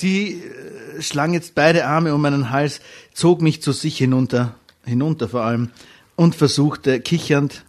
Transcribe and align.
Sie 0.00 0.42
äh, 0.42 1.02
schlang 1.02 1.34
jetzt 1.34 1.54
beide 1.54 1.86
Arme 1.86 2.14
um 2.14 2.22
meinen 2.22 2.50
Hals, 2.50 2.80
zog 3.12 3.42
mich 3.42 3.60
zu 3.60 3.72
sich 3.72 3.98
hinunter, 3.98 4.54
hinunter 4.84 5.28
vor 5.28 5.42
allem, 5.42 5.70
und 6.16 6.34
versuchte 6.34 7.00
kichernd 7.00 7.64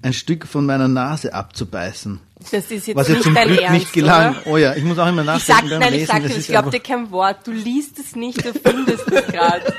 ein 0.00 0.14
Stück 0.14 0.46
von 0.46 0.64
meiner 0.64 0.88
Nase 0.88 1.34
abzubeißen. 1.34 2.18
Das 2.50 2.70
ist 2.70 2.86
jetzt 2.86 2.96
Was 2.96 3.08
ihr 3.08 3.16
nicht 3.16 3.24
zum 3.24 3.34
dein 3.34 3.48
Glück 3.48 3.60
Ernst, 3.60 3.78
nicht 3.78 3.92
gelang. 3.92 4.36
Oder? 4.36 4.46
Oh 4.46 4.56
ja, 4.56 4.74
ich 4.74 4.84
muss 4.84 4.98
auch 4.98 5.06
immer 5.06 5.22
Ich 5.36 5.44
sag, 5.44 5.62
nachdenken 5.62 5.78
nein, 5.78 5.94
ich 5.94 6.06
sag 6.06 6.22
Das 6.22 6.36
ich 6.36 6.46
glaube 6.48 6.70
dir 6.70 6.80
kein 6.80 7.10
Wort. 7.10 7.46
Du 7.46 7.52
liest 7.52 7.98
es 7.98 8.16
nicht, 8.16 8.44
du 8.44 8.52
findest 8.52 9.06
es 9.12 9.26
gerade. 9.26 9.74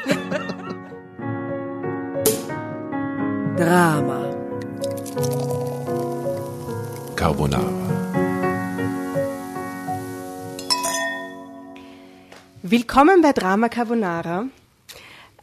Drama. 3.57 4.29
Carbonara. 7.15 7.82
Willkommen 12.73 13.21
bei 13.21 13.33
Drama 13.33 13.69
Carbonara. 13.69 14.45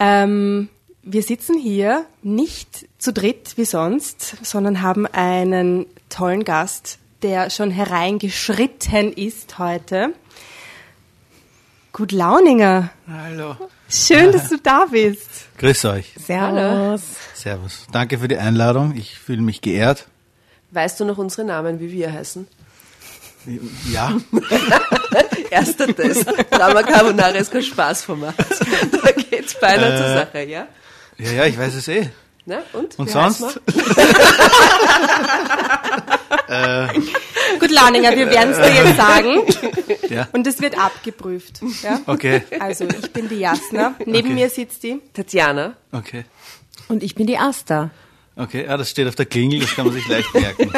Ähm, 0.01 0.69
wir 1.05 1.23
sitzen 1.23 1.57
hier 1.57 2.05
nicht 2.23 2.89
zu 2.99 3.13
dritt 3.13 3.53
wie 3.55 3.65
sonst, 3.65 4.45
sondern 4.45 4.83
haben 4.83 5.07
einen 5.07 5.87
tollen 6.09 6.43
Gast, 6.43 6.99
der 7.23 7.51
schon 7.51 7.71
hereingeschritten 7.71 9.13
ist 9.13 9.61
heute. 9.61 10.13
Gut 11.93 12.11
Launinger. 12.11 12.91
Hallo. 13.09 13.55
Schön, 13.89 14.33
dass 14.33 14.49
du 14.49 14.57
da 14.59 14.87
bist. 14.91 15.57
Grüß 15.59 15.85
euch. 15.85 16.13
Servus. 16.19 17.03
Servus. 17.35 17.87
Danke 17.93 18.19
für 18.19 18.27
die 18.27 18.39
Einladung. 18.39 18.97
Ich 18.97 19.17
fühle 19.17 19.43
mich 19.43 19.61
geehrt. 19.61 20.09
Weißt 20.73 20.99
du 20.99 21.05
noch 21.05 21.19
unsere 21.19 21.47
Namen, 21.47 21.79
wie 21.79 21.93
wir 21.93 22.13
heißen? 22.13 22.49
Ja. 23.91 24.13
Erster 25.51 25.95
Test. 25.95 26.27
Drama 26.51 26.83
Carbonara 26.83 27.29
ist 27.31 27.51
kein 27.53 27.63
Spaßformat. 27.63 28.35
Da 29.05 29.13
geht's 29.13 29.59
beinahe 29.59 29.97
zur 29.97 30.07
Sache, 30.15 30.43
ja? 30.45 30.67
Ja, 31.19 31.33
ja, 31.33 31.45
ich 31.47 31.59
weiß 31.59 31.75
es 31.75 31.89
eh. 31.89 32.09
Na, 32.47 32.59
und? 32.73 32.99
Und 32.99 33.09
Wie 33.09 33.13
sonst? 33.13 33.43
heißen 33.43 33.61
Gut 37.61 37.71
Launinger, 37.71 38.17
wir 38.17 38.31
werden 38.31 38.53
es 38.53 38.59
dir 38.59 38.85
jetzt 38.85 38.97
sagen. 38.97 39.43
Ja. 40.09 40.29
Und 40.33 40.47
es 40.47 40.61
wird 40.61 40.79
abgeprüft. 40.79 41.61
Ja? 41.83 42.01
Okay. 42.07 42.43
Also, 42.59 42.87
ich 42.89 43.13
bin 43.13 43.29
die 43.29 43.39
Jasna. 43.41 43.95
Neben 44.05 44.29
Okay. 44.29 44.35
mir 44.35 44.51
sitzt 44.51 44.83
die. 44.83 45.01
Tatjana. 45.15 45.75
Okay. 45.93 46.25
Und 46.89 47.03
ich 47.03 47.15
bin 47.15 47.27
die 47.27 47.39
Asta. 47.39 47.91
Okay, 48.37 48.65
ja, 48.65 48.77
das 48.77 48.91
steht 48.91 49.07
auf 49.07 49.15
der 49.17 49.27
Klingel, 49.27 49.61
das 49.61 49.75
kann 49.75 49.85
man 49.87 49.95
sich 49.95 50.07
leicht 50.09 50.33
merken. 50.33 50.71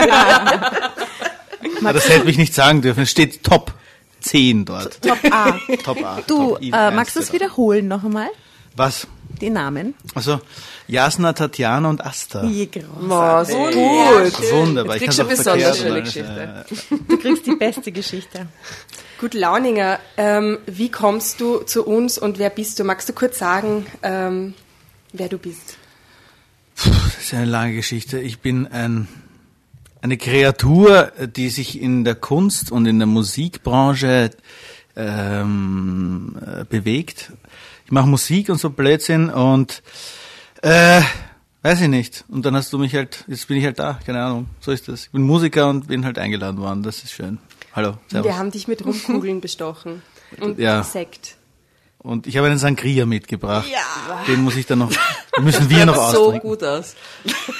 Aber 1.81 1.93
das 1.93 2.09
hätte 2.09 2.25
mich 2.25 2.39
nicht 2.39 2.55
sagen 2.55 2.83
dürfen. 2.83 3.03
Es 3.03 3.11
steht 3.11 3.43
Top 3.45 3.73
10 4.21 4.65
dort. 4.65 5.01
Top 5.03 5.19
A. 5.31 5.59
Top 5.85 6.05
A. 6.05 6.21
Du, 6.27 6.55
Top 6.55 6.63
äh, 6.63 6.91
magst 6.91 7.17
du 7.17 7.21
es 7.21 7.33
wiederholen 7.33 7.89
noch 7.89 8.05
einmal? 8.05 8.29
Was? 8.77 9.07
Die 9.41 9.51
Namen? 9.51 9.95
Also, 10.15 10.41
Jasna, 10.87 11.33
Tatjana 11.33 11.89
und 11.89 12.05
Asta. 12.05 12.45
Je 12.45 12.67
groß. 12.67 12.85
Oh, 13.11 13.45
so 13.45 13.57
gut. 13.65 14.53
Wunderbar. 14.53 14.97
Jetzt 14.97 15.03
Ich 15.03 15.09
kriegst 15.09 15.21
eine 15.21 15.27
auch 15.27 15.31
besonders 15.31 15.79
verkehrt 15.79 16.13
schöne. 16.13 16.65
Geschichte. 16.65 16.65
Du 17.09 17.17
kriegst 17.19 17.47
die 17.47 17.57
beste 17.57 17.93
Geschichte. 17.93 18.47
Gut 19.19 19.35
Launinger, 19.35 19.99
ähm, 20.17 20.59
wie 20.67 20.91
kommst 20.91 21.41
du 21.41 21.59
zu 21.59 21.85
uns 21.85 22.19
und 22.19 22.39
wer 22.39 22.51
bist 22.51 22.79
du? 22.79 22.85
Magst 22.85 23.09
du 23.09 23.13
kurz 23.13 23.39
sagen, 23.39 23.87
ähm, 24.03 24.55
wer 25.13 25.29
du 25.29 25.39
bist? 25.39 25.77
Das 26.77 27.19
ist 27.21 27.35
eine 27.35 27.45
lange 27.47 27.75
Geschichte. 27.75 28.19
Ich 28.19 28.41
bin 28.41 28.67
ein, 28.67 29.09
eine 30.03 30.19
Kreatur, 30.19 31.13
die 31.37 31.49
sich 31.49 31.81
in 31.81 32.05
der 32.05 32.17
Kunst 32.17 32.71
und 32.73 32.87
in 32.87 32.99
der 32.99 33.07
Musikbranche 33.07 34.31
ähm, 34.97 36.37
äh, 36.45 36.65
bewegt. 36.65 37.33
Ich 37.87 37.93
mache 37.93 38.09
Musik 38.09 38.49
und 38.49 38.59
so 38.59 38.71
Blödsinn 38.71 39.31
und 39.31 39.83
äh, 40.63 41.01
weiß 41.63 41.83
ich 41.83 41.89
nicht. 41.89 42.25
Und 42.29 42.45
dann 42.45 42.57
hast 42.57 42.73
du 42.73 42.79
mich 42.79 42.95
halt, 42.95 43.25
jetzt 43.29 43.47
bin 43.49 43.57
ich 43.57 43.65
halt 43.65 43.79
da, 43.79 44.01
keine 44.05 44.23
Ahnung. 44.23 44.47
So 44.61 44.73
ist 44.73 44.89
das. 44.89 45.05
Ich 45.05 45.11
bin 45.11 45.23
Musiker 45.23 45.71
und 45.71 45.87
bin 45.87 46.05
halt 46.05 46.19
eingeladen 46.19 46.59
worden. 46.59 46.83
Das 46.83 47.05
ist 47.05 47.13
schön. 47.13 47.39
Hallo, 47.75 47.95
servus. 48.09 48.29
Wir 48.31 48.39
haben 48.39 48.51
dich 48.51 48.69
mit 48.69 48.85
Rumkugeln 48.85 49.41
bestochen 49.41 50.03
und 50.41 50.59
Ja. 50.59 50.83
Sekt. 50.83 51.37
Und 52.03 52.27
ich 52.27 52.37
habe 52.37 52.49
einen 52.49 52.59
Sangria 52.59 53.07
mitgebracht. 53.07 53.69
Ja. 53.71 54.25
Den 54.27 54.43
muss 54.43 54.57
ich 54.57 54.67
dann 54.67 54.81
noch, 54.81 54.91
den 55.37 55.45
müssen 55.45 55.71
wir 55.71 55.87
noch 55.87 55.95
So 55.95 56.25
austrinken. 56.25 56.51
gut 56.51 56.65
aus. 56.65 56.97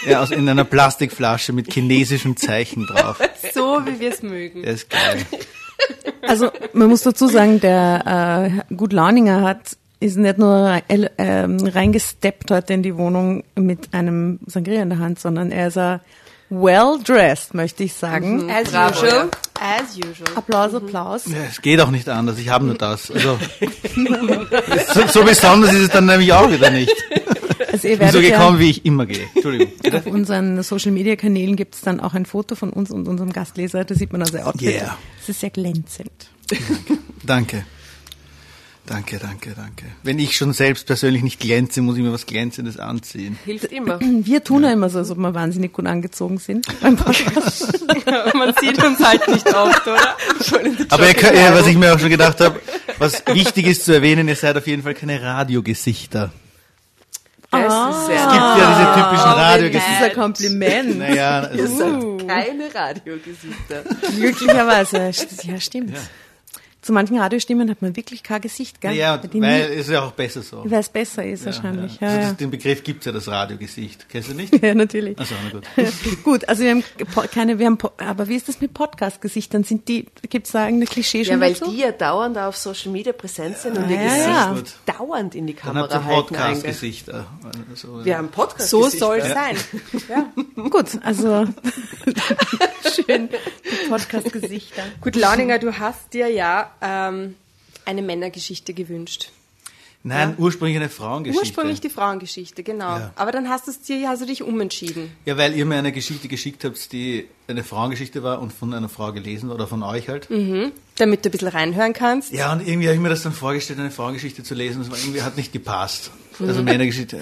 Ja, 0.07 0.21
aus, 0.21 0.31
in 0.33 0.49
einer 0.49 0.65
Plastikflasche 0.65 1.53
mit 1.53 1.73
chinesischen 1.73 2.37
Zeichen 2.37 2.87
drauf. 2.87 3.19
So, 3.55 3.81
wie 3.85 4.01
wir 4.01 4.13
es 4.13 4.23
mögen. 4.23 4.63
Der 4.63 4.73
ist 4.73 4.89
geil. 4.89 5.27
Also 6.23 6.51
man 6.73 6.89
muss 6.89 7.03
dazu 7.03 7.27
sagen, 7.27 7.61
der 7.61 8.63
äh, 8.71 8.75
Gut 8.75 8.93
Launinger 8.93 9.43
hat 9.43 9.77
ist 10.01 10.17
nicht 10.17 10.39
nur 10.39 10.81
äh, 10.89 11.09
ähm, 11.19 11.59
reingesteppt 11.59 12.51
heute 12.51 12.73
in 12.73 12.83
die 12.83 12.97
Wohnung 12.97 13.45
mit 13.57 13.93
einem 13.93 14.41
Sangria 14.47 14.83
in 14.83 14.91
der 14.91 14.99
Hand, 15.01 15.21
sondern 15.21 15.51
er 15.53 15.69
ist 15.69 15.77
äh, 15.77 15.99
well 16.53 16.99
dressed, 17.03 17.55
möchte 17.55 17.85
ich 17.85 17.95
sagen. 17.95 18.51
As 18.51 18.71
Bravo, 18.71 18.99
usual. 18.99 19.31
As 19.59 19.97
usual. 19.97 20.37
Applaus, 20.37 20.75
Applaus. 20.75 21.27
Ja, 21.27 21.45
es 21.49 21.63
geht 21.63 21.81
auch 21.81 21.91
nicht 21.91 22.09
anders. 22.09 22.39
Ich 22.39 22.49
habe 22.49 22.65
nur 22.67 22.77
das. 22.77 23.11
Also, 23.11 23.39
so, 24.95 25.07
so 25.09 25.25
besonders 25.25 25.73
ist 25.73 25.81
es 25.81 25.89
dann 25.91 26.07
nämlich 26.07 26.33
auch 26.33 26.51
wieder 26.51 26.71
nicht. 26.71 26.95
Also 27.73 27.89
ihr 27.89 27.95
Ich 27.95 27.99
bin 28.01 28.09
so 28.09 28.15
werdet 28.15 28.31
ja 28.31 28.39
gekommen, 28.39 28.59
wie 28.59 28.71
ich 28.71 28.85
immer 28.85 29.07
gehe. 29.07 29.29
Entschuldigung. 29.35 29.95
auf 29.95 30.07
unseren 30.07 30.63
Social 30.63 30.93
Media 30.93 31.17
Kanälen 31.17 31.57
gibt 31.57 31.75
es 31.75 31.81
dann 31.81 32.01
auch 32.01 32.13
ein 32.13 32.27
Foto 32.27 32.55
von 32.55 32.71
uns 32.71 32.91
und 32.91 33.09
unserem 33.09 33.33
Gastleser. 33.33 33.85
Da 33.85 33.95
sieht 33.95 34.13
man 34.13 34.23
also 34.23 34.39
Outfit. 34.39 34.63
Yeah. 34.63 34.99
Es 35.21 35.31
ist 35.31 35.41
sehr 35.41 35.51
glänzend. 35.51 36.11
Danke. 36.49 36.99
Danke, 37.25 37.65
danke, 39.19 39.53
danke. 39.55 39.85
Wenn 40.03 40.19
ich 40.19 40.37
schon 40.37 40.53
selbst 40.53 40.87
persönlich 40.87 41.23
nicht 41.23 41.41
glänze, 41.41 41.83
muss 41.83 41.97
ich 41.97 42.03
mir 42.03 42.13
was 42.13 42.27
Glänzendes 42.27 42.79
anziehen. 42.79 43.39
Hilft 43.45 43.73
immer. 43.73 43.99
Wir 44.01 44.43
tun 44.45 44.65
ja 44.65 44.73
immer 44.73 44.89
so, 44.91 44.99
als 44.99 45.11
ob 45.11 45.19
wir 45.19 45.35
wahnsinnig 45.35 45.73
gut 45.73 45.87
angezogen 45.87 46.39
sind 46.39 46.67
beim 46.81 46.97
Podcast. 46.97 47.85
Man 48.35 48.53
sieht 48.61 48.83
uns 48.83 48.99
halt 49.05 49.27
nicht 49.29 49.47
oft, 49.55 49.87
oder? 49.87 50.17
Aber 50.91 51.07
ihr 51.09 51.15
könnt, 51.15 51.35
ja, 51.37 51.55
was 51.55 51.67
ich 51.67 51.77
mir 51.77 51.95
auch 51.95 51.99
schon 51.99 52.11
gedacht 52.11 52.41
habe, 52.41 52.61
was 52.99 53.23
wichtig 53.27 53.67
ist 53.67 53.85
zu 53.85 53.93
erwähnen, 53.93 54.29
ihr 54.29 54.37
seid 54.37 54.57
auf 54.57 54.67
jeden 54.67 54.83
Fall 54.83 54.95
keine 54.95 55.21
Radiogesichter. 55.23 56.33
Das 57.51 57.97
ist 57.97 58.07
sehr 58.07 58.17
Es 58.17 58.23
gibt 58.23 58.35
ja 58.35 58.79
diese 58.79 58.95
typischen 58.95 59.25
Das 59.31 59.37
Radiogesichter. 59.37 59.93
ist 59.93 60.03
ein 60.03 60.13
Kompliment. 60.15 60.99
Naja, 60.99 61.51
Ihr 61.53 61.63
also, 61.63 62.19
seid 62.19 62.29
keine 62.29 62.75
Radiogesichter. 62.75 63.83
Glücklicherweise. 64.17 65.11
Ja, 65.45 65.61
stimmt. 65.61 65.95
Zu 66.83 66.93
manchen 66.93 67.17
Radiostimmen 67.19 67.71
hat 67.71 67.81
man 67.81 67.95
wirklich 67.95 68.25
kein 68.25 68.41
Gesicht, 68.41 68.81
gell? 68.81 68.93
ja, 68.95 69.21
weil 69.33 69.69
nie- 69.69 69.75
ist 69.77 69.89
ja 69.89 70.03
auch 70.03 70.11
besser 70.13 70.43
so. 70.43 70.65
weil 70.69 70.81
es 70.81 70.89
besser 70.89 71.25
ist 71.25 71.47
wahrscheinlich. 71.47 72.01
Ja, 72.01 72.09
Also 72.09 72.21
ja. 72.21 72.29
das, 72.31 72.37
den 72.39 72.51
Begriff 72.51 72.83
gibt's 72.83 73.07
ja, 73.07 73.13
das 73.13 73.29
Radiogesicht. 73.29 74.09
Kennst 74.09 74.31
du 74.31 74.35
nicht? 74.35 74.53
ja 74.63 74.75
natürlich. 74.75 75.17
Also, 75.19 75.35
na 75.45 75.51
gut. 75.51 75.67
Gut, 76.25 76.49
also 76.49 76.63
wir 76.65 76.71
haben 76.73 76.85
keine, 77.33 77.59
wir 77.61 77.67
haben, 77.67 77.79
aber 77.99 78.27
wie 78.29 78.35
ist 78.35 78.49
das 78.49 78.61
mit 78.61 78.75
Podcast-Gesichtern? 78.75 79.63
Sind 79.65 79.87
die, 79.87 80.07
gibt's 80.29 80.51
da 80.53 80.65
irgendeine 80.65 80.87
Klischee 80.91 81.19
Ja, 81.23 81.33
schon 81.35 81.41
weil 81.41 81.53
dazu? 81.55 81.71
die 81.71 81.79
ja 81.79 81.93
dauernd 81.93 82.37
auf 82.37 82.57
Social 82.57 82.91
Media 82.91 83.13
präsent 83.13 83.59
sind 83.59 83.79
und 83.79 83.89
ihr 83.89 83.97
Ja, 84.03 84.51
Gesicht 84.53 84.77
ja. 84.89 84.95
Dauernd 84.99 85.35
in 85.37 85.47
die 85.47 85.55
Dann 85.55 85.77
habt 85.79 85.91
Kamera 85.93 86.11
ihr. 86.11 86.17
Podcast-Gesichter. 86.17 87.27
Also, 87.71 88.05
Wir 88.05 88.19
haben 88.19 88.29
Podcast. 88.29 88.71
So 88.71 88.89
soll 88.89 89.19
es 89.19 89.29
sein. 89.33 89.57
Gut, 90.57 90.87
also 91.05 91.47
schön, 93.07 93.29
die 93.29 93.89
Podcast-Gesichter. 93.89 94.83
Gut, 95.01 95.17
Launinger, 95.17 95.59
du 95.59 95.79
hast 95.79 96.13
dir 96.13 96.29
ja 96.29 96.71
ähm, 96.83 97.37
eine 97.85 98.03
Männergeschichte 98.03 98.75
gewünscht. 98.75 99.31
Nein, 100.05 100.35
ursprünglich 100.37 100.77
eine 100.77 100.89
Frauengeschichte. 100.89 101.47
Ursprünglich 101.47 101.81
die 101.81 101.89
Frauengeschichte, 101.89 102.65
genau. 102.65 102.99
Ja. 102.99 103.13
Aber 103.15 103.31
dann 103.31 103.49
hast 103.49 103.69
du 103.69 103.71
es 103.71 103.83
dir, 103.83 104.09
hast 104.09 104.21
du 104.21 104.27
dich 104.27 104.43
umentschieden. 104.43 105.13
Ja, 105.25 105.37
weil 105.37 105.55
ihr 105.55 105.65
mir 105.65 105.77
eine 105.77 105.93
Geschichte 105.93 106.27
geschickt 106.27 106.65
habt, 106.65 106.93
die 106.93 107.29
eine 107.47 107.63
Frauengeschichte 107.63 108.25
war 108.25 108.43
und 108.43 108.53
von 108.53 108.75
einer 108.75 108.89
Frau 108.89 109.13
gelesen 109.13 109.51
oder 109.51 109.69
von 109.69 109.85
euch 109.85 110.09
halt. 110.09 110.29
Damit 110.29 111.25
du 111.25 111.29
ein 111.29 111.33
bisschen 111.33 111.49
reinhören 111.49 111.93
kannst. 111.93 112.33
Ja, 112.33 112.53
und 112.53 112.67
irgendwie 112.67 112.89
habe 112.89 112.97
ich 112.97 113.01
mir 113.01 113.11
das 113.11 113.23
dann 113.23 113.33
vorgestellt, 113.33 113.79
eine 113.79 113.93
Frauengeschichte 113.93 114.43
zu 114.43 114.55
lesen. 114.55 114.81
Das 114.81 114.91
war 114.91 114.99
irgendwie 114.99 115.23
hat 115.23 115.37
nicht 115.37 115.53
gepasst. 115.53 116.11
Also 116.41 116.65
Männergeschichte. 116.65 117.21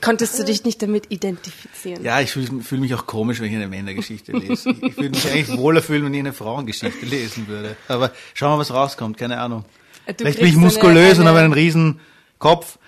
Konntest 0.00 0.38
du 0.38 0.44
dich 0.44 0.64
nicht 0.64 0.82
damit 0.82 1.04
identifizieren? 1.10 2.02
Ja, 2.02 2.20
ich 2.20 2.32
fühle 2.32 2.60
fühl 2.62 2.78
mich 2.78 2.92
auch 2.94 3.06
komisch, 3.06 3.40
wenn 3.40 3.48
ich 3.50 3.54
eine 3.54 3.68
Männergeschichte 3.68 4.32
lese. 4.32 4.70
Ich, 4.70 4.82
ich 4.82 4.96
würde 4.96 5.10
mich 5.10 5.30
eigentlich 5.30 5.56
wohler 5.56 5.80
fühlen, 5.82 6.04
wenn 6.04 6.14
ich 6.14 6.20
eine 6.20 6.32
Frauengeschichte 6.32 7.06
lesen 7.06 7.46
würde. 7.46 7.76
Aber 7.88 8.10
schauen 8.34 8.54
wir, 8.54 8.58
was 8.58 8.72
rauskommt. 8.74 9.16
Keine 9.16 9.38
Ahnung. 9.40 9.64
Du 10.06 10.14
Vielleicht 10.18 10.38
bin 10.40 10.48
ich 10.48 10.56
muskulös 10.56 11.12
eine- 11.14 11.20
und 11.22 11.26
habe 11.28 11.38
eine- 11.38 11.44
einen 11.46 11.54
riesen 11.54 12.00
Kopf 12.38 12.78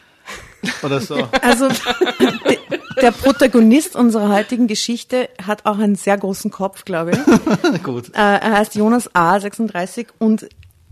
oder 0.83 1.01
so. 1.01 1.29
Also 1.43 1.69
de- 1.69 2.59
der 3.01 3.13
Protagonist 3.13 3.95
unserer 3.95 4.29
heutigen 4.31 4.67
Geschichte 4.67 5.29
hat 5.45 5.67
auch 5.67 5.79
einen 5.79 5.95
sehr 5.95 6.19
großen 6.19 6.51
Kopf, 6.51 6.85
glaube 6.85 7.13
ich. 7.13 7.83
Gut. 7.85 8.09
Äh, 8.09 8.19
er 8.19 8.53
heißt 8.59 8.75
Jonas 8.75 9.15
A. 9.15 9.39
36 9.39 10.09
und 10.19 10.49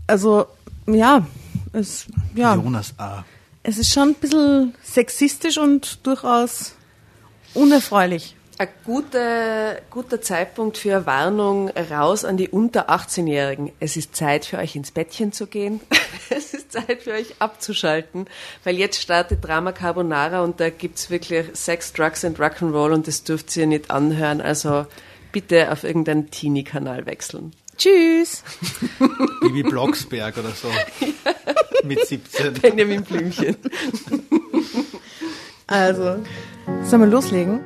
also 0.07 0.45
ja, 0.85 1.27
es, 1.73 2.05
ja, 2.33 2.55
Jonas 2.55 2.93
A. 2.97 3.25
es 3.67 3.77
ist 3.77 3.93
schon 3.93 4.09
ein 4.09 4.15
bisschen 4.15 4.73
sexistisch 4.81 5.57
und 5.57 5.99
durchaus 6.07 6.73
unerfreulich. 7.53 8.33
ein 8.57 8.69
guter, 8.85 9.81
guter 9.89 10.21
Zeitpunkt 10.21 10.77
für 10.77 11.05
Warnung 11.05 11.69
raus 11.69 12.23
an 12.23 12.37
die 12.37 12.47
unter 12.47 12.89
18-Jährigen. 12.89 13.73
Es 13.81 13.97
ist 13.97 14.15
Zeit 14.15 14.45
für 14.45 14.57
euch 14.57 14.77
ins 14.77 14.91
Bettchen 14.91 15.33
zu 15.33 15.47
gehen. 15.47 15.81
es 16.29 16.53
ist 16.53 16.71
Zeit 16.71 17.03
für 17.03 17.11
euch 17.11 17.35
abzuschalten, 17.39 18.27
weil 18.63 18.77
jetzt 18.77 19.01
startet 19.01 19.43
Drama 19.43 19.73
Carbonara 19.73 20.43
und 20.43 20.61
da 20.61 20.69
gibt's 20.69 21.09
wirklich 21.09 21.47
Sex, 21.53 21.91
Drugs 21.91 22.23
and 22.23 22.39
Rock'n'Roll 22.39 22.93
und 22.93 23.05
das 23.05 23.25
dürft 23.25 23.55
ihr 23.57 23.67
nicht 23.67 23.91
anhören. 23.91 24.39
Also 24.39 24.87
bitte 25.33 25.73
auf 25.73 25.83
irgendeinen 25.83 26.31
Teenie-Kanal 26.31 27.05
wechseln. 27.05 27.51
Tschüss. 27.77 28.43
Bibi 29.41 29.63
Blocksberg 29.63 30.37
oder 30.37 30.51
so. 30.51 30.67
Mit 31.83 32.05
17. 32.05 32.53
Benjamin 32.55 33.03
Blümchen. 33.03 33.55
Also, 35.67 36.23
sollen 36.83 37.01
wir 37.01 37.07
loslegen? 37.07 37.59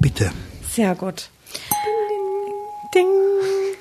Bitte. 0.00 0.32
Sehr 0.68 0.94
gut. 0.94 1.28
Ding. 2.94 3.06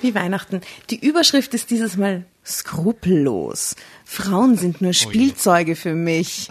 Wie 0.01 0.13
Weihnachten. 0.13 0.61
Die 0.89 1.03
Überschrift 1.03 1.53
ist 1.53 1.71
dieses 1.71 1.97
Mal 1.97 2.25
skrupellos. 2.45 3.75
Frauen 4.05 4.57
sind 4.57 4.81
nur 4.81 4.93
Spielzeuge 4.93 5.75
für 5.75 5.93
mich. 5.93 6.49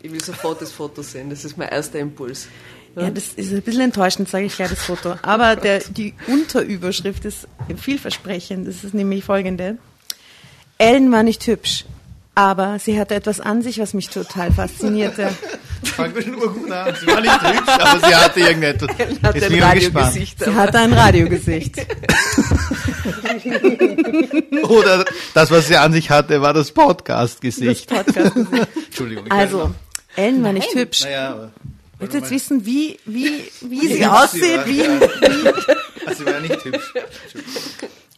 Ich 0.00 0.12
will 0.12 0.24
sofort 0.24 0.62
das 0.62 0.72
Foto 0.72 1.02
sehen. 1.02 1.30
Das 1.30 1.44
ist 1.44 1.58
mein 1.58 1.68
erster 1.68 1.98
Impuls. 1.98 2.48
Ja, 2.96 3.10
das 3.10 3.28
ist 3.36 3.52
ein 3.52 3.62
bisschen 3.62 3.82
enttäuschend, 3.82 4.28
sage 4.28 4.46
ich 4.46 4.56
gleich 4.56 4.70
das 4.70 4.82
Foto. 4.82 5.14
Aber 5.22 5.54
der, 5.56 5.80
die 5.80 6.14
Unterüberschrift 6.26 7.24
ist 7.24 7.46
vielversprechend. 7.76 8.66
Das 8.66 8.82
ist 8.82 8.94
nämlich 8.94 9.24
folgende. 9.24 9.78
Ellen 10.78 11.12
war 11.12 11.22
nicht 11.22 11.46
hübsch, 11.46 11.84
aber 12.34 12.78
sie 12.78 12.98
hatte 12.98 13.14
etwas 13.14 13.40
an 13.40 13.62
sich, 13.62 13.78
was 13.78 13.94
mich 13.94 14.08
total 14.10 14.52
faszinierte. 14.52 15.30
Fangen 15.82 16.14
wir 16.14 16.26
nur 16.26 16.52
gut 16.52 16.70
an. 16.70 16.94
Sie 17.00 17.06
war 17.06 17.20
nicht 17.20 17.42
hübsch, 17.42 17.68
aber 17.68 18.06
sie 18.06 18.14
hatte 18.14 18.40
irgendetwas. 18.40 18.90
Hat 19.22 19.34
Jetzt 19.34 19.50
ein. 19.50 19.62
Radiogesicht. 19.62 20.44
Sie 20.44 20.54
hatte 20.54 20.78
ein 20.78 20.92
Radiogesicht. 20.92 21.76
Oder 24.68 25.04
das, 25.34 25.50
was 25.50 25.68
sie 25.68 25.76
an 25.76 25.92
sich 25.92 26.10
hatte, 26.10 26.40
war 26.42 26.52
das 26.52 26.68
Das 26.68 26.74
Podcast-Gesicht. 26.74 27.88
Podcast. 27.88 28.36
Entschuldigung. 28.86 29.26
ich 29.26 29.32
Also, 29.32 29.74
Ellen 30.16 30.42
war 30.42 30.52
nicht 30.52 30.74
hübsch. 30.74 31.04
Naja, 31.04 31.30
aber. 31.30 31.50
Willst 31.98 32.14
du 32.14 32.18
jetzt 32.18 32.30
wissen, 32.30 32.64
wie, 32.64 32.98
wie, 33.06 33.30
wie 33.60 33.86
sie 33.88 34.06
aussieht? 34.06 34.56
war, 34.56 34.66
Wie, 34.66 34.78
ja. 34.78 34.86
Also, 36.06 36.24
sie 36.24 36.32
war 36.32 36.40
nicht 36.40 36.64
hübsch. 36.64 36.94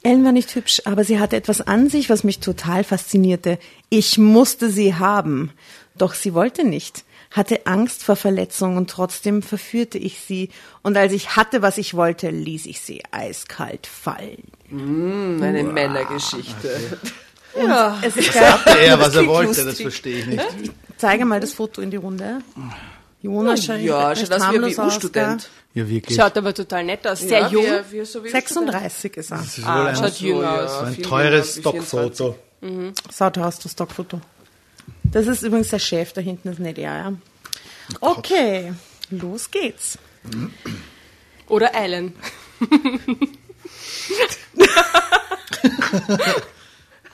Ellen 0.02 0.24
war 0.24 0.32
nicht 0.32 0.54
hübsch, 0.54 0.82
aber 0.84 1.04
sie 1.04 1.18
hatte 1.18 1.36
etwas 1.36 1.60
an 1.62 1.88
sich, 1.88 2.10
was 2.10 2.24
mich 2.24 2.40
total 2.40 2.84
faszinierte. 2.84 3.58
Ich 3.88 4.18
musste 4.18 4.70
sie 4.70 4.94
haben. 4.94 5.50
Doch 5.96 6.14
sie 6.14 6.34
wollte 6.34 6.64
nicht, 6.64 7.04
hatte 7.30 7.66
Angst 7.66 8.02
vor 8.02 8.16
Verletzung 8.16 8.76
und 8.76 8.90
trotzdem 8.90 9.42
verführte 9.42 9.98
ich 9.98 10.20
sie. 10.20 10.50
Und 10.82 10.96
als 10.96 11.12
ich 11.12 11.36
hatte, 11.36 11.62
was 11.62 11.78
ich 11.78 11.94
wollte, 11.94 12.30
ließ 12.30 12.66
ich 12.66 12.80
sie 12.80 13.02
eiskalt 13.12 13.86
fallen. 13.86 14.42
Eine 14.70 15.62
Männergeschichte. 15.64 16.98
Ja. 17.56 17.98
Es 18.02 18.16
ist 18.16 18.32
geil. 18.32 18.52
Hatte 18.52 18.78
er, 18.78 18.98
was 19.00 19.14
er 19.14 19.26
wollte, 19.26 19.48
lustig. 19.48 19.64
das 19.66 19.80
verstehe 19.80 20.18
ich 20.18 20.26
nicht. 20.26 20.44
Zeige 20.96 21.24
mal 21.24 21.40
das 21.40 21.52
Foto 21.52 21.80
in 21.82 21.90
die 21.90 21.96
Runde. 21.96 22.38
Jonas 23.22 23.64
schaut 23.64 23.80
Ja, 23.80 24.14
schaut 24.14 24.32
aus 24.32 24.42
wie 24.52 24.56
ein 24.58 24.76
WU-Student. 24.76 25.50
Ja, 25.74 25.88
wirklich. 25.88 26.16
Schaut 26.18 26.36
aber 26.36 26.52
total 26.54 26.84
nett 26.84 27.06
aus. 27.06 27.20
Sehr 27.20 27.48
jung. 27.48 27.64
Wir, 27.64 27.84
wir 27.90 28.06
so 28.06 28.20
wie 28.24 28.30
gell? 28.30 28.40
36 28.40 29.16
ist 29.18 29.30
er. 29.30 29.38
Das 29.38 29.58
ist 29.58 29.64
Ah, 29.66 29.80
wohl 29.82 29.86
ein, 29.88 29.96
schaut 29.96 30.20
jünger 30.20 30.42
ja. 30.42 30.64
aus. 30.64 30.82
ein 30.82 31.02
teures 31.02 31.56
jünger, 31.56 31.72
wie 31.72 31.80
24. 31.80 31.88
Stockfoto. 31.88 32.36
Schaut 33.16 33.38
aus, 33.38 33.58
das 33.60 33.72
Stockfoto. 33.72 34.20
Das 35.12 35.26
ist 35.26 35.42
übrigens 35.42 35.68
der 35.70 35.78
Chef, 35.80 36.12
da 36.12 36.20
hinten 36.20 36.48
ist 36.48 36.60
nicht 36.60 36.78
er, 36.78 36.96
ja. 36.96 37.12
Okay, 38.00 38.72
los 39.10 39.50
geht's. 39.50 39.98
Oder 41.48 41.74
Ellen. 41.74 42.14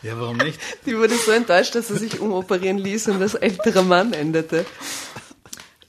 Ja, 0.02 0.20
warum 0.20 0.36
nicht? 0.36 0.60
Die 0.84 0.96
wurde 0.96 1.14
so 1.16 1.30
enttäuscht, 1.32 1.74
dass 1.74 1.90
er 1.90 1.96
sich 1.96 2.20
umoperieren 2.20 2.78
ließ 2.78 3.08
und 3.08 3.20
als 3.22 3.34
älterer 3.34 3.82
Mann 3.82 4.12
endete. 4.12 4.64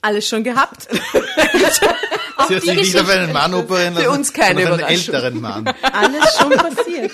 Alles 0.00 0.26
schon 0.28 0.44
gehabt? 0.44 0.88
Sie 2.48 2.54
hat 2.54 2.62
sich 2.62 2.74
nicht 2.76 2.96
auf 2.98 3.08
einen 3.08 3.32
Mann 3.32 3.52
operieren 3.52 3.94
lassen, 3.94 4.04
Für 4.06 4.10
uns 4.12 4.32
keine 4.32 4.62
sondern 4.62 4.80
auf 4.80 4.86
einen 4.88 5.00
Überraschung. 5.00 5.14
älteren 5.14 5.40
Mann. 5.40 5.74
Alles 5.92 6.36
schon 6.38 6.50
passiert. 6.50 7.12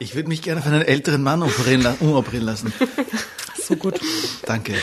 Ich 0.00 0.14
würde 0.14 0.28
mich 0.28 0.42
gerne 0.42 0.60
auf 0.60 0.66
einen 0.66 0.82
älteren 0.82 1.22
Mann 1.22 1.42
operieren, 1.42 1.82
la- 1.82 1.96
umoperieren 2.00 2.46
lassen. 2.46 2.72
So 3.68 3.76
gut. 3.76 4.00
Danke. 4.46 4.74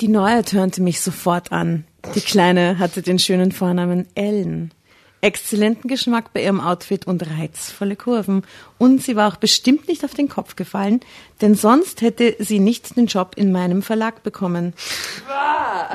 Die 0.00 0.08
Neue 0.08 0.44
turnte 0.44 0.82
mich 0.82 1.00
sofort 1.00 1.52
an. 1.52 1.84
Die 2.14 2.20
Kleine 2.20 2.78
hatte 2.78 3.00
den 3.00 3.18
schönen 3.18 3.50
Vornamen 3.50 4.06
Ellen. 4.14 4.74
Exzellenten 5.22 5.88
Geschmack 5.88 6.34
bei 6.34 6.42
ihrem 6.42 6.60
Outfit 6.60 7.06
und 7.06 7.22
reizvolle 7.22 7.96
Kurven. 7.96 8.42
Und 8.76 9.02
sie 9.02 9.16
war 9.16 9.32
auch 9.32 9.36
bestimmt 9.36 9.88
nicht 9.88 10.04
auf 10.04 10.12
den 10.12 10.28
Kopf 10.28 10.54
gefallen, 10.54 11.00
denn 11.40 11.54
sonst 11.54 12.02
hätte 12.02 12.36
sie 12.40 12.58
nicht 12.58 12.94
den 12.98 13.06
Job 13.06 13.32
in 13.36 13.50
meinem 13.50 13.80
Verlag 13.80 14.22
bekommen. 14.22 14.74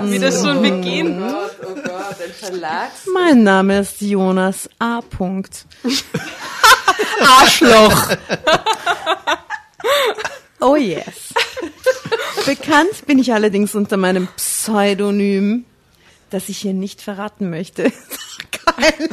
Wie 0.02 0.18
das 0.18 0.44
schon 0.44 0.64
beginnt. 0.64 1.20
Gott, 1.20 1.58
oh 1.62 1.76
Gott, 1.76 2.16
ein 2.26 2.34
Verlags... 2.34 3.06
Mein 3.14 3.44
Name 3.44 3.82
ist 3.82 4.02
Jonas 4.02 4.68
A. 4.80 5.02
Punkt. 5.02 5.68
Arschloch. 7.22 8.16
Oh 10.62 10.76
yes. 10.76 11.34
Bekannt 12.46 13.06
bin 13.08 13.18
ich 13.18 13.34
allerdings 13.34 13.76
unter 13.76 13.96
meinem 13.96 14.28
Pseudonym, 14.36 15.64
das 16.30 16.50
ich 16.50 16.58
hier 16.58 16.74
nicht 16.74 17.02
verraten 17.02 17.50
möchte. 17.50 17.84
Geil. 18.52 19.10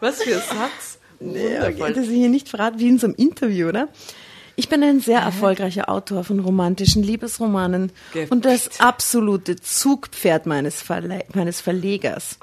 Was 0.00 0.22
für 0.22 0.36
ein 0.36 0.40
Satz. 0.40 0.98
Wundervoll. 1.20 1.92
Das 1.92 2.04
ich 2.04 2.14
hier 2.14 2.30
nicht 2.30 2.48
verraten, 2.48 2.78
wie 2.78 2.88
in 2.88 2.98
so 2.98 3.08
einem 3.08 3.16
Interview, 3.16 3.68
oder? 3.68 3.88
Ich 4.58 4.70
bin 4.70 4.82
ein 4.82 5.00
sehr 5.00 5.20
erfolgreicher 5.20 5.90
Autor 5.90 6.24
von 6.24 6.40
romantischen 6.40 7.02
Liebesromanen 7.02 7.92
Ge- 8.14 8.26
und 8.30 8.46
das 8.46 8.80
absolute 8.80 9.56
Zugpferd 9.56 10.46
meines, 10.46 10.80
Verle 10.80 11.24
meines 11.34 11.60
Verlegers. 11.60 12.38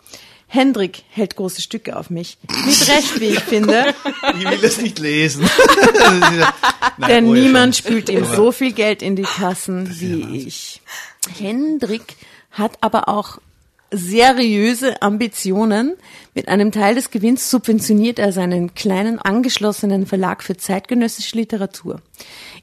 Hendrik 0.53 1.03
hält 1.09 1.35
große 1.35 1.63
Stücke 1.63 1.97
auf 1.97 2.11
mich. 2.11 2.37
Mit 2.47 2.87
Recht, 2.87 3.19
wie 3.19 3.25
ich 3.29 3.39
finde, 3.53 3.95
Ich 4.37 4.47
will 4.47 4.59
das 4.59 4.77
nicht 4.77 4.99
lesen. 4.99 5.49
Nein, 6.97 7.09
denn 7.09 7.25
oh 7.27 7.33
ja 7.33 7.41
niemand 7.41 7.75
schon. 7.75 7.85
spült 7.87 8.09
ihm 8.09 8.23
so 8.23 8.51
viel 8.51 8.71
Geld 8.71 9.01
in 9.01 9.15
die 9.15 9.23
Kassen 9.23 9.99
wie 9.99 10.45
ich. 10.45 10.79
Hendrik 11.39 12.15
hat 12.51 12.77
aber 12.81 13.09
auch 13.09 13.39
seriöse 13.93 15.01
Ambitionen. 15.01 15.93
Mit 16.35 16.47
einem 16.47 16.71
Teil 16.71 16.95
des 16.95 17.11
Gewinns 17.11 17.49
subventioniert 17.49 18.17
er 18.17 18.31
seinen 18.31 18.73
kleinen 18.73 19.19
angeschlossenen 19.19 20.07
Verlag 20.07 20.41
für 20.41 20.57
zeitgenössische 20.57 21.37
Literatur. 21.37 22.01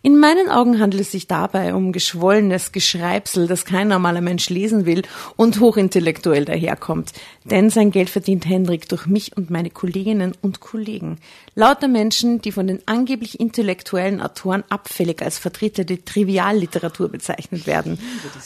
In 0.02 0.18
meinen 0.18 0.48
Augen 0.48 0.80
handelt 0.80 1.02
es 1.02 1.12
sich 1.12 1.26
dabei 1.26 1.74
um 1.74 1.92
geschwollenes 1.92 2.72
Geschreibsel, 2.72 3.46
das 3.46 3.64
kein 3.66 3.88
normaler 3.88 4.22
Mensch 4.22 4.48
lesen 4.48 4.86
will 4.86 5.02
und 5.36 5.60
hochintellektuell 5.60 6.46
daherkommt. 6.46 7.12
Denn 7.44 7.68
sein 7.68 7.90
Geld 7.90 8.08
verdient 8.08 8.46
Hendrik 8.46 8.88
durch 8.88 9.06
mich 9.06 9.36
und 9.36 9.50
meine 9.50 9.70
Kolleginnen 9.70 10.32
und 10.40 10.60
Kollegen. 10.60 11.18
Lauter 11.54 11.88
Menschen, 11.88 12.40
die 12.40 12.52
von 12.52 12.66
den 12.66 12.80
angeblich 12.86 13.38
intellektuellen 13.38 14.22
Autoren 14.22 14.64
abfällig 14.70 15.20
als 15.20 15.38
Vertreter 15.38 15.84
der 15.84 16.04
Trivialliteratur 16.04 17.08
bezeichnet 17.10 17.66
werden. 17.66 17.98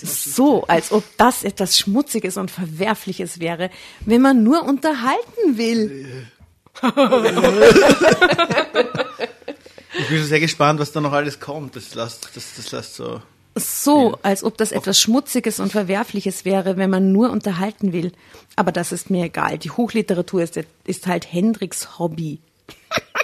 So, 0.02 0.64
als 0.64 0.90
ob 0.90 1.04
das 1.18 1.44
etwas 1.44 1.78
Schmutziges 1.78 2.36
und 2.36 2.50
Verwerfliches 2.74 3.40
wäre, 3.40 3.70
wenn 4.04 4.20
man 4.20 4.42
nur 4.42 4.64
unterhalten 4.64 5.56
will. 5.56 6.26
Ich 9.96 10.08
bin 10.08 10.18
schon 10.18 10.26
sehr 10.26 10.40
gespannt, 10.40 10.80
was 10.80 10.90
da 10.90 11.00
noch 11.00 11.12
alles 11.12 11.38
kommt. 11.38 11.76
Das 11.76 11.94
lasst, 11.94 12.28
das, 12.34 12.56
das 12.56 12.72
lasst 12.72 12.96
so. 12.96 13.22
So, 13.54 14.18
als 14.22 14.42
ob 14.42 14.58
das 14.58 14.72
etwas 14.72 14.98
Schmutziges 14.98 15.60
und 15.60 15.70
Verwerfliches 15.70 16.44
wäre, 16.44 16.76
wenn 16.76 16.90
man 16.90 17.12
nur 17.12 17.30
unterhalten 17.30 17.92
will. 17.92 18.10
Aber 18.56 18.72
das 18.72 18.90
ist 18.90 19.10
mir 19.10 19.26
egal. 19.26 19.58
Die 19.58 19.70
Hochliteratur 19.70 20.42
ist, 20.42 20.58
ist 20.84 21.06
halt 21.06 21.32
Hendriks 21.32 22.00
Hobby. 22.00 22.40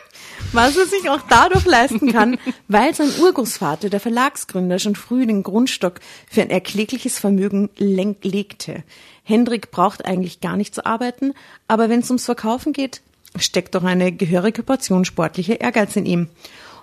Was 0.53 0.77
er 0.77 0.87
sich 0.87 1.11
auch 1.11 1.21
dadurch 1.29 1.67
leisten 1.67 2.13
kann, 2.13 2.39
weil 2.69 2.95
sein 2.95 3.11
Urgroßvater, 3.21 3.91
der 3.91 4.01
Verlagsgründer, 4.01 4.79
schon 4.79 4.97
früh 4.97 5.27
den 5.27 5.43
Grundstock 5.43 6.01
für 6.29 6.43
ein 6.43 6.51
erklägliches 6.51 7.19
Vermögen 7.19 7.71
legte. 7.77 8.83
Hendrik 9.23 9.71
braucht 9.71 10.05
eigentlich 10.05 10.41
gar 10.41 10.57
nicht 10.57 10.75
zu 10.75 10.87
arbeiten, 10.87 11.35
aber 11.69 11.89
wenn 11.89 12.01
es 12.01 12.11
ums 12.11 12.25
Verkaufen 12.25 12.73
geht, 12.73 13.01
steckt 13.37 13.75
doch 13.75 13.85
eine 13.85 14.13
gehörige 14.13 14.63
Portion 14.63 15.05
sportlicher 15.05 15.61
Ehrgeiz 15.61 15.97
in 15.97 16.07
ihm. 16.07 16.29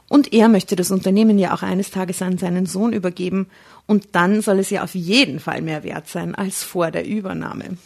Und 0.10 0.34
er 0.34 0.48
möchte 0.48 0.76
das 0.76 0.92
Unternehmen 0.92 1.38
ja 1.38 1.54
auch 1.54 1.64
eines 1.64 1.92
Tages 1.92 2.22
an 2.22 2.38
seinen 2.38 2.66
Sohn 2.66 2.94
übergeben. 2.94 3.48
Und 3.88 4.10
dann 4.14 4.42
soll 4.42 4.60
es 4.60 4.70
ja 4.70 4.84
auf 4.84 4.96
jeden 4.96 5.40
Fall 5.40 5.62
mehr 5.62 5.84
wert 5.84 6.08
sein 6.08 6.34
als 6.34 6.64
vor 6.64 6.92
der 6.92 7.06
Übernahme. 7.06 7.78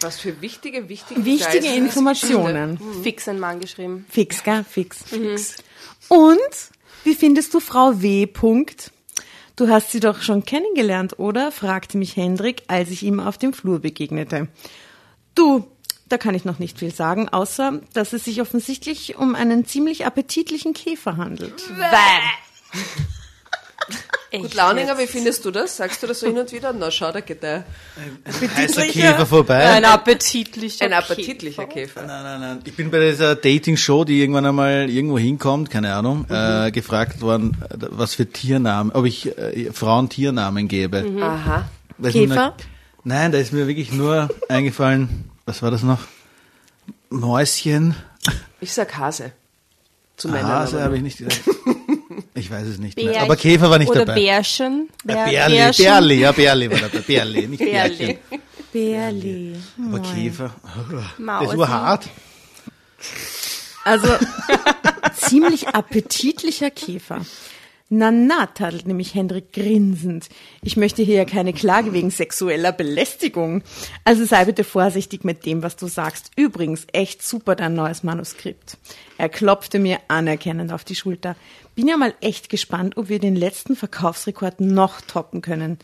Was 0.00 0.18
für 0.18 0.40
wichtige, 0.40 0.88
wichtige 0.88 1.24
Wichtige. 1.24 1.68
Informationen. 1.74 2.80
Fix 3.02 3.28
ein 3.28 3.38
Mann 3.38 3.60
geschrieben. 3.60 4.06
Fix, 4.08 4.42
gell? 4.42 4.64
Fix. 4.68 5.04
Und 6.08 6.38
wie 7.04 7.14
findest 7.14 7.52
du 7.54 7.60
Frau 7.60 8.00
W. 8.00 8.26
Punkt? 8.26 8.90
Du 9.56 9.68
hast 9.68 9.90
sie 9.90 10.00
doch 10.00 10.22
schon 10.22 10.44
kennengelernt, 10.44 11.18
oder? 11.18 11.52
fragte 11.52 11.98
mich 11.98 12.16
Hendrik, 12.16 12.62
als 12.68 12.90
ich 12.90 13.02
ihm 13.02 13.20
auf 13.20 13.38
dem 13.38 13.52
Flur 13.52 13.80
begegnete. 13.80 14.48
Du, 15.34 15.66
da 16.08 16.18
kann 16.18 16.34
ich 16.34 16.44
noch 16.44 16.58
nicht 16.58 16.78
viel 16.78 16.94
sagen, 16.94 17.28
außer 17.28 17.80
dass 17.92 18.12
es 18.12 18.24
sich 18.24 18.40
offensichtlich 18.40 19.16
um 19.16 19.34
einen 19.34 19.66
ziemlich 19.66 20.06
appetitlichen 20.06 20.72
Käfer 20.72 21.16
handelt. 21.16 21.62
Gut, 24.34 24.54
Launinger, 24.54 24.98
wie 24.98 25.06
findest 25.06 25.44
du 25.44 25.50
das? 25.50 25.76
Sagst 25.76 26.02
du 26.02 26.06
das 26.06 26.20
so 26.20 26.26
hin 26.26 26.38
und 26.38 26.50
wieder? 26.52 26.72
Na, 26.72 26.90
schau, 26.90 27.12
da 27.12 27.20
geht 27.20 27.42
der. 27.42 27.64
Heißer 28.56 28.86
Käfer 28.86 29.26
vorbei. 29.26 29.68
Ein 29.68 29.84
appetitlicher 29.84 30.86
Ein 30.86 30.94
appetitlicher 30.94 31.66
Käfer. 31.66 32.02
Nein, 32.06 32.22
nein, 32.22 32.40
nein. 32.40 32.58
Ich 32.64 32.74
bin 32.74 32.90
bei 32.90 33.10
dieser 33.10 33.34
Dating-Show, 33.36 34.04
die 34.04 34.20
irgendwann 34.22 34.46
einmal 34.46 34.88
irgendwo 34.88 35.18
hinkommt, 35.18 35.68
keine 35.70 35.92
Ahnung, 35.94 36.24
äh, 36.30 36.70
gefragt 36.70 37.20
worden, 37.20 37.58
was 37.90 38.14
für 38.14 38.24
Tiernamen, 38.26 38.92
ob 38.92 39.04
ich 39.04 39.36
äh, 39.36 39.70
Frauen 39.72 40.08
Tiernamen 40.08 40.66
gebe. 40.66 41.04
Aha. 41.20 41.68
Ist 41.98 42.14
mir 42.14 42.28
Käfer? 42.28 42.34
nur- 42.34 42.54
Nein, 43.04 43.32
da 43.32 43.38
ist 43.38 43.52
mir 43.52 43.66
wirklich 43.68 43.92
nur 43.92 44.30
eingefallen, 44.48 45.30
was 45.44 45.60
war 45.60 45.70
das 45.70 45.82
noch? 45.82 45.98
Mäuschen. 47.10 47.94
Ich 48.60 48.72
sag 48.72 48.96
Hase. 48.96 49.32
Zu 50.16 50.28
Männern. 50.28 50.48
Hase 50.52 50.82
habe 50.82 50.96
ich 50.96 51.02
nicht 51.02 51.18
gesagt. 51.18 51.42
Ich 52.34 52.50
weiß 52.50 52.66
es 52.66 52.78
nicht 52.78 52.96
mehr. 52.96 53.20
Aber 53.22 53.36
Käfer 53.36 53.68
war 53.70 53.78
nicht 53.78 53.90
oder 53.90 54.04
dabei. 54.06 54.20
Bärchen. 54.20 54.88
Bär- 55.06 55.28
Bärli, 55.30 55.56
Bärchen. 55.56 55.84
Bärli, 55.84 56.14
ja, 56.20 56.32
Bärli 56.32 56.70
war 56.70 56.78
dabei. 56.78 56.98
Bärli, 57.00 57.46
nicht 57.46 57.58
Bärchen. 57.62 58.18
Bärli. 58.72 59.56
Aber 59.86 60.00
Käfer, 60.00 60.54
das 60.62 61.18
Mausi. 61.18 61.58
war 61.58 61.68
hart. 61.68 62.08
Also 63.84 64.08
ziemlich 65.16 65.68
appetitlicher 65.68 66.70
Käfer. 66.70 67.20
Na 67.94 68.10
na, 68.10 68.46
tadelt 68.46 68.86
nämlich 68.86 69.14
Hendrik 69.14 69.52
grinsend. 69.52 70.30
Ich 70.62 70.78
möchte 70.78 71.02
hier 71.02 71.16
ja 71.16 71.24
keine 71.26 71.52
Klage 71.52 71.92
wegen 71.92 72.10
sexueller 72.10 72.72
Belästigung. 72.72 73.62
Also 74.02 74.24
sei 74.24 74.46
bitte 74.46 74.64
vorsichtig 74.64 75.24
mit 75.24 75.44
dem, 75.44 75.62
was 75.62 75.76
du 75.76 75.88
sagst. 75.88 76.30
Übrigens, 76.34 76.86
echt 76.94 77.22
super 77.22 77.54
dein 77.54 77.74
neues 77.74 78.02
Manuskript. 78.02 78.78
Er 79.18 79.28
klopfte 79.28 79.78
mir 79.78 79.98
anerkennend 80.08 80.72
auf 80.72 80.84
die 80.84 80.94
Schulter. 80.94 81.36
Bin 81.74 81.86
ja 81.86 81.98
mal 81.98 82.14
echt 82.22 82.48
gespannt, 82.48 82.96
ob 82.96 83.10
wir 83.10 83.18
den 83.18 83.36
letzten 83.36 83.76
Verkaufsrekord 83.76 84.62
noch 84.62 85.02
toppen 85.02 85.42
können. 85.42 85.78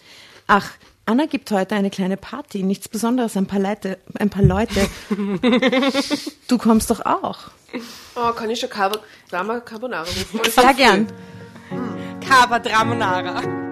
Ach, 0.46 0.70
Anna 1.04 1.26
gibt 1.26 1.50
heute 1.50 1.74
eine 1.74 1.90
kleine 1.90 2.16
Party, 2.16 2.62
nichts 2.62 2.88
Besonderes, 2.88 3.36
ein 3.36 3.46
paar 3.46 3.60
Leute. 3.60 3.98
Ein 4.18 4.30
paar 4.30 4.44
Leute. 4.44 4.88
Du 6.48 6.56
kommst 6.56 6.88
doch 6.88 7.04
auch. 7.04 7.50
Oh, 8.16 8.32
kann 8.32 8.48
ich 8.48 8.60
schon 8.60 8.70
Carbonara 8.70 10.00
rufen? 10.04 10.40
Sehr 10.50 10.72
gern. 10.72 11.06
Cava 12.26 12.58
Dramonara. 12.58 13.68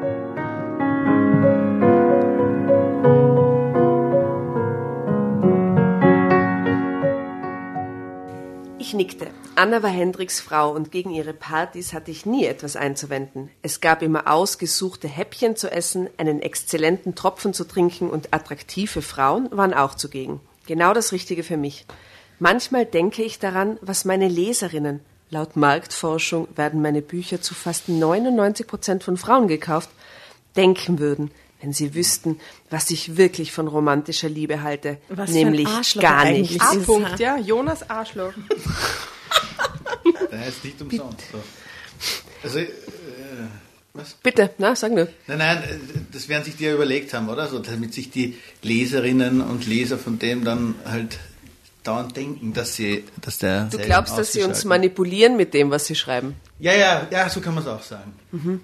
Ich 8.78 8.94
nickte. 8.94 9.26
Anna 9.56 9.82
war 9.82 9.90
Hendriks 9.90 10.40
Frau 10.40 10.70
und 10.70 10.92
gegen 10.92 11.10
ihre 11.10 11.32
Partys 11.32 11.92
hatte 11.92 12.10
ich 12.10 12.24
nie 12.24 12.44
etwas 12.44 12.76
einzuwenden. 12.76 13.50
Es 13.62 13.80
gab 13.80 14.00
immer 14.00 14.30
ausgesuchte 14.30 15.08
Häppchen 15.08 15.56
zu 15.56 15.72
essen, 15.72 16.08
einen 16.18 16.40
exzellenten 16.40 17.14
Tropfen 17.14 17.52
zu 17.52 17.64
trinken 17.64 18.10
und 18.10 18.32
attraktive 18.32 19.02
Frauen 19.02 19.48
waren 19.50 19.74
auch 19.74 19.94
zugegen. 19.94 20.40
Genau 20.66 20.92
das 20.92 21.10
Richtige 21.10 21.42
für 21.42 21.56
mich. 21.56 21.84
Manchmal 22.38 22.84
denke 22.84 23.22
ich 23.22 23.38
daran, 23.38 23.78
was 23.80 24.04
meine 24.04 24.28
Leserinnen, 24.28 25.00
laut 25.30 25.56
Marktforschung 25.56 26.48
werden 26.56 26.82
meine 26.82 27.02
Bücher 27.02 27.40
zu 27.40 27.54
fast 27.54 27.88
99 27.88 28.66
Prozent 28.66 29.04
von 29.04 29.16
Frauen 29.16 29.48
gekauft, 29.48 29.90
denken 30.56 30.98
würden, 30.98 31.30
wenn 31.60 31.72
sie 31.72 31.94
wüssten, 31.94 32.40
was 32.70 32.90
ich 32.90 33.16
wirklich 33.16 33.52
von 33.52 33.66
romantischer 33.68 34.28
Liebe 34.28 34.62
halte. 34.62 34.98
Was 35.08 35.30
für 35.30 35.38
ein 35.38 35.44
nämlich 35.44 35.66
Arschloch 35.66 36.02
gar 36.02 36.24
nichts. 36.24 36.60
eigentlich 36.60 36.62
A. 36.62 36.72
Ist 36.72 36.86
Punkt, 36.86 37.18
ja. 37.18 37.38
Jonas 37.38 37.88
Arschloch. 37.88 38.32
Der 40.30 40.40
heißt 40.40 40.64
nicht 40.64 40.80
umsonst. 40.80 41.24
So. 41.32 41.42
Also, 42.42 42.58
äh, 42.58 42.68
was? 43.94 44.14
Bitte, 44.22 44.50
na, 44.58 44.76
sag 44.76 44.92
nur. 44.92 45.08
Nein, 45.26 45.38
nein, 45.38 45.58
äh, 45.62 45.78
das 46.12 46.28
werden 46.28 46.44
sich 46.44 46.56
die 46.56 46.64
ja 46.64 46.74
überlegt 46.74 47.12
haben, 47.14 47.28
oder? 47.28 47.48
So, 47.48 47.58
damit 47.58 47.94
sich 47.94 48.10
die 48.10 48.36
Leserinnen 48.62 49.40
und 49.40 49.66
Leser 49.66 49.98
von 49.98 50.18
dem 50.18 50.44
dann 50.44 50.74
halt 50.84 51.18
dauernd 51.86 52.16
denken, 52.16 52.52
dass 52.52 52.74
sie, 52.76 53.04
dass 53.20 53.38
der. 53.38 53.64
Du 53.64 53.78
glaubst, 53.78 54.16
dass 54.18 54.32
sie 54.32 54.42
uns 54.42 54.64
manipulieren 54.64 55.36
mit 55.36 55.54
dem, 55.54 55.70
was 55.70 55.86
sie 55.86 55.94
schreiben? 55.94 56.36
Ja, 56.58 56.72
ja, 56.72 57.06
ja, 57.10 57.28
so 57.28 57.40
kann 57.40 57.54
man 57.54 57.62
es 57.64 57.68
auch 57.68 57.82
sagen. 57.82 58.12
Mhm. 58.32 58.60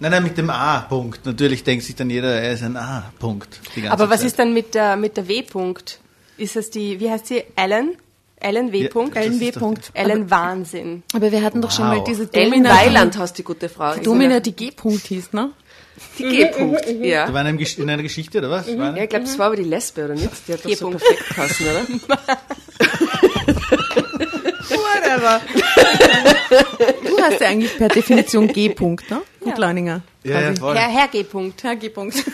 Nein, 0.00 0.10
nein, 0.10 0.22
mit 0.24 0.36
dem 0.36 0.50
A-Punkt. 0.50 1.24
Natürlich 1.26 1.62
denkt 1.62 1.84
sich 1.84 1.94
dann 1.94 2.10
jeder, 2.10 2.34
er 2.40 2.52
ist 2.52 2.62
ein 2.64 2.76
A-Punkt. 2.76 3.60
Aber 3.88 4.10
was 4.10 4.20
Zeit. 4.20 4.26
ist 4.28 4.38
dann 4.38 4.52
mit 4.52 4.74
der, 4.74 4.96
mit 4.96 5.16
der 5.16 5.28
W-Punkt? 5.28 6.00
Ist 6.38 6.56
das 6.56 6.70
die, 6.70 6.98
wie 6.98 7.08
heißt 7.08 7.26
sie? 7.28 7.44
Ellen? 7.54 7.96
Ellen 8.40 8.72
W. 8.72 8.82
Ja, 8.82 8.88
Punkt? 8.88 9.14
das 9.16 9.24
Ellen 9.24 9.38
W. 9.38 9.52
Punkt. 9.52 9.90
Ellen 9.94 10.28
Wahnsinn. 10.28 11.04
Aber 11.14 11.30
wir 11.30 11.42
hatten 11.42 11.62
doch 11.62 11.70
schon 11.70 11.86
Wow. 11.88 11.98
mal 11.98 12.04
diese 12.04 12.28
Ellen 12.32 12.50
Domina, 12.50 12.70
Weiland 12.76 13.16
hast 13.16 13.38
die 13.38 13.44
gute 13.44 13.68
Frau. 13.68 13.94
die, 13.94 14.02
Domina, 14.02 14.40
die 14.40 14.52
G-Punkt 14.52 15.06
hieß, 15.06 15.32
ne? 15.34 15.50
Die 16.18 16.24
G-Punkt, 16.24 16.84
Da 16.86 16.90
ja. 16.90 17.32
war 17.32 17.46
in, 17.48 17.56
in 17.58 17.90
einer 17.90 18.02
Geschichte, 18.02 18.38
oder 18.38 18.50
was? 18.50 18.66
War 18.76 18.96
Ja, 18.96 19.04
ich 19.04 19.08
glaube, 19.08 19.24
das 19.26 19.38
war 19.38 19.46
aber 19.46 19.56
die 19.56 19.62
Lesbe, 19.62 20.04
oder 20.06 20.14
nicht? 20.14 20.30
Die 20.48 20.52
hat 20.54 20.64
doch 20.64 20.74
so 20.74 20.90
perfekt 20.90 21.36
passen, 21.36 21.66
oder? 21.68 22.16
Whatever. 24.94 25.40
du 27.02 27.22
hast 27.22 27.40
ja 27.40 27.48
eigentlich 27.48 27.76
per 27.76 27.88
Definition 27.88 28.48
G-Punkt, 28.48 29.10
ne? 29.10 29.22
Gut, 29.40 29.58
Leininger. 29.58 30.02
Ja, 30.24 30.40
ja, 30.40 30.54
voll. 30.54 30.76
Herr, 30.76 30.88
Herr 30.88 31.08
G. 31.08 31.24
Punkt. 31.24 31.62
Ja, 31.62 31.74
G-Punkt. 31.74 32.16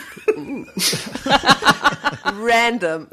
Random. 2.41 3.07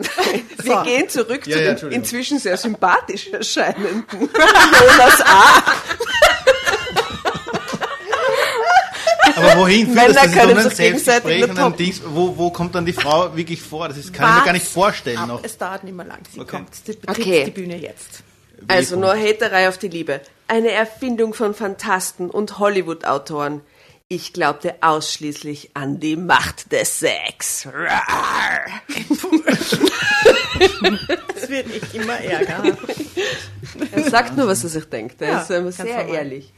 Wir 0.62 0.82
gehen 0.84 1.08
zurück 1.08 1.46
Ja, 1.46 1.56
zu 1.56 1.62
ja, 1.64 1.74
dem 1.74 1.90
inzwischen 1.92 2.38
sehr 2.38 2.56
sympathisch 2.56 3.28
erscheinenden 3.28 4.04
Jonas 4.10 5.20
A. 5.22 5.62
Aber 9.36 9.56
wohin 9.60 9.86
führt 9.86 9.96
Männer 9.96 10.14
das? 10.14 10.22
Das 10.22 10.30
ist 10.32 10.36
doch 10.36 10.56
ein 10.56 10.70
Selbstgespräch 10.70 11.44
und 11.50 11.58
ein. 11.58 11.76
Dings. 11.76 12.00
Wo, 12.06 12.36
wo 12.38 12.50
kommt 12.50 12.74
dann 12.74 12.86
die 12.86 12.92
Frau 12.92 13.34
wirklich 13.36 13.60
vor? 13.60 13.88
Das 13.88 13.96
ist, 13.98 14.12
kann 14.12 14.30
ich 14.30 14.38
mir 14.40 14.44
gar 14.46 14.52
nicht 14.52 14.66
vorstellen 14.66 15.18
Ab, 15.18 15.28
noch. 15.28 15.44
Es 15.44 15.58
dauert 15.58 15.84
nicht 15.84 15.94
mehr 15.94 16.06
lang. 16.06 16.18
Sie 16.32 16.40
Okay. 16.40 16.50
kommt. 16.56 16.74
Sie 16.74 16.92
betritt 16.92 17.08
Okay. 17.18 17.44
die 17.44 17.50
Bühne 17.50 17.76
jetzt. 17.76 18.22
Also 18.68 18.96
nur 18.98 19.14
Haterei 19.14 19.68
auf 19.68 19.78
die 19.78 19.88
Liebe. 19.88 20.20
Eine 20.48 20.70
Erfindung 20.70 21.34
von 21.34 21.54
Fantasten 21.54 22.30
und 22.30 22.58
Hollywood-Autoren. 22.58 23.60
Ich 24.08 24.32
glaubte 24.32 24.76
ausschließlich 24.82 25.70
an 25.74 25.98
die 25.98 26.16
Macht 26.16 26.70
des 26.72 27.00
Sex. 27.00 27.66
Das 31.34 31.48
wird 31.50 31.66
nicht 31.68 31.94
immer 31.94 32.18
ärger. 32.20 32.76
Er 33.92 34.10
sagt 34.10 34.36
nur, 34.36 34.46
was 34.48 34.64
er 34.64 34.70
sich 34.70 34.84
denkt. 34.86 35.20
Er 35.20 35.28
Ja, 35.32 35.40
ist 35.42 35.50
ähm, 35.50 35.70
sehr 35.70 35.84
normal. 35.86 36.14
ehrlich. 36.14 36.52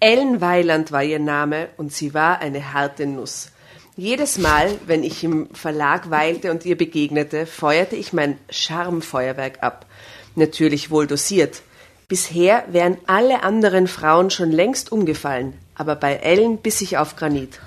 Ellen 0.00 0.40
Weiland 0.40 0.92
war 0.92 1.02
ihr 1.02 1.18
Name 1.18 1.68
und 1.76 1.92
sie 1.92 2.12
war 2.14 2.40
eine 2.40 2.72
harte 2.74 3.06
Nuss. 3.06 3.50
Jedes 3.96 4.38
Mal, 4.38 4.76
wenn 4.86 5.02
ich 5.04 5.22
im 5.24 5.48
Verlag 5.54 6.10
weilte 6.10 6.50
und 6.50 6.66
ihr 6.66 6.76
begegnete, 6.76 7.46
feuerte 7.46 7.96
ich 7.96 8.12
mein 8.12 8.38
Charmfeuerwerk 8.50 9.62
ab. 9.62 9.86
Natürlich 10.34 10.90
wohl 10.90 11.06
dosiert. 11.06 11.62
Bisher 12.08 12.64
wären 12.68 12.98
alle 13.06 13.42
anderen 13.42 13.86
Frauen 13.86 14.30
schon 14.30 14.50
längst 14.50 14.92
umgefallen, 14.92 15.54
aber 15.74 15.96
bei 15.96 16.16
Ellen 16.16 16.58
biss 16.58 16.80
ich 16.80 16.98
auf 16.98 17.16
Granit. 17.16 17.60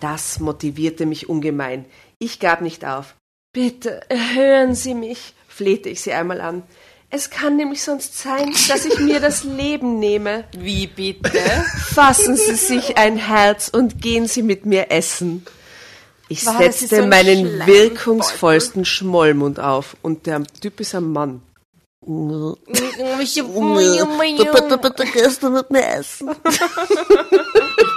Das 0.00 0.40
motivierte 0.40 1.06
mich 1.06 1.28
ungemein. 1.28 1.84
Ich 2.18 2.40
gab 2.40 2.60
nicht 2.60 2.84
auf. 2.84 3.14
Bitte, 3.52 4.00
hören 4.34 4.74
Sie 4.74 4.94
mich, 4.94 5.34
flehte 5.46 5.88
ich 5.88 6.00
sie 6.00 6.12
einmal 6.12 6.40
an. 6.40 6.62
Es 7.10 7.28
kann 7.28 7.56
nämlich 7.56 7.82
sonst 7.82 8.18
sein, 8.18 8.54
dass 8.68 8.86
ich 8.86 8.98
mir 8.98 9.20
das 9.20 9.44
Leben 9.44 9.98
nehme. 9.98 10.44
Wie 10.56 10.86
bitte? 10.86 11.38
Fassen 11.92 12.36
Sie 12.36 12.54
sich 12.54 12.96
ein 12.96 13.16
Herz 13.16 13.68
und 13.68 14.00
gehen 14.00 14.26
Sie 14.26 14.42
mit 14.42 14.64
mir 14.64 14.90
essen. 14.90 15.44
Ich 16.28 16.46
War 16.46 16.56
setzte 16.56 16.86
so 16.86 17.02
ein 17.02 17.10
meinen 17.10 17.66
wirkungsvollsten 17.66 18.86
Schmollmund 18.86 19.60
auf 19.60 19.94
und 20.00 20.24
der 20.24 20.42
Typ 20.62 20.80
ist 20.80 20.94
ein 20.94 21.12
Mann. 21.12 21.42
Bitte, 24.52 24.78
bitte 24.78 25.04
gehst 25.06 25.42
du 25.42 25.50
mit 25.50 25.70
mir 25.70 25.86
essen. 25.86 26.34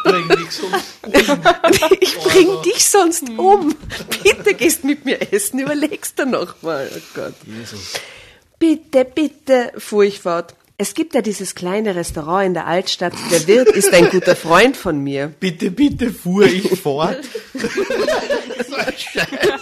Bring 0.03 0.27
nichts 0.27 0.59
um. 0.59 0.73
Ich 1.99 2.17
bring 2.19 2.61
dich 2.61 2.85
sonst 2.85 3.23
um. 3.37 3.75
Bitte 4.23 4.53
gehst 4.53 4.83
mit 4.83 5.05
mir 5.05 5.33
essen, 5.33 5.59
überlegst 5.59 6.19
du 6.19 6.25
noch 6.25 6.61
mal. 6.61 6.89
Oh 6.95 6.99
Gott. 7.15 7.33
Jesus. 7.45 7.93
Bitte, 8.59 9.05
bitte, 9.05 9.73
fuhr 9.77 10.03
ich 10.03 10.19
fort. 10.19 10.53
Es 10.77 10.93
gibt 10.93 11.15
ja 11.15 11.21
dieses 11.21 11.55
kleine 11.55 11.95
Restaurant 11.95 12.47
in 12.47 12.53
der 12.53 12.67
Altstadt. 12.67 13.13
Der 13.31 13.47
Wirt 13.47 13.69
ist 13.69 13.93
ein 13.93 14.09
guter 14.09 14.35
Freund 14.35 14.75
von 14.75 14.99
mir. 14.99 15.33
Bitte, 15.39 15.71
bitte 15.71 16.11
fuhr 16.11 16.45
ich 16.45 16.77
fort. 16.81 17.17
so 17.53 18.75
ein 18.75 18.93
Scheiß. 18.97 19.61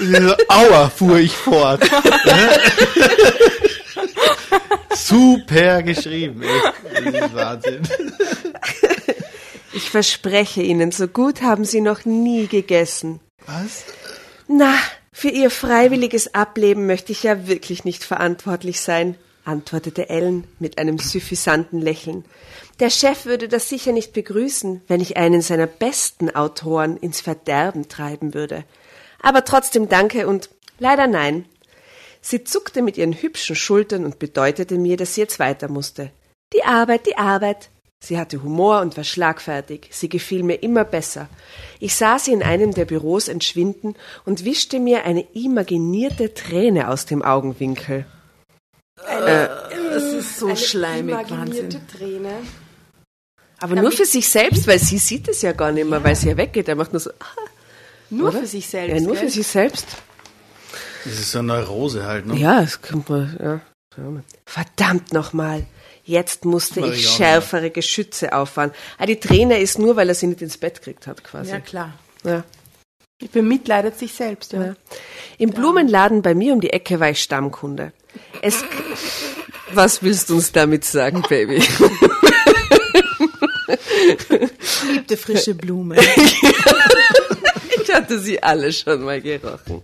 So, 0.00 0.34
Aua, 0.48 0.88
fuhr 0.88 1.18
ich 1.18 1.32
fort. 1.32 1.82
Super 4.94 5.82
geschrieben, 5.82 6.42
echt. 6.42 6.72
Das 7.04 7.26
ist 7.26 7.34
Wahnsinn. 7.34 7.82
Ich 9.74 9.90
verspreche 9.90 10.62
Ihnen, 10.62 10.90
so 10.90 11.06
gut 11.06 11.42
haben 11.42 11.66
Sie 11.66 11.82
noch 11.82 12.06
nie 12.06 12.46
gegessen. 12.46 13.20
Was? 13.46 13.84
Na, 14.48 14.74
für 15.12 15.28
Ihr 15.28 15.50
freiwilliges 15.50 16.32
Ableben 16.32 16.86
möchte 16.86 17.12
ich 17.12 17.24
ja 17.24 17.46
wirklich 17.46 17.84
nicht 17.84 18.04
verantwortlich 18.04 18.80
sein, 18.80 19.16
antwortete 19.44 20.08
Ellen 20.08 20.46
mit 20.58 20.78
einem 20.78 20.98
suffisanten 20.98 21.80
Lächeln. 21.80 22.24
Der 22.80 22.90
Chef 22.90 23.24
würde 23.26 23.48
das 23.48 23.68
sicher 23.68 23.92
nicht 23.92 24.12
begrüßen, 24.12 24.82
wenn 24.88 25.00
ich 25.00 25.16
einen 25.16 25.42
seiner 25.42 25.66
besten 25.66 26.30
Autoren 26.34 26.96
ins 26.96 27.20
Verderben 27.20 27.88
treiben 27.88 28.34
würde. 28.34 28.64
Aber 29.20 29.44
trotzdem 29.44 29.88
danke 29.88 30.26
und 30.26 30.50
leider 30.78 31.06
nein. 31.06 31.46
Sie 32.20 32.42
zuckte 32.42 32.82
mit 32.82 32.96
ihren 32.96 33.12
hübschen 33.12 33.54
Schultern 33.54 34.04
und 34.04 34.18
bedeutete 34.18 34.78
mir, 34.78 34.96
dass 34.96 35.14
sie 35.14 35.20
jetzt 35.20 35.38
weiter 35.38 35.68
musste. 35.68 36.10
Die 36.52 36.64
Arbeit, 36.64 37.06
die 37.06 37.18
Arbeit. 37.18 37.70
Sie 38.00 38.18
hatte 38.18 38.42
Humor 38.42 38.80
und 38.80 38.96
war 38.96 39.04
schlagfertig. 39.04 39.88
Sie 39.90 40.08
gefiel 40.08 40.42
mir 40.42 40.62
immer 40.62 40.84
besser. 40.84 41.28
Ich 41.80 41.94
sah 41.94 42.18
sie 42.18 42.32
in 42.32 42.42
einem 42.42 42.72
der 42.72 42.84
Büros 42.84 43.28
entschwinden 43.28 43.94
und 44.24 44.44
wischte 44.44 44.78
mir 44.78 45.04
eine 45.04 45.22
imaginierte 45.32 46.34
Träne 46.34 46.88
aus 46.88 47.06
dem 47.06 47.22
Augenwinkel. 47.22 48.06
Das 48.96 50.02
ist 50.02 50.38
so 50.38 50.46
Eine 50.46 50.56
schleimig, 50.56 51.30
Wahnsinn. 51.30 51.70
Träne. 51.96 52.32
Aber 53.58 53.76
nur 53.76 53.92
für 53.92 54.04
sich 54.04 54.28
selbst, 54.28 54.66
weil 54.66 54.78
sie 54.78 54.98
sieht 54.98 55.28
es 55.28 55.42
ja 55.42 55.52
gar 55.52 55.72
nicht 55.72 55.88
mehr, 55.88 56.02
weil 56.02 56.16
sie 56.16 56.28
ja 56.28 56.36
weggeht. 56.36 56.68
Er 56.68 56.74
macht 56.76 56.92
nur 56.92 57.00
so, 57.00 57.10
ah, 57.20 57.40
Nur 58.10 58.28
Oder? 58.28 58.40
für 58.40 58.46
sich 58.46 58.66
selbst. 58.68 58.94
ja, 58.94 59.00
nur 59.00 59.14
gell? 59.14 59.24
für 59.24 59.30
sich 59.30 59.46
selbst. 59.46 59.86
Das 61.04 61.14
ist 61.14 61.32
so 61.32 61.38
eine 61.40 61.48
Neurose 61.48 62.04
halt, 62.04 62.26
ne? 62.26 62.36
Ja, 62.36 62.60
das 62.62 62.80
kommt 62.82 63.08
mal, 63.08 63.36
ja. 63.42 63.60
Verdammt 64.46 65.12
nochmal. 65.12 65.64
Jetzt 66.04 66.44
musste 66.44 66.80
Mach 66.80 66.88
ich 66.88 66.96
ich 66.96 67.08
schärfere 67.10 67.70
Geschütze 67.70 68.32
auffahren. 68.34 68.72
Ah, 68.98 69.06
die 69.06 69.20
Träne 69.20 69.58
ist 69.58 69.78
nur, 69.78 69.96
weil 69.96 70.08
er 70.08 70.14
sie 70.14 70.26
nicht 70.26 70.42
ins 70.42 70.58
Bett 70.58 70.78
gekriegt 70.78 71.06
hat, 71.06 71.22
quasi. 71.24 71.50
Ja, 71.52 71.60
klar. 71.60 71.92
Ja. 72.24 72.42
Bemitleidet 73.32 73.98
sich 73.98 74.12
selbst, 74.12 74.52
ja. 74.52 74.64
Ja. 74.64 74.74
Im 75.38 75.50
Blumenladen 75.50 76.20
bei 76.22 76.34
mir 76.34 76.52
um 76.52 76.60
die 76.60 76.70
Ecke 76.72 77.00
war 77.00 77.08
ich 77.10 77.22
Stammkunde. 77.22 77.92
Es, 78.42 78.64
was 79.72 80.02
willst 80.02 80.28
du 80.30 80.34
uns 80.34 80.52
damit 80.52 80.84
sagen, 80.84 81.22
Baby? 81.28 81.62
Liebte 84.92 85.16
frische 85.16 85.54
Blume. 85.54 85.96
Ich 87.86 87.92
hatte 87.94 88.18
sie 88.18 88.42
alle 88.42 88.72
schon 88.72 89.02
mal 89.04 89.20
gerochen. 89.20 89.82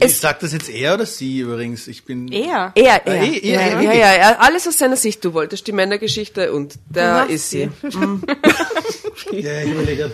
Ich 0.00 0.16
sag 0.16 0.38
das 0.40 0.52
jetzt 0.52 0.70
er 0.70 0.94
oder 0.94 1.04
sie 1.04 1.40
übrigens? 1.40 1.86
Ich 1.88 2.04
bin. 2.04 2.30
Er. 2.32 2.72
Er, 2.74 2.94
Ah, 2.94 3.00
er. 3.04 3.22
eh, 3.24 3.36
eh, 3.38 3.52
ja, 3.52 3.60
eh, 3.80 3.84
ja, 3.84 3.92
ja, 3.92 4.16
ja, 4.16 4.36
alles 4.38 4.66
aus 4.68 4.78
seiner 4.78 4.96
Sicht. 4.96 5.22
Du 5.24 5.34
wolltest 5.34 5.66
die 5.66 5.72
Männergeschichte 5.72 6.52
und 6.52 6.76
da 6.88 7.24
ist 7.24 7.50
sie. 7.50 7.68
Ja, 9.32 9.60
ich 9.60 9.70
überlege. 9.70 10.10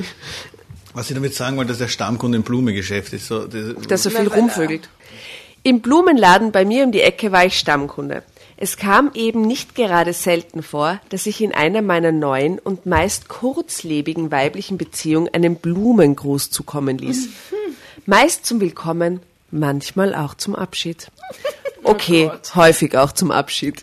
Was 0.94 1.10
ich 1.10 1.14
damit 1.14 1.34
sagen 1.34 1.56
wollte, 1.58 1.68
dass 1.68 1.78
der 1.78 1.88
Stammkunde 1.88 2.36
im 2.36 2.44
Blumengeschäft 2.44 3.12
ist. 3.12 3.26
So, 3.26 3.46
das, 3.46 3.74
dass 3.86 4.06
er 4.06 4.12
viel 4.12 4.28
rumvögelt. 4.28 4.88
Im 5.64 5.80
Blumenladen 5.80 6.50
bei 6.50 6.64
mir 6.64 6.84
um 6.84 6.90
die 6.90 7.02
Ecke 7.02 7.30
war 7.30 7.44
ich 7.44 7.56
Stammkunde. 7.56 8.24
Es 8.56 8.76
kam 8.76 9.12
eben 9.14 9.42
nicht 9.42 9.76
gerade 9.76 10.12
selten 10.12 10.62
vor, 10.62 11.00
dass 11.10 11.26
ich 11.26 11.40
in 11.40 11.54
einer 11.54 11.82
meiner 11.82 12.10
neuen 12.10 12.58
und 12.58 12.84
meist 12.84 13.28
kurzlebigen 13.28 14.32
weiblichen 14.32 14.76
Beziehungen 14.76 15.32
einen 15.32 15.56
Blumengruß 15.56 16.50
zukommen 16.50 16.98
ließ. 16.98 17.28
Meist 18.06 18.44
zum 18.44 18.60
Willkommen, 18.60 19.20
manchmal 19.52 20.16
auch 20.16 20.34
zum 20.34 20.54
Abschied. 20.54 21.08
Okay, 21.84 22.30
häufig 22.54 22.96
auch 22.96 23.10
zum 23.10 23.32
Abschied. 23.32 23.82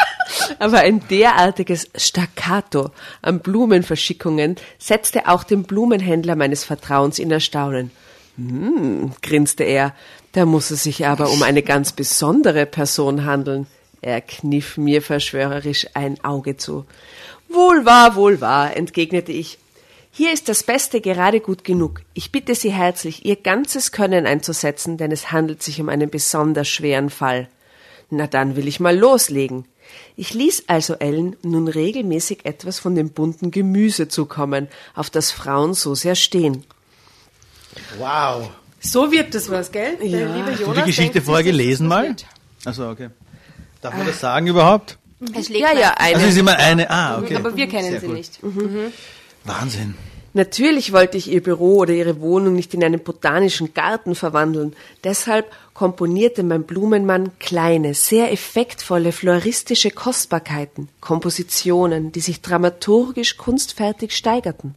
Aber 0.58 0.78
ein 0.78 1.06
derartiges 1.08 1.90
Staccato 1.94 2.90
an 3.20 3.40
Blumenverschickungen 3.40 4.56
setzte 4.78 5.28
auch 5.28 5.44
den 5.44 5.64
Blumenhändler 5.64 6.36
meines 6.36 6.64
Vertrauens 6.64 7.18
in 7.18 7.30
Erstaunen. 7.30 7.90
Hm, 8.38 9.12
grinste 9.20 9.62
er, 9.62 9.94
da 10.34 10.44
muss 10.44 10.70
es 10.72 10.82
sich 10.82 11.06
aber 11.06 11.30
um 11.30 11.42
eine 11.42 11.62
ganz 11.62 11.92
besondere 11.92 12.66
Person 12.66 13.24
handeln. 13.24 13.66
Er 14.00 14.20
kniff 14.20 14.76
mir 14.76 15.00
verschwörerisch 15.00 15.86
ein 15.94 16.22
Auge 16.24 16.56
zu. 16.56 16.84
Wohl 17.48 17.86
wahr, 17.86 18.16
wohl 18.16 18.40
wahr, 18.40 18.76
entgegnete 18.76 19.30
ich. 19.30 19.58
Hier 20.10 20.32
ist 20.32 20.48
das 20.48 20.64
Beste 20.64 21.00
gerade 21.00 21.40
gut 21.40 21.62
genug. 21.64 22.02
Ich 22.14 22.32
bitte 22.32 22.54
Sie 22.56 22.72
herzlich, 22.72 23.24
Ihr 23.24 23.36
ganzes 23.36 23.92
Können 23.92 24.26
einzusetzen, 24.26 24.96
denn 24.96 25.12
es 25.12 25.30
handelt 25.30 25.62
sich 25.62 25.80
um 25.80 25.88
einen 25.88 26.10
besonders 26.10 26.68
schweren 26.68 27.10
Fall. 27.10 27.48
Na 28.10 28.26
dann 28.26 28.56
will 28.56 28.66
ich 28.66 28.80
mal 28.80 28.96
loslegen. 28.96 29.66
Ich 30.16 30.34
ließ 30.34 30.64
also 30.66 30.94
Ellen 30.94 31.36
nun 31.42 31.68
regelmäßig 31.68 32.44
etwas 32.44 32.80
von 32.80 32.96
dem 32.96 33.10
bunten 33.10 33.52
Gemüse 33.52 34.08
zukommen, 34.08 34.68
auf 34.96 35.10
das 35.10 35.30
Frauen 35.30 35.74
so 35.74 35.94
sehr 35.94 36.16
stehen. 36.16 36.64
wow. 37.98 38.50
So 38.84 39.10
wird 39.10 39.34
das 39.34 39.48
was, 39.50 39.72
gell? 39.72 39.96
Der 39.96 40.06
liebe 40.08 40.52
Hast 40.52 40.60
du 40.60 40.64
Jonas 40.64 40.84
die 40.84 40.90
Geschichte 40.90 41.14
denkt 41.14 41.26
vorher 41.26 41.42
gelesen 41.44 41.86
mal? 41.86 42.14
Achso, 42.64 42.90
okay. 42.90 43.08
Darf 43.80 43.96
man 43.96 44.06
das 44.06 44.20
sagen 44.20 44.46
überhaupt? 44.46 44.98
Es 45.34 45.46
schlägt 45.46 45.62
Ja, 45.62 45.72
ja, 45.72 45.94
eine. 45.96 46.16
Also 46.16 46.26
ist 46.26 46.36
immer 46.36 46.56
eine. 46.56 46.90
Ah, 46.90 47.18
okay. 47.18 47.36
Aber 47.36 47.56
wir 47.56 47.66
kennen 47.66 47.90
Sehr 47.90 48.00
sie 48.00 48.06
gut. 48.06 48.16
nicht. 48.16 48.38
Wahnsinn. 49.44 49.94
Natürlich 50.34 50.92
wollte 50.92 51.16
ich 51.16 51.30
ihr 51.30 51.42
Büro 51.42 51.76
oder 51.78 51.94
ihre 51.94 52.20
Wohnung 52.20 52.54
nicht 52.54 52.74
in 52.74 52.82
einen 52.82 53.00
botanischen 53.00 53.72
Garten 53.72 54.14
verwandeln. 54.16 54.74
Deshalb 55.04 55.50
komponierte 55.74 56.42
mein 56.42 56.64
Blumenmann 56.64 57.30
kleine, 57.38 57.94
sehr 57.94 58.32
effektvolle 58.32 59.12
floristische 59.12 59.92
Kostbarkeiten, 59.92 60.88
Kompositionen, 61.00 62.10
die 62.10 62.20
sich 62.20 62.42
dramaturgisch 62.42 63.36
kunstfertig 63.36 64.14
steigerten. 64.14 64.74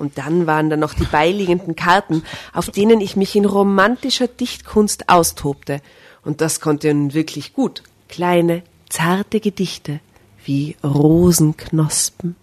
Und 0.00 0.16
dann 0.16 0.46
waren 0.46 0.70
da 0.70 0.78
noch 0.78 0.94
die 0.94 1.04
beiliegenden 1.04 1.76
Karten, 1.76 2.24
auf 2.54 2.70
denen 2.70 3.02
ich 3.02 3.16
mich 3.16 3.36
in 3.36 3.44
romantischer 3.44 4.28
Dichtkunst 4.28 5.10
austobte. 5.10 5.82
Und 6.24 6.40
das 6.40 6.60
konnte 6.60 6.92
nun 6.94 7.12
wirklich 7.12 7.52
gut. 7.52 7.82
Kleine, 8.08 8.62
zarte 8.88 9.40
Gedichte 9.40 10.00
wie 10.44 10.74
Rosenknospen. 10.82 12.34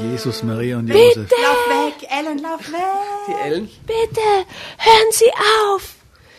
Jesus, 0.00 0.42
Maria 0.42 0.78
und 0.78 0.88
Josef. 0.88 1.30
Lauf 1.30 1.68
weg, 1.68 2.08
Ellen, 2.10 2.38
lauf 2.38 2.72
weg. 2.72 2.80
Die 3.28 3.32
Ellen? 3.32 3.68
Bitte, 3.86 4.20
hören 4.78 5.12
Sie 5.12 5.30
auf! 5.74 5.94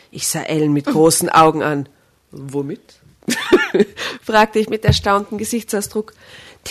Ich 0.10 0.28
sah 0.28 0.42
Ellen 0.42 0.74
mit 0.74 0.86
großen 0.86 1.30
Augen 1.30 1.62
an. 1.62 1.88
Womit? 2.32 2.96
fragte 4.24 4.58
ich 4.58 4.68
mit 4.68 4.84
erstauntem 4.84 5.38
Gesichtsausdruck. 5.38 6.14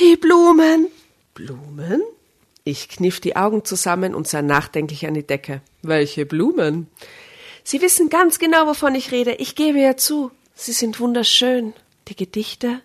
Die 0.01 0.17
Blumen. 0.17 0.89
Blumen? 1.33 2.03
Ich 2.69 2.89
kniff 2.89 3.21
die 3.21 3.37
Augen 3.37 3.65
zusammen 3.65 4.13
und 4.13 4.27
sah 4.27 4.43
nachdenklich 4.43 5.07
an 5.07 5.15
die 5.15 5.25
Decke. 5.25 5.61
Welche 5.83 6.27
Blumen? 6.27 6.89
Sie 7.63 7.81
wissen 7.81 8.09
ganz 8.09 8.41
genau, 8.41 8.67
wovon 8.67 8.97
ich 8.97 9.13
rede. 9.13 9.35
Ich 9.35 9.55
gebe 9.55 9.79
ja 9.79 9.97
zu. 9.97 10.33
Sie 10.53 10.73
sind 10.73 10.99
wunderschön. 10.99 11.75
Die 12.09 12.17
Gedichte? 12.17 12.81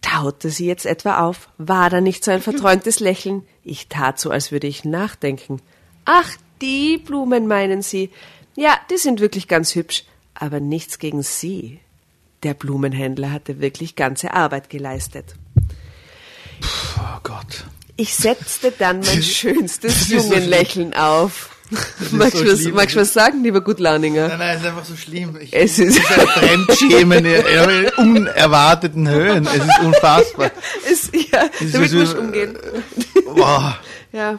Taute 0.00 0.50
sie 0.50 0.66
jetzt 0.66 0.86
etwa 0.86 1.26
auf? 1.26 1.48
War 1.58 1.90
da 1.90 2.00
nicht 2.00 2.22
so 2.22 2.30
ein 2.30 2.40
verträumtes 2.40 3.00
Lächeln? 3.00 3.42
Ich 3.64 3.88
tat 3.88 4.20
so, 4.20 4.30
als 4.30 4.52
würde 4.52 4.68
ich 4.68 4.84
nachdenken. 4.84 5.60
Ach, 6.04 6.30
die 6.62 6.98
Blumen 6.98 7.48
meinen 7.48 7.82
Sie? 7.82 8.10
Ja, 8.54 8.78
die 8.92 8.96
sind 8.96 9.18
wirklich 9.18 9.48
ganz 9.48 9.74
hübsch, 9.74 10.04
aber 10.34 10.60
nichts 10.60 11.00
gegen 11.00 11.24
Sie. 11.24 11.80
Der 12.44 12.54
Blumenhändler 12.54 13.32
hatte 13.32 13.60
wirklich 13.60 13.96
ganze 13.96 14.32
Arbeit 14.34 14.70
geleistet. 14.70 15.34
Gott. 17.40 17.64
Ich 17.96 18.14
setzte 18.14 18.70
dann 18.72 19.00
mein 19.00 19.22
schönstes 19.22 19.92
ist 20.02 20.08
so. 20.08 20.14
Jungenlächeln 20.16 20.94
auf. 20.94 21.50
Magst 22.12 22.38
so 22.38 22.44
du 22.44 22.52
was, 22.52 22.62
magst 22.72 22.96
du 22.96 23.00
was 23.00 23.12
sagen, 23.12 23.42
lieber 23.42 23.60
Gutlauninger? 23.60 24.28
Nein, 24.28 24.38
nein, 24.38 24.56
es 24.56 24.62
ist 24.62 24.66
einfach 24.68 24.84
so 24.86 24.96
schlimm. 24.96 25.36
Ich, 25.38 25.52
Es 25.52 25.78
ist- 25.78 25.98
ein 25.98 26.26
Fremdschämen 26.26 27.24
in, 27.26 27.88
unerwarteten 27.98 29.06
Höhen. 29.08 29.46
Es 29.46 29.56
ist 29.64 29.78
unfassbar. 29.80 30.50
Es, 30.90 31.10
ja, 31.30 31.42
ist 31.60 31.74
damit 31.74 31.90
so- 31.90 31.98
musst 31.98 32.14
du 32.14 32.18
umgehen. 32.20 32.56
Boah. 33.34 33.78
Ja. 34.12 34.38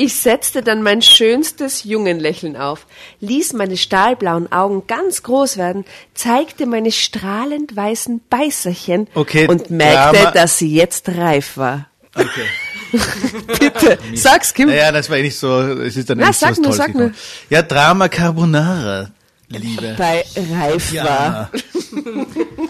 Ich 0.00 0.14
setzte 0.14 0.62
dann 0.62 0.82
mein 0.84 1.02
schönstes 1.02 1.82
Jungenlächeln 1.82 2.56
auf, 2.56 2.86
ließ 3.20 3.52
meine 3.54 3.76
stahlblauen 3.76 4.50
Augen 4.52 4.84
ganz 4.86 5.24
groß 5.24 5.56
werden, 5.56 5.84
zeigte 6.14 6.66
meine 6.66 6.92
strahlend 6.92 7.74
weißen 7.74 8.20
Beißerchen 8.30 9.08
Okay, 9.14 9.48
und 9.48 9.70
merkte, 9.70 10.18
Drama- 10.18 10.30
dass 10.30 10.56
sie 10.56 10.72
jetzt 10.72 11.08
reif 11.08 11.56
war. 11.56 11.88
Okay. 12.14 12.28
Bitte, 13.58 13.98
sag's, 14.14 14.54
Kim. 14.54 14.68
Naja, 14.68 14.92
das 14.92 15.10
war 15.10 15.16
eh 15.16 15.22
nicht 15.22 15.36
so, 15.36 15.60
es 15.62 15.96
ist 15.96 16.08
dann 16.08 16.18
Na, 16.18 16.28
nicht 16.28 16.38
so 16.38 16.46
sag 16.46 16.50
was 16.52 16.58
nur, 16.60 16.72
sag 16.72 16.86
gekommen. 16.92 17.14
Ja, 17.50 17.62
Drama 17.62 18.08
Carbonara, 18.08 19.10
Liebe. 19.48 19.96
Bei 19.98 20.24
reif 20.36 20.94
war. 20.94 20.94
Ja, 20.94 21.50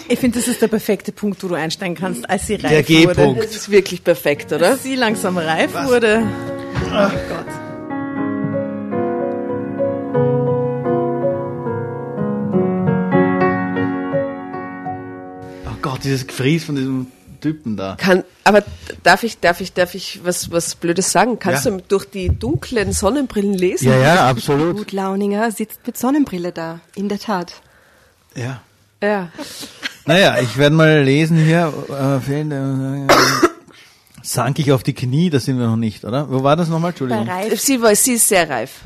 Ich 0.09 0.19
finde, 0.19 0.39
das 0.39 0.49
ist 0.49 0.63
der 0.63 0.69
perfekte 0.69 1.13
Punkt, 1.13 1.43
wo 1.45 1.49
du 1.49 1.55
einsteigen 1.57 1.95
kannst, 1.95 2.29
als 2.29 2.47
sie 2.47 2.55
reif 2.55 2.71
der 2.71 2.83
G-Punkt. 2.83 3.19
wurde. 3.19 3.41
Das 3.43 3.55
ist 3.55 3.71
wirklich 3.71 4.03
perfekt, 4.03 4.51
oder? 4.51 4.71
Als 4.71 4.83
sie 4.83 4.95
langsam 4.95 5.37
reif 5.37 5.75
wurde. 5.85 6.23
Ach. 6.93 7.13
Oh 7.13 7.29
Gott. 7.29 7.47
Oh 15.67 15.77
Gott, 15.83 16.05
dieses 16.05 16.27
Gefries 16.27 16.65
von 16.65 16.77
diesem 16.77 17.07
Typen 17.41 17.77
da. 17.77 17.97
Kann, 17.97 18.25
aber 18.45 18.65
darf 19.03 19.23
ich, 19.23 19.39
darf 19.39 19.61
ich, 19.61 19.73
darf 19.73 19.95
ich 19.95 20.21
was, 20.25 20.51
was 20.51 20.75
Blödes 20.75 21.13
sagen? 21.13 21.39
Kannst 21.39 21.67
ja. 21.67 21.71
du 21.73 21.83
durch 21.87 22.07
die 22.07 22.31
dunklen 22.31 22.93
Sonnenbrillen 22.93 23.55
lesen? 23.55 23.89
Ja, 23.89 23.99
ja, 23.99 24.29
absolut. 24.29 24.77
Gut 24.77 24.93
Launinger 24.93 25.51
sitzt 25.53 25.81
mit 25.87 25.97
Sonnenbrille 25.97 26.53
da, 26.53 26.81
in 26.95 27.09
der 27.09 27.19
Tat. 27.19 27.55
Ja. 28.35 28.63
Ja. 29.03 29.31
Naja, 30.07 30.39
ich 30.41 30.57
werde 30.57 30.75
mal 30.75 31.03
lesen 31.03 31.37
hier. 31.37 31.71
Äh, 31.91 32.19
fehlen, 32.21 32.51
äh, 32.51 33.48
sank 34.29 34.59
ich 34.59 34.73
auf 34.73 34.83
die 34.83 34.95
Knie, 34.95 35.31
das 35.31 35.45
sind 35.45 35.59
wir 35.59 35.67
noch 35.67 35.77
nicht, 35.77 36.05
oder? 36.05 36.31
Wo 36.31 36.43
war 36.43 36.57
das 36.57 36.69
nochmal? 36.69 36.91
Entschuldigung. 36.91 37.29
Sie, 37.57 37.81
war, 37.81 37.95
sie 37.95 38.13
ist 38.13 38.29
sehr 38.29 38.49
reif. 38.49 38.83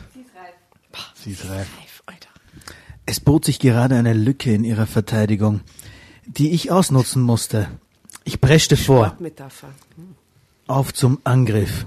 Sie 1.15 1.33
ist 1.33 1.49
reif. 1.49 1.69
Es 3.05 3.19
bot 3.19 3.45
sich 3.45 3.59
gerade 3.59 3.97
eine 3.97 4.13
Lücke 4.13 4.55
in 4.55 4.65
ihrer 4.65 4.87
Verteidigung, 4.87 5.61
die 6.27 6.53
ich 6.53 6.71
ausnutzen 6.71 7.21
musste. 7.21 7.69
Ich 8.25 8.41
preschte 8.41 8.77
vor. 8.77 9.17
Metapher. 9.19 9.71
Auf 10.69 10.95
zum 10.95 11.19
Angriff. 11.25 11.87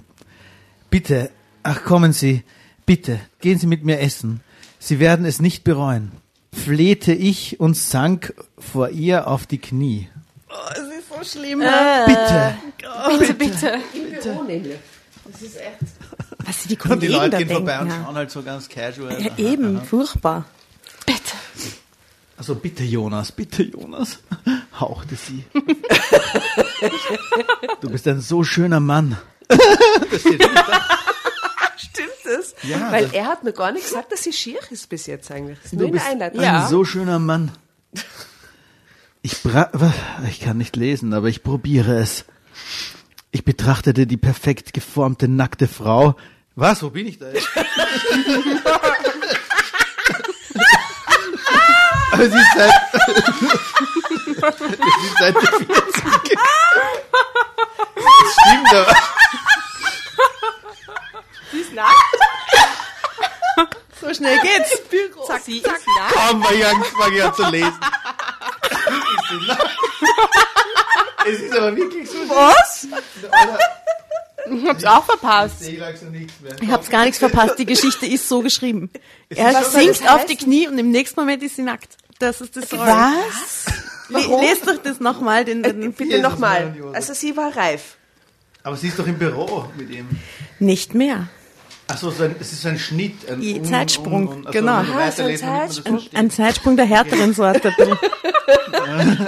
Bitte, 0.89 1.31
ach 1.63 1.83
kommen 1.83 2.11
Sie, 2.11 2.43
bitte, 2.85 3.19
gehen 3.39 3.57
Sie 3.57 3.67
mit 3.67 3.85
mir 3.85 3.99
essen. 3.99 4.41
Sie 4.77 4.99
werden 4.99 5.25
es 5.25 5.39
nicht 5.41 5.63
bereuen. 5.63 6.11
Flehte 6.51 7.13
ich 7.13 7.59
und 7.59 7.75
sank 7.75 8.33
vor 8.57 8.89
ihr 8.89 9.27
auf 9.27 9.45
die 9.47 9.57
Knie. 9.57 10.09
Es 11.25 11.27
ist 11.27 11.33
so 11.33 11.39
schlimm. 11.39 11.59
Bitte. 11.59 12.55
Bitte, 13.19 13.33
bitte. 13.33 13.79
Büro 14.23 14.43
nämlich. 14.43 14.77
Das 15.31 15.41
ist 15.41 15.57
echt. 15.57 15.77
Was 16.45 16.61
sie 16.63 16.69
die 16.69 16.75
Und 16.75 16.81
Kollegen 16.81 17.01
die 17.01 17.07
Leute 17.07 17.29
da 17.31 17.37
gehen 17.39 17.47
denken. 17.47 17.65
vorbei 17.65 17.79
und 17.81 17.87
ja. 17.89 18.03
schauen 18.05 18.15
halt 18.15 18.31
so 18.31 18.43
ganz 18.43 18.69
casual. 18.69 19.21
ja, 19.21 19.31
eben, 19.37 19.81
furchtbar. 19.83 20.45
Bitte. 21.05 21.19
Also 22.37 22.55
bitte 22.55 22.83
Jonas, 22.83 23.31
bitte 23.31 23.63
Jonas, 23.63 24.19
hauchte 24.79 25.15
sie. 25.15 25.45
du 27.81 27.89
bist 27.89 28.07
ein 28.07 28.19
so 28.21 28.43
schöner 28.43 28.79
Mann. 28.81 29.17
Stimmt 31.77 32.09
das? 32.25 32.53
Ja, 32.63 32.91
Weil 32.91 33.03
das- 33.05 33.13
er 33.13 33.25
hat 33.27 33.43
mir 33.43 33.53
gar 33.53 33.71
nicht 33.71 33.85
gesagt, 33.85 34.11
dass 34.11 34.23
sie 34.23 34.33
schier 34.33 34.59
ist 34.69 34.87
bis 34.89 35.05
jetzt 35.07 35.31
eigentlich. 35.31 35.57
Das 35.63 35.71
ist 35.71 35.73
Du 35.73 35.77
nur 35.77 35.85
in 35.87 35.91
der 35.93 35.99
bist 35.99 36.11
Einleitung. 36.11 36.41
ein 36.41 36.67
so 36.67 36.83
schöner 36.85 37.19
Mann. 37.19 37.51
Ich, 39.25 39.41
bra 39.41 39.71
ich 40.29 40.39
kann 40.39 40.59
nicht 40.59 40.75
lesen, 40.75 41.11
aber 41.11 41.29
ich 41.29 41.41
probiere 41.41 41.97
es. 41.97 42.25
Ich 43.31 43.43
betrachtete 43.43 44.05
die 44.05 44.17
perfekt 44.17 44.71
geformte, 44.71 45.27
nackte 45.27 45.67
Frau. 45.67 46.15
Was? 46.53 46.83
Wo 46.83 46.91
bin 46.91 47.07
ich 47.07 47.17
da 47.17 47.31
jetzt? 47.31 47.49
aber 52.11 52.29
sie 52.29 52.37
ist 52.37 52.53
seit... 52.55 52.71
sie 54.59 54.75
ist 55.07 55.17
seit 55.19 55.33
der 55.33 55.41
40. 55.41 55.65
Das 57.95 58.35
stimmt 58.45 58.73
aber. 58.75 58.95
Sie 61.51 61.61
ist 61.61 61.73
nackt. 61.73 62.34
So 64.05 64.13
schnell 64.13 64.39
geht's. 64.41 64.81
Zack, 65.27 65.41
sie 65.43 65.57
ist 65.57 65.67
nackt. 65.67 65.83
Komm, 66.13 66.45
ich 66.53 66.65
an, 66.65 66.83
fang 66.83 67.13
ich 67.13 67.23
an 67.23 67.33
zu 67.33 67.49
lesen. 67.49 67.73
Ist 68.69 69.29
sie 69.29 69.47
nackt? 69.47 69.77
Es 71.27 71.39
ist 71.39 71.55
aber 71.55 71.75
wirklich 71.75 72.09
so. 72.09 72.17
Was? 72.29 72.87
Ich 74.47 74.67
hab's 74.67 74.85
auch 74.85 75.05
verpasst. 75.05 75.67
Ich 75.67 75.81
hab's 76.69 76.89
gar 76.89 77.05
nichts 77.05 77.17
verpasst. 77.17 77.57
Die 77.57 77.65
Geschichte 77.65 78.05
ist 78.05 78.29
so 78.29 78.41
geschrieben. 78.41 78.91
Er 79.29 79.63
sinkt 79.63 80.07
auf 80.07 80.25
die 80.25 80.33
heißen? 80.33 80.45
Knie 80.45 80.67
und 80.67 80.77
im 80.77 80.91
nächsten 80.91 81.19
Moment 81.19 81.41
ist 81.41 81.55
sie 81.55 81.63
nackt. 81.63 81.97
Das 82.19 82.41
ist 82.41 82.55
das. 82.55 82.71
Was? 82.71 83.65
Le 84.09 84.19
lest 84.39 84.67
doch 84.67 84.77
das 84.77 84.99
nochmal, 84.99 85.45
den, 85.45 85.63
den 85.63 85.93
Bitte 85.93 86.17
Jesus 86.17 86.21
nochmal. 86.21 86.75
Also 86.93 87.15
sie 87.15 87.35
war 87.35 87.57
reif. 87.57 87.97
Aber 88.61 88.77
sie 88.77 88.89
ist 88.89 88.99
doch 88.99 89.07
im 89.07 89.17
Büro 89.17 89.65
mit 89.75 89.89
ihm. 89.89 90.07
nicht 90.59 90.93
mehr. 90.93 91.27
Achso, 91.87 92.09
so 92.09 92.23
ein, 92.23 92.35
es 92.39 92.51
ist 92.51 92.65
ein 92.65 92.79
Schnitt. 92.79 93.29
Ein 93.29 93.41
Um- 93.41 93.63
Zeitsprung, 93.63 94.27
um- 94.27 94.45
um- 94.45 94.51
genau. 94.51 94.79
wenn 94.79 94.85
du 94.87 94.93
Ah, 94.93 95.11
so 95.11 95.23
ein 95.23 95.37
Zeitsprung. 95.37 96.01
Ein 96.13 96.31
Zeitsprung 96.31 96.75
der 96.77 96.85
härteren 96.85 97.33
Sorte. 97.33 97.69
ein 97.69 97.75
bisschen. 97.75 99.27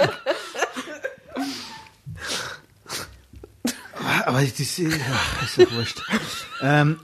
Aber 4.26 4.40
das 4.42 4.58
ist, 4.60 4.80
ach, 5.12 5.42
ist 5.42 5.56
ja 5.56 5.70
wurscht. 5.76 6.02
ähm, 6.62 6.98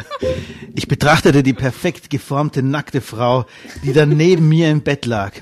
ich 0.74 0.86
betrachtete 0.88 1.42
die 1.42 1.52
perfekt 1.52 2.10
geformte, 2.10 2.62
nackte 2.62 3.00
Frau, 3.00 3.46
die 3.82 3.92
da 3.92 4.06
neben 4.06 4.48
mir 4.48 4.70
im 4.70 4.82
Bett 4.82 5.06
lag, 5.06 5.32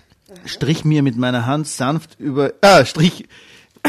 strich 0.45 0.85
mir 0.85 1.03
mit 1.03 1.17
meiner 1.17 1.47
Hand 1.47 1.69
sanft 1.69 2.19
über, 2.19 2.53
ah, 2.63 2.85
strich 2.85 3.27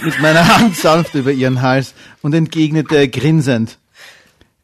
mit 0.04 0.20
meiner 0.22 0.48
Hand 0.58 0.76
sanft 0.76 1.16
über 1.16 1.32
ihren 1.32 1.62
Hals 1.62 1.94
und 2.22 2.34
entgegnete 2.34 3.08
grinsend. 3.10 3.78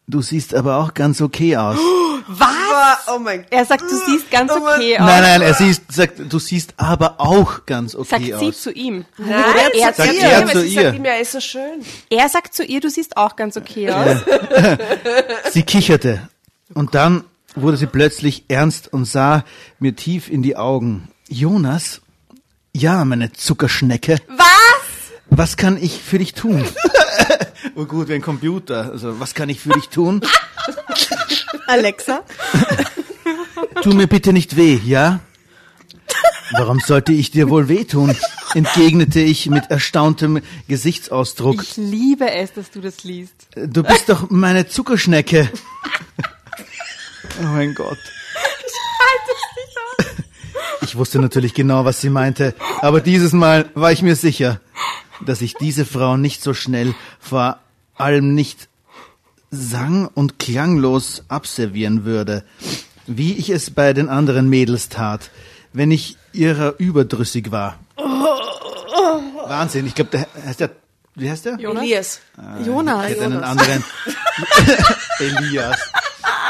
Du 0.08 0.22
siehst 0.22 0.54
aber 0.54 0.78
auch 0.78 0.94
ganz 0.94 1.20
okay 1.22 1.58
aus. 1.58 1.78
Was? 2.28 3.08
Oh 3.08 3.20
mein 3.20 3.42
Gott. 3.42 3.48
Er 3.52 3.66
sagt, 3.66 3.84
du 3.84 3.96
siehst 4.08 4.30
ganz 4.32 4.52
Oh 4.52 4.58
okay 4.58 4.98
aus. 5.00 5.06
Nein, 5.08 5.22
nein, 5.24 5.42
er 5.42 5.54
siehst, 5.54 5.92
sagt, 5.92 6.20
du 6.32 6.40
siehst 6.40 6.74
aber 6.78 7.16
auch 7.20 7.66
ganz 7.66 7.96
okay 7.96 8.10
Sagt 8.10 8.40
sie 8.40 8.48
aus. 8.50 8.62
zu 8.62 8.72
ihm. 8.72 9.06
Nein, 9.18 9.32
er 9.80 9.94
sagt 9.94 10.10
zu 10.12 10.16
er 10.18 10.30
ihr. 10.32 10.38
aber 10.38 10.52
zu 10.52 10.62
sie 10.62 10.76
ihr. 10.76 10.82
sagt 10.84 10.96
ihm 10.96 11.06
ja, 11.06 11.12
er 11.12 11.22
ist 11.22 11.32
so 11.32 11.40
schön. 11.40 11.82
Er 12.10 12.30
sagt 12.30 12.54
zu 12.56 12.64
ihr, 12.64 12.82
du 12.82 12.90
siehst 12.90 13.18
auch 13.18 13.36
ganz 13.36 13.58
okay 13.58 13.92
aus. 13.92 14.18
Sie 15.52 15.64
kicherte. 15.64 16.28
Und 16.74 16.96
dann 16.96 17.24
wurde 17.56 17.78
sie 17.78 17.86
plötzlich 17.88 18.46
ernst 18.48 18.92
und 18.92 19.06
sah 19.06 19.44
mir 19.80 19.96
tief 19.96 20.30
in 20.30 20.42
die 20.44 20.58
Augen. 20.58 21.08
Jonas? 21.30 22.02
Ja, 22.74 23.06
meine 23.06 23.32
Zuckerschnecke. 23.32 24.18
Was? 24.28 24.46
Was 25.30 25.58
kann 25.58 25.78
ich 25.82 26.02
für 26.02 26.18
dich 26.20 26.34
tun? 26.34 26.66
oh 27.76 27.86
gut, 27.86 28.10
wie 28.10 28.14
ein 28.14 28.22
Computer. 28.22 28.92
Also, 28.92 29.20
was 29.20 29.34
kann 29.34 29.50
ich 29.50 29.60
für 29.60 29.70
dich 29.70 29.90
tun? 29.90 30.22
Alexa? 31.68 32.24
Tu 33.82 33.90
mir 33.94 34.08
bitte 34.08 34.34
nicht 34.34 34.56
weh, 34.56 34.80
ja? 34.84 35.20
Warum 36.52 36.80
sollte 36.80 37.12
ich 37.12 37.32
dir 37.32 37.50
wohl 37.50 37.68
wehtun? 37.68 38.16
entgegnete 38.56 39.20
ich 39.20 39.50
mit 39.50 39.70
erstauntem 39.70 40.42
Gesichtsausdruck. 40.68 41.62
Ich 41.62 41.78
liebe 41.78 42.32
es, 42.32 42.54
dass 42.54 42.72
du 42.72 42.80
das 42.80 43.04
liest. 43.04 43.34
Du 43.56 43.84
bist 43.84 44.08
doch 44.08 44.30
meine 44.30 44.68
Zuckerschnecke. 44.68 45.50
Oh 47.42 47.48
mein 47.48 47.76
Gott. 47.76 47.98
Ich 50.82 50.96
wusste 50.96 51.20
natürlich 51.20 51.54
genau, 51.54 51.84
was 51.84 52.00
sie 52.00 52.10
meinte, 52.10 52.56
aber 52.80 53.02
dieses 53.02 53.34
Mal 53.34 53.70
war 53.74 53.92
ich 53.92 54.02
mir 54.02 54.16
sicher, 54.16 54.62
dass 55.26 55.42
ich 55.42 55.56
diese 55.56 55.86
Frau 55.86 56.18
nicht 56.18 56.42
so 56.42 56.54
schnell, 56.54 56.94
vor 57.20 57.60
allem 57.96 58.34
nicht 58.36 58.68
sang- 59.52 60.10
und 60.14 60.40
klanglos 60.40 61.24
abservieren 61.28 62.06
würde, 62.06 62.44
wie 63.08 63.34
ich 63.34 63.50
es 63.50 63.72
bei 63.72 63.94
den 63.94 64.10
anderen 64.10 64.50
Mädels 64.50 64.90
tat, 64.90 65.30
wenn 65.74 65.92
ich 65.92 66.18
ihrer 66.34 66.76
überdrüssig 66.78 67.52
war. 67.52 67.80
Wahnsinn, 69.48 69.86
ich 69.86 69.96
glaube, 69.96 70.12
der 70.12 70.28
heißt 70.46 70.60
der, 70.60 70.72
wie 71.16 71.30
heißt 71.30 71.46
der? 71.46 71.60
Elias. 71.60 72.20
Jonas. 72.66 73.06
Ich 73.06 73.12
hätte 73.12 73.26
einen 73.26 73.44
anderen 73.44 73.84
Elias. 75.20 75.78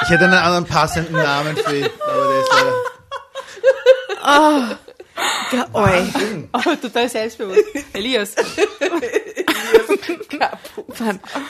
Ich 0.04 0.10
hätte 0.10 0.26
einen 0.26 0.34
anderen 0.34 0.66
passenden 0.66 1.14
Namen 1.16 1.56
für 1.56 1.78
ihn, 1.78 1.90
aber 2.08 2.28
der 2.28 2.40
ist 2.42 2.50
leider. 2.52 2.74
Ja, 4.24 4.78
oi. 5.74 6.04
Oh, 6.54 6.76
total 6.82 7.10
selbstbewusst. 7.10 7.64
Elias. 7.94 8.36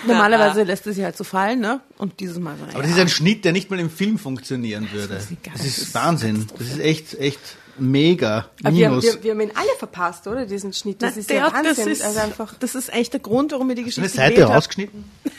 Normalerweise 0.08 0.64
lässt 0.64 0.86
es 0.88 0.96
sich 0.96 1.04
halt 1.04 1.18
so 1.18 1.24
fallen, 1.24 1.60
ne? 1.60 1.82
Und 1.98 2.20
dieses 2.20 2.40
Mal 2.40 2.56
so, 2.58 2.66
Aber 2.74 2.82
das 2.84 2.92
ist 2.92 3.00
ein 3.00 3.10
Schnitt, 3.10 3.46
der 3.46 3.52
nicht 3.52 3.70
mal 3.70 3.80
im 3.80 3.90
Film 3.90 4.18
funktionieren 4.20 4.90
würde. 4.92 5.16
ist 5.16 5.32
egal. 5.32 5.54
Das 5.58 5.64
Das 5.66 5.78
ist 5.78 5.94
Wahnsinn. 5.96 6.48
Das 6.58 6.68
ist 6.68 6.80
echt, 6.80 7.14
echt 7.20 7.40
mega. 7.78 8.50
Aber 8.64 8.76
wir, 8.76 8.86
haben- 8.88 8.98
Minus. 8.98 9.04
wir, 9.16 9.24
wir 9.24 9.32
haben 9.32 9.42
ihn 9.42 9.52
alle 9.56 9.70
verpasst, 9.78 10.28
oder? 10.28 10.46
Diesen 10.46 10.74
Schnitt. 10.74 11.02
Das 11.02 11.16
Na, 11.16 11.20
ist 11.22 11.30
der- 11.30 11.38
ja 11.38 11.54
Wahnsinn. 11.54 11.86
Das 11.86 11.88
ist, 11.88 12.02
also 12.04 12.20
einfach. 12.20 12.54
das 12.60 12.76
ist 12.76 12.94
echt 12.94 13.14
der 13.14 13.20
Grund, 13.20 13.52
warum 13.52 13.68
wir 13.68 13.76
die 13.76 13.82
Eine 13.82 13.90
Geschichte 13.90 14.10
Seite 14.10 14.32
gewählt 14.34 14.48
haben. 14.50 14.56
rausgeschnitten? 14.56 15.04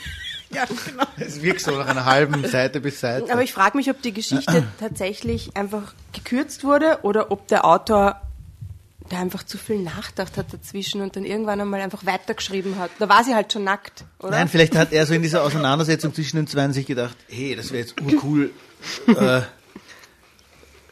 Ja, 0.53 0.65
genau. 0.65 1.03
Es 1.17 1.41
wirkt 1.41 1.59
so 1.59 1.71
nach 1.71 1.87
einer 1.87 2.05
halben 2.05 2.45
Seite 2.47 2.79
bis 2.79 3.01
Seite. 3.01 3.31
Aber 3.31 3.43
ich 3.43 3.51
frage 3.51 3.75
mich, 3.75 3.89
ob 3.89 4.01
die 4.01 4.13
Geschichte 4.13 4.63
tatsächlich 4.79 5.57
einfach 5.57 5.93
gekürzt 6.13 6.63
wurde 6.63 6.99
oder 7.01 7.31
ob 7.31 7.47
der 7.49 7.65
Autor 7.65 8.21
da 9.09 9.19
einfach 9.19 9.43
zu 9.43 9.57
viel 9.57 9.79
nachgedacht 9.79 10.37
hat 10.37 10.53
dazwischen 10.53 11.01
und 11.01 11.15
dann 11.15 11.25
irgendwann 11.25 11.61
einmal 11.61 11.81
einfach 11.81 12.05
weitergeschrieben 12.05 12.77
hat. 12.77 12.91
Da 12.99 13.09
war 13.09 13.23
sie 13.23 13.35
halt 13.35 13.51
schon 13.53 13.63
nackt, 13.63 14.03
oder? 14.19 14.31
Nein, 14.31 14.47
vielleicht 14.47 14.75
hat 14.75 14.91
er 14.91 15.05
so 15.05 15.13
in 15.13 15.21
dieser 15.21 15.43
Auseinandersetzung 15.43 16.13
zwischen 16.13 16.37
den 16.37 16.47
zwei 16.47 16.67
sich 16.69 16.85
gedacht, 16.85 17.15
hey, 17.29 17.55
das 17.55 17.71
wäre 17.71 17.79
jetzt 17.79 18.01
urcool, 18.01 18.51
äh, 19.07 19.41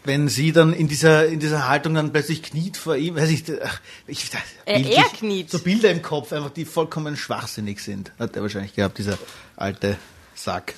wenn 0.05 0.27
sie 0.29 0.51
dann 0.51 0.71
in 0.73 0.87
dieser, 0.87 1.25
in 1.27 1.39
dieser 1.39 1.67
Haltung 1.67 1.93
dann 1.95 2.11
plötzlich 2.11 2.43
kniet 2.43 2.77
vor 2.77 2.95
ihm, 2.95 3.15
weiß 3.15 3.29
ich, 3.29 3.43
ach, 3.63 3.79
ich 4.07 4.25
Äh, 4.65 4.79
bildlich- 4.79 4.97
er 4.97 5.03
kniet. 5.05 5.49
So 5.51 5.59
Bilder 5.59 5.91
im 5.91 6.01
Kopf, 6.01 6.31
einfach 6.33 6.51
die 6.51 6.65
vollkommen 6.65 7.17
schwachsinnig 7.17 7.79
sind, 7.81 8.11
hat 8.19 8.35
er 8.35 8.41
wahrscheinlich 8.41 8.73
gehabt, 8.75 8.97
dieser 8.97 9.17
alte 9.55 9.97
Sack. 10.35 10.73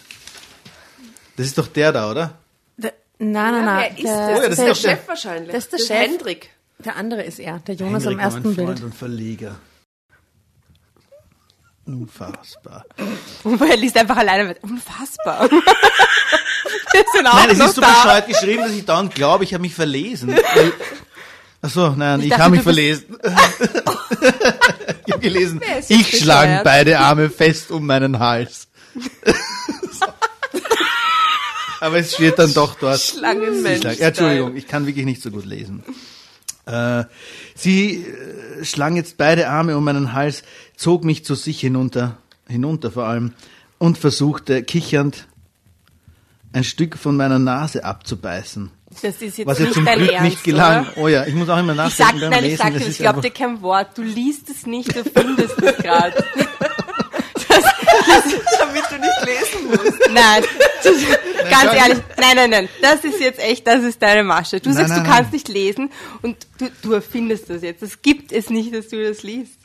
Das 1.36 1.46
ist 1.46 1.58
doch 1.58 1.68
der 1.68 1.92
da, 1.92 2.10
oder? 2.12 2.38
Der, 2.78 2.94
nein, 3.20 3.64
nein, 3.66 3.66
Ja, 3.66 3.66
nein. 3.66 3.96
ist 3.96 4.04
der, 4.04 4.28
das? 4.28 4.40
Oh 4.40 4.42
ja, 4.42 4.50
das 4.50 4.50
ist 4.50 4.58
der 4.58 4.66
der- 4.66 4.76
Chef 4.76 5.08
wahrscheinlich. 5.08 5.52
Das 5.52 5.64
ist 5.66 5.72
der 5.72 5.80
das 5.80 5.88
Chef. 5.88 5.98
Hendrik. 6.00 6.50
Der 6.80 6.96
andere 6.96 7.24
ist 7.24 7.40
er, 7.40 7.60
der 7.60 7.76
Jonas 7.76 8.04
Henrik 8.04 8.20
am 8.20 8.24
war 8.34 8.40
mein 8.40 8.44
ersten 8.44 8.56
Freund 8.56 8.68
Bild. 8.68 8.84
und 8.84 8.96
Verleger. 8.96 9.56
Unfassbar. 11.88 12.86
Und 13.44 13.62
er 13.62 13.78
liest 13.78 13.96
einfach 13.98 14.18
alleine 14.18 14.44
mit. 14.50 14.62
Unfassbar. 14.62 15.50
Wir 15.50 17.04
sind 17.14 17.26
auch 17.28 17.34
Nein, 17.36 17.50
es 17.52 17.60
ist 17.60 17.76
so 17.76 17.82
da. 17.82 17.88
bescheuert 17.94 18.28
geschrieben, 18.28 18.64
dass 18.64 18.72
ich 18.74 18.86
dann 18.86 19.10
glaube, 19.10 19.46
ich 19.46 19.54
habe 19.54 19.62
mich 19.62 19.74
verlesen. 19.74 20.36
Weil- 20.36 20.74
Ach 21.62 21.70
so, 21.70 21.90
nein, 21.92 22.20
ich, 22.22 22.30
dachte, 22.30 22.44
habe 22.44 22.56
mich 22.56 22.64
verlesen. 22.64 23.18
ich 25.06 25.14
habe 25.14 25.22
gelesen, 25.22 25.62
ich 25.88 26.20
schlage 26.20 26.62
beide 26.64 27.00
Arme 27.00 27.30
fest 27.30 27.72
um 27.72 27.86
meinen 27.86 28.20
Hals. 28.20 28.68
Aber 31.80 31.98
es 32.00 32.14
steht 32.16 32.38
dann 32.40 32.54
doch 32.54 32.76
dort. 32.76 33.00
Schlangenmensch. 33.00 33.86
Entschuldigung, 34.00 34.56
ich 34.56 34.68
kann 34.68 34.86
wirklich 34.88 35.06
nicht 35.06 35.22
so 35.22 35.32
gut 35.32 35.46
lesen. 35.46 35.84
Äh, 36.68 37.06
sie 37.56 38.06
äh, 38.06 38.66
schlang 38.66 38.96
jetzt 38.96 39.18
beide 39.18 39.50
Arme 39.50 39.78
um 39.78 39.84
meinen 39.84 40.14
Hals, 40.14 40.44
zog 40.76 41.04
mich 41.04 41.24
zu 41.24 41.36
sich 41.36 41.60
hinunter, 41.60 42.18
hinunter 42.48 42.92
vor 42.92 43.06
allem, 43.06 43.34
und 43.78 43.98
versuchte 43.98 44.64
kichernd 44.64 45.28
ein 46.54 46.64
Stück 46.64 46.98
von 46.98 47.16
meiner 47.16 47.40
Nase 47.40 47.84
abzubeißen. 47.86 48.72
Das 49.02 49.22
ist 49.22 49.38
jetzt 49.38 49.46
Was 49.46 49.60
nicht 49.60 49.74
zum 49.74 49.86
dein 49.86 50.00
Glück 50.00 50.12
Ernst, 50.12 50.30
nicht 50.30 50.44
gelang. 50.44 50.88
Oder? 50.88 50.98
Oh 50.98 51.08
ja, 51.08 51.26
ich 51.26 51.36
muss 51.36 51.50
auch 51.50 51.58
immer 51.58 51.74
Ich 51.74 51.78
nachdenken 51.78 52.20
sag, 52.20 52.20
beim 52.20 52.30
nein, 52.30 52.46
ich 52.46 52.58
sag 52.58 52.74
dir, 52.74 52.88
ich 52.88 52.98
glaube 52.98 53.22
dir 53.22 53.32
kein 53.32 53.62
Wort. 53.62 53.98
Du 53.98 54.02
liest 54.02 54.50
es 54.50 54.66
nicht, 54.66 54.96
du 54.96 55.04
findest 55.04 55.62
es 55.62 55.78
gerade. 55.78 56.14
Damit 58.60 58.84
du 58.90 58.98
nicht 59.00 59.26
lesen 59.26 59.68
musst. 59.68 60.12
nein, 60.12 60.44
das, 60.84 60.96
ganz 61.50 61.74
ehrlich, 61.74 62.04
nein, 62.18 62.36
nein, 62.36 62.50
nein. 62.50 62.70
Das 62.82 63.04
ist 63.04 63.20
jetzt 63.20 63.40
echt, 63.40 63.68
das 63.68 63.84
ist 63.84 64.02
deine 64.02 64.24
Masche. 64.24 64.60
Du 64.60 64.70
Nein, 64.70 64.78
sagst, 64.78 64.90
nein, 64.94 65.04
du 65.04 65.10
kannst 65.10 65.24
nein. 65.24 65.34
nicht 65.34 65.48
lesen 65.48 65.92
und 66.22 66.48
du, 66.58 66.70
du 66.82 66.94
erfindest 66.94 67.50
das 67.50 67.62
jetzt. 67.62 67.84
Es 67.84 68.02
gibt 68.02 68.32
es 68.32 68.50
nicht, 68.50 68.74
dass 68.74 68.90
du 68.90 69.04
das 69.04 69.24
liest. 69.24 69.60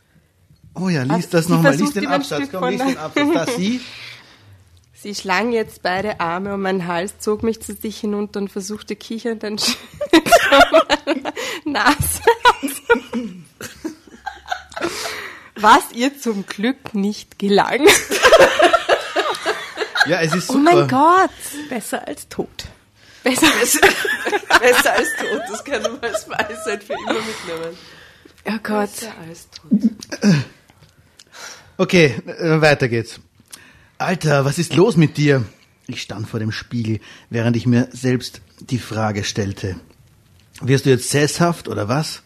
Oh 0.75 0.89
ja, 0.89 1.03
lies 1.03 1.13
Also, 1.13 1.29
das 1.31 1.49
nochmal, 1.49 1.75
lies 1.77 1.93
den 1.93 2.07
Absatz, 2.07 2.49
komm, 2.51 2.69
lies 2.71 2.83
den 2.83 2.97
Absatz. 2.97 3.35
Da, 3.35 3.47
sie, 3.47 3.81
Sie 4.95 5.17
schlang 5.17 5.51
jetzt 5.51 5.83
beide 5.83 6.21
Arme 6.21 6.55
um 6.55 6.63
meinen 6.63 6.87
Hals, 6.87 7.19
zog 7.19 7.43
mich 7.43 7.61
zu 7.61 7.75
sich 7.75 7.99
hinunter 7.99 8.39
und 8.39 8.51
versuchte 8.53 8.95
kichernd 8.95 9.45
ein 9.45 9.59
von 9.59 9.75
meiner 11.07 11.33
Nase 11.65 12.23
Was 15.57 15.83
ihr 15.95 16.19
zum 16.19 16.47
Glück 16.47 16.95
nicht 16.95 17.39
gelang. 17.39 17.87
ja, 20.07 20.21
es 20.23 20.35
ist 20.35 20.51
Oh 20.51 20.55
super. 20.55 20.75
mein 20.77 20.89
Gott. 20.89 21.31
Besser 21.69 22.07
als 22.07 22.29
tot. 22.29 22.49
Besser 23.23 23.47
als 23.61 23.79
Besser 24.61 24.93
als 24.93 25.09
tot. 25.17 25.43
Das 25.49 25.65
kann 25.65 25.83
man 25.83 25.99
als 26.01 26.29
Weisheit 26.29 26.85
für 26.85 26.95
immer 26.95 27.13
mitnehmen. 27.15 27.77
Oh 28.47 28.59
Gott. 28.63 28.91
Besser 28.95 29.15
als 29.29 29.49
tot. 29.51 29.71
Okay, 31.77 32.15
äh, 32.27 32.61
weiter 32.61 32.89
geht's. 32.89 33.21
Alter, 33.99 34.45
was 34.45 34.59
ist 34.59 34.75
los 34.75 34.97
mit 34.97 35.17
dir? 35.17 35.45
Ich 35.87 36.03
stand 36.03 36.29
vor 36.29 36.41
dem 36.41 36.53
Spiegel, 36.53 37.01
während 37.31 37.57
ich 37.57 37.67
mir 37.67 37.89
selbst 37.93 38.41
die 38.61 38.79
Frage 38.79 39.25
stellte. 39.25 39.77
Wirst 40.61 40.87
du 40.87 40.91
jetzt 40.91 41.11
sesshaft 41.11 41.69
oder 41.69 41.89
was? 41.89 42.23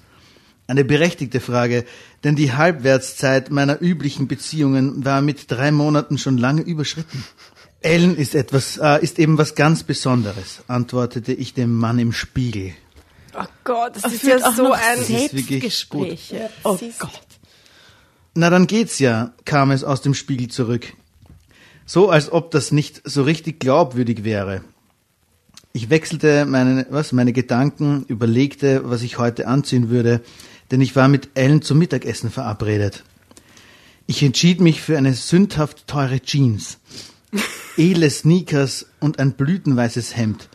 Eine 0.68 0.84
berechtigte 0.84 1.40
Frage, 1.40 1.84
denn 2.24 2.34
die 2.34 2.52
Halbwertszeit 2.52 3.50
meiner 3.50 3.80
üblichen 3.80 4.26
Beziehungen 4.26 5.04
war 5.04 5.20
mit 5.22 5.48
drei 5.50 5.70
Monaten 5.70 6.18
schon 6.18 6.38
lange 6.38 6.62
überschritten. 6.62 7.24
Ellen 7.80 8.16
ist 8.16 8.34
etwas, 8.34 8.76
äh, 8.78 9.02
ist 9.02 9.18
eben 9.20 9.38
was 9.38 9.54
ganz 9.54 9.84
Besonderes, 9.84 10.62
antwortete 10.66 11.32
ich 11.32 11.54
dem 11.54 11.72
Mann 11.74 12.00
im 12.00 12.12
Spiegel. 12.12 12.72
Oh 13.38 13.44
Gott, 13.64 13.94
das 13.96 14.12
ist 14.12 14.22
führt 14.22 14.40
ja 14.40 14.48
auch 14.48 14.54
so 14.54 14.64
noch 14.64 14.72
ein 14.72 14.98
ist 14.98 15.08
wirklich 15.08 15.46
Selbstgespräche. 15.60 16.50
Oh 16.64 16.76
Siehst- 16.76 16.98
Gott. 17.00 17.20
Na, 18.34 18.50
dann 18.50 18.66
geht's 18.66 18.98
ja, 18.98 19.32
kam 19.44 19.70
es 19.70 19.84
aus 19.84 20.02
dem 20.02 20.14
Spiegel 20.14 20.48
zurück. 20.48 20.92
So, 21.84 22.10
als 22.10 22.32
ob 22.32 22.50
das 22.50 22.72
nicht 22.72 23.02
so 23.04 23.22
richtig 23.22 23.60
glaubwürdig 23.60 24.24
wäre. 24.24 24.62
Ich 25.72 25.90
wechselte 25.90 26.44
meine, 26.46 26.86
was, 26.90 27.12
meine 27.12 27.32
Gedanken, 27.32 28.04
überlegte, 28.08 28.88
was 28.90 29.02
ich 29.02 29.18
heute 29.18 29.46
anziehen 29.46 29.90
würde, 29.90 30.22
denn 30.70 30.80
ich 30.80 30.96
war 30.96 31.08
mit 31.08 31.30
Ellen 31.34 31.62
zum 31.62 31.78
Mittagessen 31.78 32.30
verabredet. 32.30 33.04
Ich 34.06 34.22
entschied 34.22 34.60
mich 34.60 34.80
für 34.82 34.96
eine 34.96 35.14
sündhaft 35.14 35.86
teure 35.86 36.20
Jeans, 36.20 36.78
edle 37.76 38.08
Sneakers 38.10 38.86
und 39.00 39.18
ein 39.18 39.32
blütenweißes 39.32 40.16
Hemd 40.16 40.48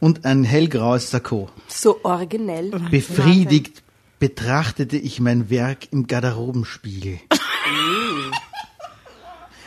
und 0.00 0.24
ein 0.24 0.44
hellgraues 0.44 1.10
Sakko. 1.10 1.48
So 1.68 2.00
originell. 2.04 2.70
Befriedigt 2.90 3.82
betrachtete 4.18 4.96
ich 4.96 5.20
mein 5.20 5.48
Werk 5.50 5.92
im 5.92 6.06
Garderobenspiegel. 6.06 7.20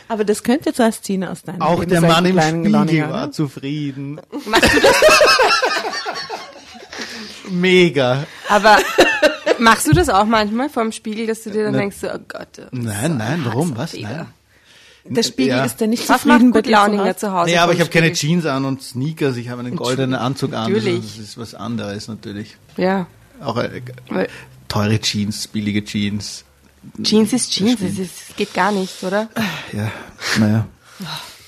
Aber 0.06 0.24
das 0.24 0.42
könnte 0.42 0.68
jetzt 0.68 0.80
als 0.80 0.96
Szene 0.96 1.30
aus 1.30 1.42
deinem 1.42 1.62
Auch 1.62 1.80
Leben 1.80 1.90
der 1.90 2.00
Mann 2.02 2.24
im 2.26 2.38
Spiegel 2.38 2.62
Geloniger, 2.62 3.10
war 3.10 3.26
ne? 3.26 3.32
zufrieden. 3.32 4.20
Machst 4.46 4.74
du 4.74 4.80
das, 4.80 4.94
Mega. 7.50 8.26
aber 8.48 8.78
machst 9.58 9.86
du 9.86 9.92
das 9.92 10.08
auch 10.08 10.24
manchmal 10.26 10.68
vorm 10.68 10.92
Spiegel, 10.92 11.26
dass 11.26 11.42
du 11.42 11.50
dir 11.50 11.64
dann 11.64 11.72
Na- 11.72 11.78
denkst, 11.78 11.96
so, 12.00 12.08
oh 12.08 12.18
Gott. 12.28 12.48
Nein, 12.72 13.16
nein, 13.16 13.40
warum? 13.44 13.76
Was? 13.76 13.94
Nein. 13.94 14.26
Der 15.06 15.22
Spiegel 15.22 15.56
Ja. 15.58 15.64
ist 15.64 15.80
der 15.80 15.88
nicht 15.88 16.08
Was 16.08 16.22
zufrieden 16.22 16.48
macht 16.50 16.64
gut 16.64 16.66
dir 16.66 16.76
zu 16.76 16.98
Hause? 16.98 17.16
zu 17.16 17.32
Hause? 17.32 17.50
Nee, 17.50 17.58
aber 17.58 17.72
ich 17.74 17.80
habe 17.80 17.90
keine? 17.90 18.12
Jeans 18.14 18.46
an 18.46 18.64
und 18.64 18.82
Sneakers, 18.82 19.36
ich 19.36 19.50
habe 19.50 19.60
einen 19.60 19.76
goldenen 19.76 20.14
Anzug 20.14 20.54
an. 20.54 20.72
Natürlich. 20.72 21.00
Das 21.00 21.18
ist 21.18 21.36
was 21.38 21.54
anderes 21.54 22.08
natürlich. 22.08 22.56
Ja. 22.78 23.06
Auch 23.40 23.58
äh, 23.58 23.82
teure 24.68 24.98
Jeans, 25.00 25.46
billige 25.48 25.84
Jeans. 25.84 26.44
Jeans 27.02 27.32
ist 27.34 27.52
Jeans, 27.52 27.80
es 27.82 27.98
ist- 27.98 28.30
es 28.30 28.36
geht 28.36 28.54
gar 28.54 28.72
nicht, 28.72 29.02
oder? 29.02 29.28
Ja, 29.72 29.90
naja. 30.38 30.66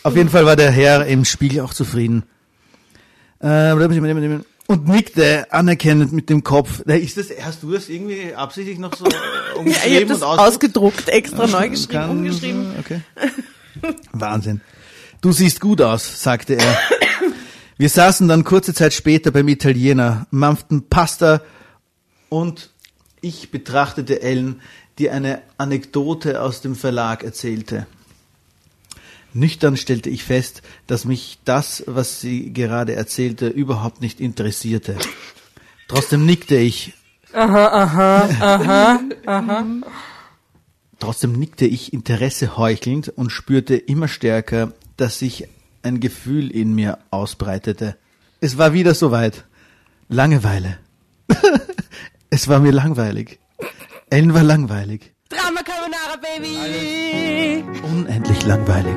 Auf 0.03 0.15
jeden 0.17 0.29
Fall 0.29 0.45
war 0.45 0.57
der 0.57 0.71
Herr 0.71 1.07
im 1.07 1.25
Spiegel 1.25 1.61
auch 1.61 1.73
zufrieden. 1.73 2.25
Äh, 3.41 3.47
Und 4.69 4.89
nickte 4.89 5.53
anerkennend 5.53 6.13
mit 6.13 6.29
dem 6.29 6.43
Kopf. 6.43 6.83
Na, 6.87 6.95
Ist 6.97 7.17
das, 7.17 7.29
hast 7.41 7.63
du 7.63 7.71
das 7.73 7.89
irgendwie 7.89 8.35
absichtlich 8.35 8.79
noch 8.79 8.95
so 8.97 9.05
äh, 9.07 9.11
Ja, 9.11 9.21
ich 9.53 9.59
umgeschrieben 9.59 10.09
das 10.09 10.19
und 10.19 10.25
ausgedruckt? 10.25 10.49
ausgedruckt, 10.99 11.09
extra 11.09 11.47
neu 11.47 11.69
geschrieben, 11.69 11.93
Kann- 11.93 12.11
umgeschrieben. 12.11 12.75
Okay. 12.81 13.01
Wahnsinn. 14.13 14.61
Du 15.21 15.33
siehst 15.33 15.61
gut 15.61 15.81
aus, 15.83 16.23
sagte 16.23 16.55
er. 16.55 16.79
Wir 17.79 17.89
saßen 17.89 18.27
dann 18.29 18.43
kurze 18.45 18.75
Zeit 18.75 18.93
später 18.93 19.31
beim 19.31 19.49
Italiener, 19.49 20.27
mampften 20.31 20.89
Pasta 20.89 21.43
und 22.29 22.71
ich 23.21 23.51
betrachtete 23.51 24.23
Ellen, 24.23 24.61
die 24.99 25.11
eine 25.11 25.43
Anekdote 25.59 26.41
aus 26.43 26.61
dem 26.63 26.75
Verlag 26.75 27.23
erzählte. 27.23 27.87
Nüchtern 29.37 29.77
stellte 29.77 30.11
ich 30.11 30.25
fest, 30.25 30.63
dass 30.87 31.05
mich 31.05 31.39
das, 31.45 31.85
was 31.87 32.21
sie 32.21 32.53
gerade 32.53 32.95
erzählte, 32.95 33.49
überhaupt 33.49 34.01
nicht 34.01 34.21
interessierte. 34.21 34.97
Trotzdem 35.89 36.25
nickte 36.25 36.57
ich. 36.57 36.95
Trotzdem 40.99 41.33
nickte 41.33 41.67
ich 41.67 41.93
Interesse 41.93 42.57
heuchelnd 42.57 43.11
und 43.11 43.31
spürte 43.31 43.77
immer 43.77 44.09
stärker, 44.09 44.73
dass 44.97 45.19
sich 45.19 45.47
ein 45.83 46.01
Gefühl 46.01 46.51
in 46.51 46.75
mir 46.75 46.99
ausbreitete. 47.11 47.97
Es 48.41 48.59
war 48.59 48.73
wieder 48.73 48.95
soweit. 48.95 49.45
Langeweile. 50.09 50.79
es 52.31 52.49
war 52.49 52.61
mir 52.61 52.73
langweilig. 52.73 53.39
Ellen 54.09 54.35
war 54.35 54.43
langweilig. 54.43 55.16
Drama 55.29 55.63
Carbonara, 55.63 56.17
Baby! 56.17 57.65
Unendlich 57.83 58.45
langweilig. 58.45 58.97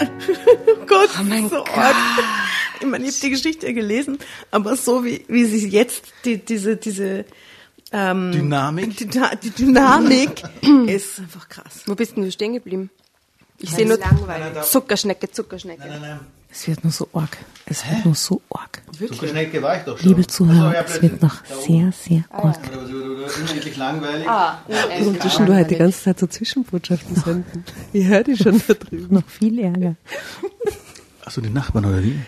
Oh 0.00 0.84
Gott, 0.86 1.10
Oh 1.20 1.24
mein 1.24 1.48
so 1.48 1.56
Gott. 1.56 1.94
Ich 2.80 2.86
meine, 2.86 3.04
ich 3.06 3.14
habe 3.14 3.20
die 3.22 3.30
Geschichte 3.30 3.66
ja 3.66 3.72
gelesen, 3.72 4.18
aber 4.50 4.76
so 4.76 5.04
wie, 5.04 5.24
wie 5.28 5.44
sie 5.44 5.68
jetzt, 5.68 6.04
die, 6.24 6.38
diese, 6.38 6.76
diese 6.76 7.24
ähm, 7.92 8.32
Dynamik? 8.32 8.96
Die, 8.96 9.06
die 9.06 9.50
Dynamik 9.50 10.42
ist 10.86 11.18
einfach 11.20 11.48
krass. 11.48 11.82
Wo 11.86 11.94
bist 11.94 12.16
denn 12.16 12.24
du 12.24 12.32
stehen 12.32 12.54
geblieben? 12.54 12.90
Ich 13.58 13.70
sehe 13.70 13.86
nur 13.86 13.98
langweilig. 13.98 14.62
Zuckerschnecke, 14.62 15.30
Zuckerschnecke. 15.30 16.20
Es 16.52 16.68
wird 16.68 16.84
nur 16.84 16.92
so 16.92 17.08
arg. 17.14 17.38
Es 17.64 17.88
wird 17.88 18.04
nur 18.04 18.14
so 18.14 18.42
arg. 18.50 18.82
Zuckerschnecke 18.92 19.62
war 19.62 19.78
ich 19.78 19.84
doch 19.84 19.98
schon. 19.98 20.08
Liebe 20.08 20.26
Zuhörer, 20.26 20.74
Ach 20.76 20.88
so, 20.88 20.92
ja, 20.92 20.96
es 20.96 21.02
wird 21.02 21.22
noch 21.22 21.44
sehr, 21.46 21.92
sehr 21.92 22.24
arg. 22.30 22.58
Unendlich 23.40 23.76
langweilig. 23.78 24.26
Warum 24.26 25.18
tust 25.18 25.38
du 25.38 25.54
halt 25.54 25.70
die 25.70 25.76
ganze 25.76 26.02
Zeit 26.02 26.18
so 26.20 26.26
Zwischenbotschaften 26.26 27.16
senden? 27.16 27.64
Ich 27.94 28.06
höre 28.06 28.22
die 28.22 28.36
schon 28.36 28.60
da 28.68 28.74
drüben. 28.74 29.14
Noch 29.14 29.26
viel 29.28 29.58
Ärger. 29.60 29.96
Achso, 31.24 31.40
die 31.40 31.48
Nachbarn 31.48 31.86
oder 31.86 32.02
wie? 32.02 32.18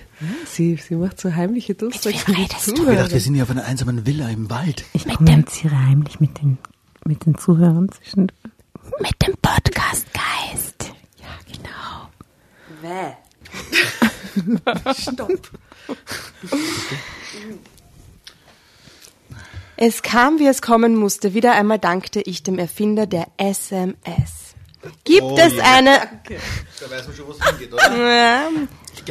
Sie, 0.46 0.76
sie 0.76 0.94
macht 0.94 1.20
so 1.20 1.34
heimliche 1.34 1.74
Durchsagen. 1.74 2.18
wem 2.26 2.34
redest 2.36 2.68
du? 2.68 2.72
Ich 2.74 2.88
gedacht, 2.88 3.12
wir 3.12 3.20
sind 3.20 3.34
hier 3.34 3.42
auf 3.42 3.50
einer 3.50 3.64
einsamen 3.64 4.06
Villa 4.06 4.30
im 4.30 4.48
Wald. 4.48 4.84
Ich 4.94 5.06
kommuniziere 5.06 5.78
heimlich 5.86 6.18
mit 6.20 6.40
den, 6.40 6.56
mit 7.04 7.26
den 7.26 7.36
Zuhörern 7.36 7.90
zwischen. 7.90 8.32
Mit 9.00 9.26
dem 9.26 9.34
Podcast-Geist. 9.42 10.92
Ja, 11.18 11.26
genau. 11.52 12.08
Wäh. 12.80 13.12
Stopp. 14.98 15.50
Es 19.76 20.02
kam, 20.02 20.38
wie 20.38 20.46
es 20.46 20.62
kommen 20.62 20.96
musste. 20.96 21.34
Wieder 21.34 21.52
einmal 21.52 21.78
dankte 21.78 22.20
ich 22.20 22.42
dem 22.42 22.58
Erfinder 22.58 23.06
der 23.06 23.26
SMS. 23.36 24.54
Gibt 25.04 25.22
Oh 25.22 25.36
es 25.38 25.54
ja. 25.54 25.62
eine 25.62 25.90
Da 26.80 26.90
weiß 26.90 27.06
man 27.06 27.16
schon, 27.16 27.26
wo 27.26 27.32
es 27.32 27.44
hingeht, 27.44 27.72
oder? 27.72 27.96
ja, 27.96 28.48
Ich 28.94 29.04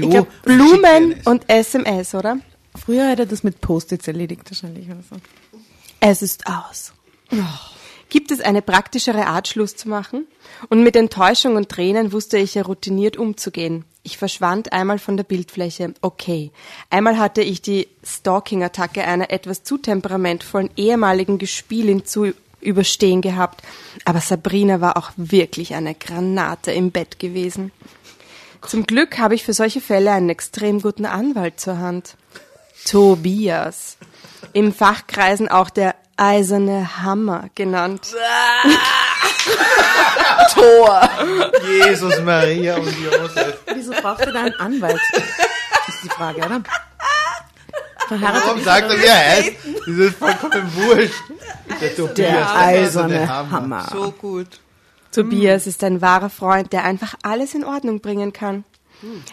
glaub, 0.00 0.42
Blumen 0.42 1.20
und 1.24 1.48
SMS, 1.48 2.14
oder? 2.14 2.38
Früher 2.74 3.08
hat 3.08 3.18
er 3.18 3.26
das 3.26 3.42
mit 3.42 3.60
Post-its 3.60 4.08
erledigt 4.08 4.50
wahrscheinlich 4.50 4.86
oder 4.86 5.02
so. 5.08 5.16
Es 6.00 6.22
ist 6.22 6.46
aus. 6.46 6.92
Gibt 8.08 8.30
es 8.30 8.40
eine 8.40 8.62
praktischere 8.62 9.26
Art, 9.26 9.48
Schluss 9.48 9.76
zu 9.76 9.88
machen? 9.88 10.26
Und 10.70 10.82
mit 10.82 10.96
Enttäuschung 10.96 11.56
und 11.56 11.68
Tränen 11.68 12.12
wusste 12.12 12.38
ich 12.38 12.54
ja 12.54 12.62
routiniert 12.62 13.16
umzugehen. 13.16 13.84
Ich 14.02 14.16
verschwand 14.16 14.72
einmal 14.72 14.98
von 14.98 15.18
der 15.18 15.24
Bildfläche. 15.24 15.92
Okay. 16.00 16.50
Einmal 16.88 17.18
hatte 17.18 17.42
ich 17.42 17.60
die 17.60 17.88
Stalking-Attacke 18.02 19.04
einer 19.04 19.30
etwas 19.30 19.62
zu 19.62 19.76
temperamentvollen 19.76 20.70
ehemaligen 20.76 21.36
Gespielin 21.36 22.06
zu 22.06 22.32
überstehen 22.60 23.20
gehabt. 23.20 23.62
Aber 24.06 24.20
Sabrina 24.20 24.80
war 24.80 24.96
auch 24.96 25.10
wirklich 25.16 25.74
eine 25.74 25.94
Granate 25.94 26.72
im 26.72 26.90
Bett 26.90 27.18
gewesen. 27.18 27.72
Zum 28.66 28.86
Glück 28.86 29.18
habe 29.18 29.34
ich 29.34 29.44
für 29.44 29.52
solche 29.52 29.80
Fälle 29.80 30.12
einen 30.12 30.30
extrem 30.30 30.80
guten 30.80 31.04
Anwalt 31.06 31.60
zur 31.60 31.78
Hand. 31.78 32.16
Tobias. 32.86 33.98
Im 34.52 34.72
Fachkreisen 34.72 35.48
auch 35.48 35.70
der 35.70 35.94
eiserne 36.18 37.02
Hammer 37.02 37.48
genannt. 37.54 38.08
Tor. 40.54 41.08
Jesus, 41.66 42.20
Maria 42.20 42.76
und 42.76 42.92
Josef. 43.00 43.58
Wieso 43.72 43.92
braucht 43.92 44.20
er 44.20 44.32
da 44.32 44.40
einen 44.40 44.54
Anwalt? 44.54 45.00
Ist 45.88 46.02
die 46.04 46.08
Frage, 46.08 46.38
oder? 46.44 46.62
Verheiratet 48.08 48.46
Warum 48.46 48.62
sagt 48.62 48.90
er, 48.90 48.98
wie 48.98 49.04
er 49.04 49.16
heißt? 49.16 49.52
Das 49.86 49.96
ist 49.96 50.18
vollkommen 50.18 50.74
wurscht. 50.74 51.22
Der, 51.80 51.94
Tobias, 51.94 52.16
der 52.16 52.56
eiserne 52.56 53.28
Hammer. 53.28 53.86
So 53.92 54.10
gut. 54.12 54.60
Tobias 55.12 55.66
ist 55.66 55.84
ein 55.84 56.00
wahrer 56.00 56.30
Freund, 56.30 56.72
der 56.72 56.84
einfach 56.84 57.14
alles 57.22 57.54
in 57.54 57.64
Ordnung 57.64 58.00
bringen 58.00 58.32
kann. 58.32 58.64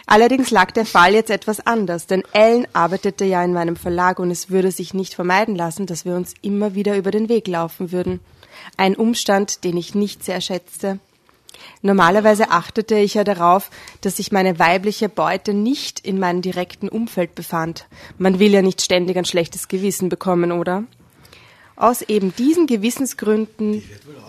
Allerdings 0.06 0.50
lag 0.50 0.70
der 0.70 0.86
Fall 0.86 1.14
jetzt 1.14 1.30
etwas 1.30 1.66
anders, 1.66 2.06
denn 2.06 2.22
Ellen 2.32 2.66
arbeitete 2.72 3.24
ja 3.24 3.42
in 3.44 3.52
meinem 3.52 3.76
Verlag 3.76 4.18
und 4.18 4.30
es 4.30 4.50
würde 4.50 4.70
sich 4.70 4.94
nicht 4.94 5.14
vermeiden 5.14 5.56
lassen, 5.56 5.86
dass 5.86 6.04
wir 6.04 6.14
uns 6.14 6.34
immer 6.42 6.74
wieder 6.74 6.96
über 6.96 7.10
den 7.10 7.28
Weg 7.28 7.48
laufen 7.48 7.92
würden. 7.92 8.20
Ein 8.76 8.96
Umstand, 8.96 9.64
den 9.64 9.76
ich 9.76 9.94
nicht 9.94 10.24
sehr 10.24 10.40
schätzte. 10.40 10.98
Normalerweise 11.82 12.50
achtete 12.50 12.96
ich 12.96 13.14
ja 13.14 13.24
darauf, 13.24 13.70
dass 14.00 14.16
sich 14.16 14.32
meine 14.32 14.58
weibliche 14.58 15.08
Beute 15.08 15.54
nicht 15.54 16.00
in 16.00 16.18
meinem 16.18 16.42
direkten 16.42 16.88
Umfeld 16.88 17.34
befand. 17.34 17.86
Man 18.18 18.38
will 18.38 18.52
ja 18.52 18.62
nicht 18.62 18.82
ständig 18.82 19.16
ein 19.16 19.24
schlechtes 19.24 19.68
Gewissen 19.68 20.08
bekommen, 20.08 20.52
oder? 20.52 20.84
Aus 21.76 22.00
eben 22.02 22.34
diesen 22.34 22.66
Gewissensgründen 22.66 23.82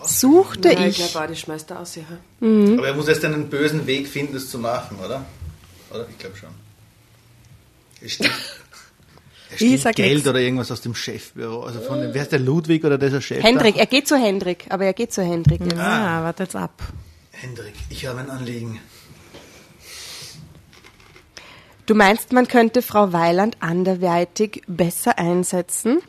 suchte 0.04 0.72
Ja, 0.72 0.86
ich 0.86 1.00
ich 1.00 1.10
glaube, 1.10 1.28
die 1.28 1.36
schmeißt 1.36 1.70
er 1.70 1.80
aus, 1.80 1.96
ja. 1.96 2.02
Aber 2.40 2.86
er 2.86 2.94
muss 2.94 3.08
erst 3.08 3.24
einen 3.24 3.48
bösen 3.48 3.86
Weg 3.86 4.06
finden, 4.06 4.34
das 4.34 4.50
zu 4.50 4.58
machen, 4.58 4.98
oder? 4.98 5.24
Oder? 5.90 6.06
Ich 6.10 6.18
glaube 6.18 6.36
schon. 6.36 6.50
Er 8.02 8.08
stiehlt, 8.10 8.30
er 9.50 9.56
stiehlt 9.56 9.96
Geld 9.96 10.16
nix. 10.18 10.26
oder 10.28 10.40
irgendwas 10.40 10.70
aus 10.70 10.82
dem 10.82 10.94
Chefbüro. 10.94 11.62
Also 11.62 11.80
von 11.80 12.00
dem, 12.02 12.12
wer 12.12 12.22
ist 12.22 12.32
der 12.32 12.38
Ludwig 12.38 12.84
oder 12.84 12.98
dieser 12.98 13.22
Chef? 13.22 13.42
Hendrik, 13.42 13.76
er 13.76 13.86
geht 13.86 14.06
zu 14.06 14.16
Hendrik, 14.16 14.66
aber 14.68 14.84
er 14.84 14.92
geht 14.92 15.14
zu 15.14 15.22
Hendrik 15.22 15.60
jetzt. 15.62 15.78
Ah, 15.78 16.22
warte 16.22 16.42
jetzt 16.42 16.54
ab. 16.54 16.72
Da? 16.78 16.84
Hendrik, 17.40 17.74
ich 17.88 18.06
habe 18.06 18.20
ein 18.20 18.28
Anliegen. 18.30 18.78
Du 21.86 21.94
meinst, 21.94 22.32
man 22.32 22.46
könnte 22.46 22.82
Frau 22.82 23.14
Weiland 23.14 23.56
anderweitig 23.60 24.62
besser 24.66 25.18
einsetzen? 25.18 26.02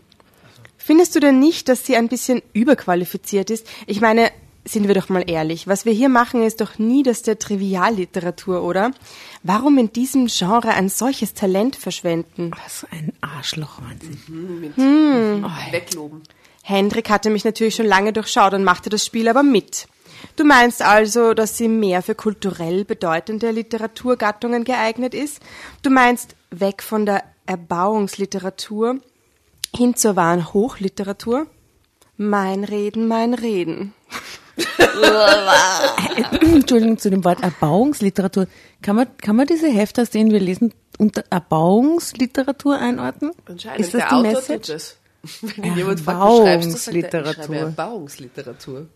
Findest 0.89 1.13
du 1.13 1.19
denn 1.19 1.37
nicht, 1.37 1.69
dass 1.69 1.85
sie 1.85 1.95
ein 1.97 2.07
bisschen 2.07 2.41
überqualifiziert 2.51 3.51
ist? 3.51 3.67
Ich 3.85 4.01
meine, 4.01 4.31
sind 4.65 4.87
wir 4.87 4.95
doch 4.95 5.07
mal 5.07 5.23
ehrlich, 5.29 5.67
was 5.67 5.85
wir 5.85 5.93
hier 5.93 6.09
machen, 6.09 6.41
ist 6.41 6.61
doch 6.61 6.79
nie 6.79 7.03
das 7.03 7.21
der 7.21 7.37
Trivialliteratur, 7.37 8.63
oder? 8.63 8.89
Warum 9.43 9.77
in 9.77 9.93
diesem 9.93 10.25
Genre 10.25 10.69
ein 10.69 10.89
solches 10.89 11.35
Talent 11.35 11.75
verschwenden? 11.75 12.49
Was 12.63 12.87
ein 12.89 13.13
Arschloch, 13.21 13.79
Wahnsinn. 13.83 14.17
Mit 14.61 14.75
Hm. 14.77 15.45
Wegloben. 15.69 16.23
Hendrik 16.63 17.11
hatte 17.11 17.29
mich 17.29 17.45
natürlich 17.45 17.75
schon 17.75 17.85
lange 17.85 18.11
durchschaut 18.11 18.55
und 18.55 18.63
machte 18.63 18.89
das 18.89 19.05
Spiel 19.05 19.27
aber 19.27 19.43
mit. 19.43 19.87
Du 20.37 20.43
meinst 20.43 20.81
also, 20.81 21.35
dass 21.35 21.55
sie 21.55 21.67
mehr 21.67 22.01
für 22.01 22.15
kulturell 22.15 22.83
bedeutende 22.83 23.51
Literaturgattungen 23.51 24.63
geeignet 24.63 25.13
ist? 25.13 25.39
Du 25.83 25.91
meinst 25.91 26.35
weg 26.49 26.81
von 26.81 27.05
der 27.05 27.25
Erbauungsliteratur 27.45 29.01
hin 29.75 29.95
zur 29.95 30.15
wahren 30.15 30.53
Hochliteratur? 30.53 31.47
Mein 32.17 32.63
Reden, 32.63 33.07
mein 33.07 33.33
Reden. 33.33 33.93
Entschuldigung, 36.41 36.97
zu 36.97 37.09
dem 37.09 37.23
Wort 37.23 37.41
Erbauungsliteratur. 37.41 38.47
Kann 38.81 38.95
man, 38.95 39.17
kann 39.17 39.35
man 39.35 39.47
diese 39.47 39.69
Hefte, 39.69 40.01
aus 40.01 40.09
denen 40.09 40.31
wir 40.31 40.39
lesen, 40.39 40.73
unter 40.97 41.23
Erbauungsliteratur 41.29 42.77
einordnen? 42.77 43.31
Anscheinend. 43.45 43.79
Ist 43.79 43.93
das 43.93 44.01
der 44.01 44.09
die 44.09 44.15
Autor 44.15 44.31
Message? 44.33 44.67
das. 44.67 44.95
Wenn 45.57 45.75
jemand 45.75 45.99
fragt, 45.99 46.37
schreibst 46.37 46.75
ich 46.75 46.83
schreibe 46.83 47.17
Erbauungsliteratur. 47.17 47.55
Erbauungsliteratur. 47.55 48.87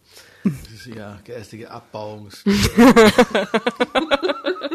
Das 0.44 0.54
ist 0.74 0.86
ja 0.88 1.20
geistige 1.26 1.72
Abbauungs. 1.72 2.44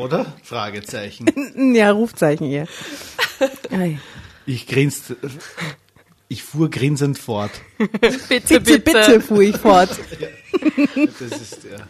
oder? 0.00 0.32
Fragezeichen. 0.42 1.26
Ja, 1.74 1.90
Rufzeichen 1.92 2.46
eher. 2.46 2.66
Ei. 3.70 3.98
Ich 4.46 4.66
grinste. 4.66 5.16
Ich 6.28 6.42
fuhr 6.42 6.70
grinsend 6.70 7.18
fort. 7.18 7.50
Bitte, 7.78 8.60
Bitte, 8.60 8.78
bitte, 8.78 9.20
fuhr 9.20 9.40
ich 9.40 9.56
fort. 9.56 9.90
Das 11.18 11.40
ist 11.40 11.64
ja. 11.64 11.86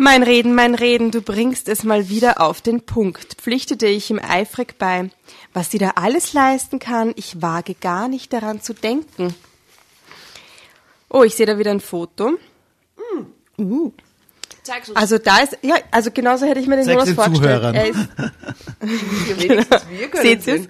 Mein 0.00 0.22
Reden, 0.22 0.54
mein 0.54 0.76
Reden, 0.76 1.10
du 1.10 1.22
bringst 1.22 1.68
es 1.68 1.82
mal 1.82 2.08
wieder 2.08 2.40
auf 2.40 2.60
den 2.60 2.82
Punkt, 2.82 3.34
pflichtete 3.34 3.86
ich 3.86 4.10
ihm 4.10 4.20
eifrig 4.20 4.78
bei. 4.78 5.10
Was 5.52 5.72
sie 5.72 5.78
da 5.78 5.90
alles 5.96 6.34
leisten 6.34 6.78
kann, 6.78 7.12
ich 7.16 7.42
wage 7.42 7.74
gar 7.74 8.06
nicht 8.06 8.32
daran 8.32 8.62
zu 8.62 8.74
denken. 8.74 9.34
Oh, 11.10 11.24
ich 11.24 11.34
sehe 11.34 11.46
da 11.46 11.58
wieder 11.58 11.72
ein 11.72 11.80
Foto. 11.80 12.38
Zeig's 14.68 14.88
uns 14.88 14.96
Also 14.96 15.18
da 15.18 15.38
ist, 15.38 15.58
ja, 15.62 15.76
also 15.90 16.10
genauso 16.12 16.46
hätte 16.46 16.60
ich 16.60 16.66
mir 16.66 16.76
den 16.76 16.84
Zeig's 16.84 16.94
Jonas 16.94 17.06
den 17.08 17.14
vorgestellt. 17.16 17.60
Zuhörern. 17.60 17.74
Er 17.74 17.86
ist, 17.88 18.08
wenigstens 18.80 19.86
wir 19.90 20.08
können 20.08 20.40
seht? 20.40 20.68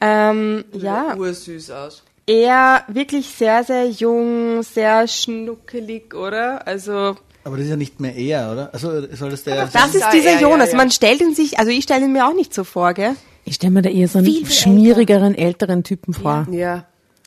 Ähm, 0.00 0.64
ja, 0.72 1.16
Ursüß 1.16 1.70
aus. 1.70 2.02
er 2.26 2.84
wirklich 2.88 3.28
sehr, 3.28 3.64
sehr 3.64 3.88
jung, 3.88 4.62
sehr 4.62 5.08
schnuckelig, 5.08 6.14
oder? 6.14 6.66
Also, 6.66 7.16
Aber 7.44 7.56
das 7.56 7.64
ist 7.64 7.70
ja 7.70 7.76
nicht 7.76 7.98
mehr 8.00 8.14
er, 8.14 8.52
oder? 8.52 8.74
Also 8.74 9.06
soll 9.14 9.30
das 9.30 9.44
der 9.44 9.66
das 9.66 9.94
ist 9.94 10.00
ja 10.02 10.10
dieser 10.10 10.30
er, 10.30 10.34
ja, 10.34 10.40
Jonas. 10.42 10.72
ja. 10.72 10.76
Man 10.76 10.90
stellt 10.90 11.20
ihn 11.22 11.34
sich, 11.34 11.58
also 11.58 11.70
ich 11.70 11.84
stelle 11.84 12.04
ihn 12.04 12.12
mir 12.12 12.26
auch 12.26 12.34
nicht 12.34 12.52
so 12.52 12.64
vor, 12.64 12.92
gell? 12.92 13.16
Ich 13.44 13.54
stelle 13.54 13.72
mir 13.72 13.82
da 13.82 13.88
eher 13.90 14.08
so 14.08 14.18
einen 14.18 14.26
Viel, 14.26 14.44
viel 14.44 14.54
schmierigeren, 14.54 15.34
älteren 15.34 15.82
Typen 15.84 16.12
vor. 16.12 16.46
Ja. 16.50 16.84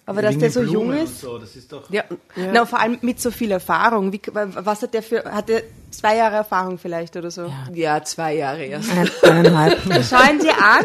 Aber 0.09 0.23
dass 0.23 0.37
der 0.39 0.49
so 0.49 0.61
jung 0.63 0.87
Blumen 0.87 0.97
ist. 1.03 1.23
Und 1.23 1.29
so, 1.29 1.37
das 1.37 1.55
ist 1.55 1.71
doch. 1.71 1.87
Ja. 1.91 2.03
ja. 2.35 2.51
Na, 2.51 2.65
vor 2.65 2.79
allem 2.79 2.97
mit 3.01 3.21
so 3.21 3.29
viel 3.29 3.51
Erfahrung. 3.51 4.11
Wie, 4.11 4.19
was 4.33 4.81
hat 4.81 4.95
der 4.95 5.03
für, 5.03 5.23
hat 5.23 5.49
der 5.49 5.61
zwei 5.91 6.15
Jahre 6.17 6.37
Erfahrung 6.37 6.79
vielleicht 6.79 7.15
oder 7.15 7.29
so? 7.29 7.51
ja, 7.75 8.03
zwei 8.03 8.33
Jahre 8.35 8.63
erst. 8.65 8.89
Ein, 8.91 9.07
eineinhalb. 9.21 9.77
Schau 10.09 10.17
ihn 10.31 10.39
dir 10.39 10.57
an. 10.57 10.83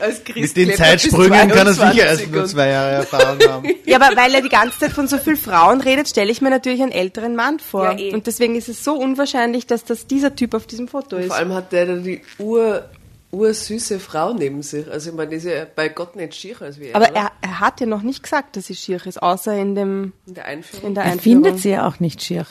Als 0.00 0.22
Mit 0.34 0.56
den 0.56 0.74
Zeitsprüngen 0.74 1.50
kann 1.50 1.66
er 1.66 1.74
sicher 1.74 1.92
22 1.92 1.98
erst 2.00 2.30
nur 2.32 2.42
und- 2.42 2.48
zwei 2.48 2.68
Jahre 2.70 2.90
Erfahrung 2.92 3.38
haben. 3.48 3.68
Ja, 3.84 4.00
aber 4.00 4.16
weil 4.16 4.34
er 4.34 4.40
die 4.40 4.48
ganze 4.48 4.78
Zeit 4.78 4.92
von 4.92 5.06
so 5.06 5.18
viel 5.18 5.36
Frauen 5.36 5.82
redet, 5.82 6.08
stelle 6.08 6.30
ich 6.32 6.40
mir 6.40 6.48
natürlich 6.50 6.80
einen 6.82 6.92
älteren 6.92 7.36
Mann 7.36 7.58
vor. 7.58 7.92
Ja, 7.92 7.98
eh. 7.98 8.14
Und 8.14 8.26
deswegen 8.26 8.56
ist 8.56 8.70
es 8.70 8.82
so 8.82 8.94
unwahrscheinlich, 8.94 9.66
dass 9.66 9.84
das 9.84 10.06
dieser 10.06 10.34
Typ 10.34 10.54
auf 10.54 10.66
diesem 10.66 10.88
Foto 10.88 11.16
ist. 11.16 11.26
Vor 11.26 11.36
allem 11.36 11.52
hat 11.52 11.72
der 11.72 11.84
da 11.86 11.94
die 11.96 12.22
ur, 12.38 12.84
ursüße 13.32 13.98
Frau 13.98 14.34
neben 14.34 14.62
sich. 14.62 14.90
Also 14.90 15.10
ich 15.10 15.16
meine, 15.16 15.30
die 15.30 15.36
ist 15.36 15.44
ja 15.44 15.66
bei 15.74 15.88
Gott 15.88 16.14
nicht 16.16 16.34
schier 16.34 16.60
als 16.62 16.78
wir. 16.78 16.94
Aber 16.94 17.08
er, 17.14 17.32
er 17.40 17.60
hat 17.60 17.80
ja 17.80 17.86
noch 17.86 18.02
nicht 18.02 18.22
gesagt, 18.22 18.56
dass 18.56 18.66
sie 18.66 18.76
schier 18.76 19.04
ist, 19.06 19.22
außer 19.22 19.56
in 19.56 19.74
dem 19.74 20.12
in 20.26 20.34
der 20.34 20.44
Einführung. 20.44 20.88
in 20.88 20.94
der 20.94 21.04
Er 21.04 21.12
Einführung. 21.12 21.42
findet 21.44 21.62
sie 21.62 21.70
ja 21.70 21.86
auch 21.88 21.98
nicht 21.98 22.22
schier. 22.22 22.46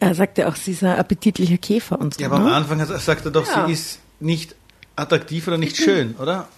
Er 0.00 0.14
sagt 0.14 0.38
ja 0.38 0.48
auch, 0.48 0.56
sie 0.56 0.72
ist 0.72 0.82
ein 0.82 0.98
appetitlicher 0.98 1.56
Käfer 1.56 1.98
und 1.98 2.14
so. 2.14 2.20
Ja, 2.20 2.26
aber 2.26 2.36
am 2.36 2.44
ne? 2.44 2.54
Anfang 2.54 2.80
hat- 2.80 3.00
sagt 3.00 3.24
er 3.24 3.30
doch, 3.30 3.46
Ja. 3.46 3.66
sie 3.66 3.72
ist 3.72 4.00
nicht 4.20 4.54
attraktiv 4.96 5.46
oder 5.48 5.56
nicht 5.56 5.76
schön, 5.76 6.14
oder? 6.16 6.48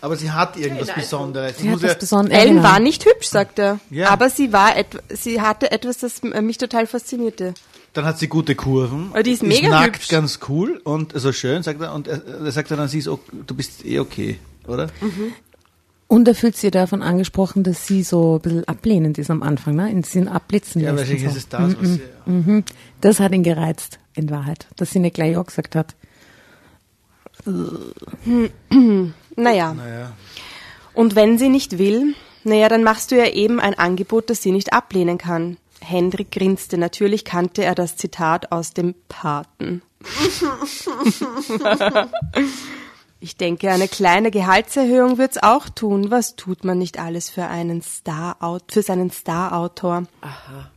Aber 0.00 0.16
sie 0.16 0.30
hat 0.30 0.56
irgendwas 0.56 0.88
nein. 0.88 0.96
Besonderes. 1.00 1.58
Sie 1.58 1.70
hat 1.70 1.80
ja, 1.80 1.94
Besonderes. 1.94 2.38
Ellen 2.42 2.62
war 2.62 2.78
nicht 2.78 3.04
hübsch, 3.06 3.26
sagt 3.28 3.58
er. 3.58 3.80
Ja. 3.90 4.10
Aber 4.10 4.28
sie 4.30 4.52
war 4.52 4.76
et 4.76 4.86
sie 5.08 5.40
hatte 5.40 5.70
etwas, 5.72 5.98
das 5.98 6.22
mich 6.22 6.58
total 6.58 6.86
faszinierte. 6.86 7.54
Dann 7.94 8.04
hat 8.04 8.18
sie 8.18 8.28
gute 8.28 8.54
Kurven. 8.54 9.08
Aber 9.10 9.22
die 9.22 9.32
ist 9.32 9.42
mega 9.42 9.68
nackt 9.70 9.96
hübsch. 9.96 10.08
ganz 10.08 10.40
cool 10.48 10.80
und 10.84 11.12
so 11.14 11.32
schön, 11.32 11.62
sagt 11.62 11.80
er. 11.80 11.94
Und 11.94 12.06
er, 12.08 12.22
er 12.26 12.52
sagt 12.52 12.70
dann, 12.70 12.86
sie 12.88 12.98
ist, 12.98 13.06
du 13.06 13.54
bist 13.54 13.84
eh 13.84 13.98
okay, 14.00 14.38
oder? 14.66 14.88
Und 16.06 16.28
er 16.28 16.34
fühlt 16.34 16.56
sich 16.56 16.70
davon 16.70 17.02
angesprochen, 17.02 17.62
dass 17.62 17.86
sie 17.86 18.02
so 18.02 18.36
ein 18.36 18.40
bisschen 18.40 18.68
ablehnend 18.68 19.16
ist 19.18 19.30
am 19.30 19.42
Anfang, 19.42 19.76
ne? 19.76 19.90
In 19.90 20.02
sie 20.02 20.26
abblitzen 20.28 20.82
Ja, 20.82 20.96
wahrscheinlich 20.96 21.22
so. 21.22 21.28
ist 21.30 21.36
es 21.36 21.48
das, 21.48 21.76
was 21.80 21.88
sie, 21.88 22.00
Mhm. 22.26 22.64
Das 23.00 23.20
hat 23.20 23.32
ihn 23.32 23.42
gereizt, 23.42 23.98
in 24.14 24.30
Wahrheit, 24.30 24.66
dass 24.76 24.90
sie 24.90 24.98
nicht 24.98 25.14
gleich 25.14 25.32
ja 25.32 25.42
gesagt 25.42 25.74
hat. 25.74 25.94
Naja. 29.36 29.74
naja. 29.74 30.12
Und 30.94 31.16
wenn 31.16 31.38
sie 31.38 31.48
nicht 31.48 31.78
will, 31.78 32.14
naja, 32.44 32.68
dann 32.68 32.84
machst 32.84 33.10
du 33.10 33.16
ihr 33.16 33.34
eben 33.34 33.58
ein 33.60 33.74
Angebot, 33.76 34.30
das 34.30 34.42
sie 34.42 34.52
nicht 34.52 34.72
ablehnen 34.72 35.18
kann. 35.18 35.56
Hendrik 35.84 36.30
grinste. 36.30 36.78
Natürlich 36.78 37.24
kannte 37.24 37.64
er 37.64 37.74
das 37.74 37.96
Zitat 37.96 38.52
aus 38.52 38.72
dem 38.72 38.94
Paten. 39.08 39.82
ich 43.20 43.36
denke, 43.36 43.70
eine 43.70 43.88
kleine 43.88 44.30
Gehaltserhöhung 44.30 45.18
wird's 45.18 45.42
auch 45.42 45.68
tun. 45.68 46.10
Was 46.10 46.36
tut 46.36 46.64
man 46.64 46.78
nicht 46.78 46.98
alles 46.98 47.30
für 47.30 47.46
einen 47.46 47.82
Star 47.82 48.36
für 48.68 48.82
seinen 48.82 49.10
Starautor? 49.10 50.04
Aha. 50.20 50.70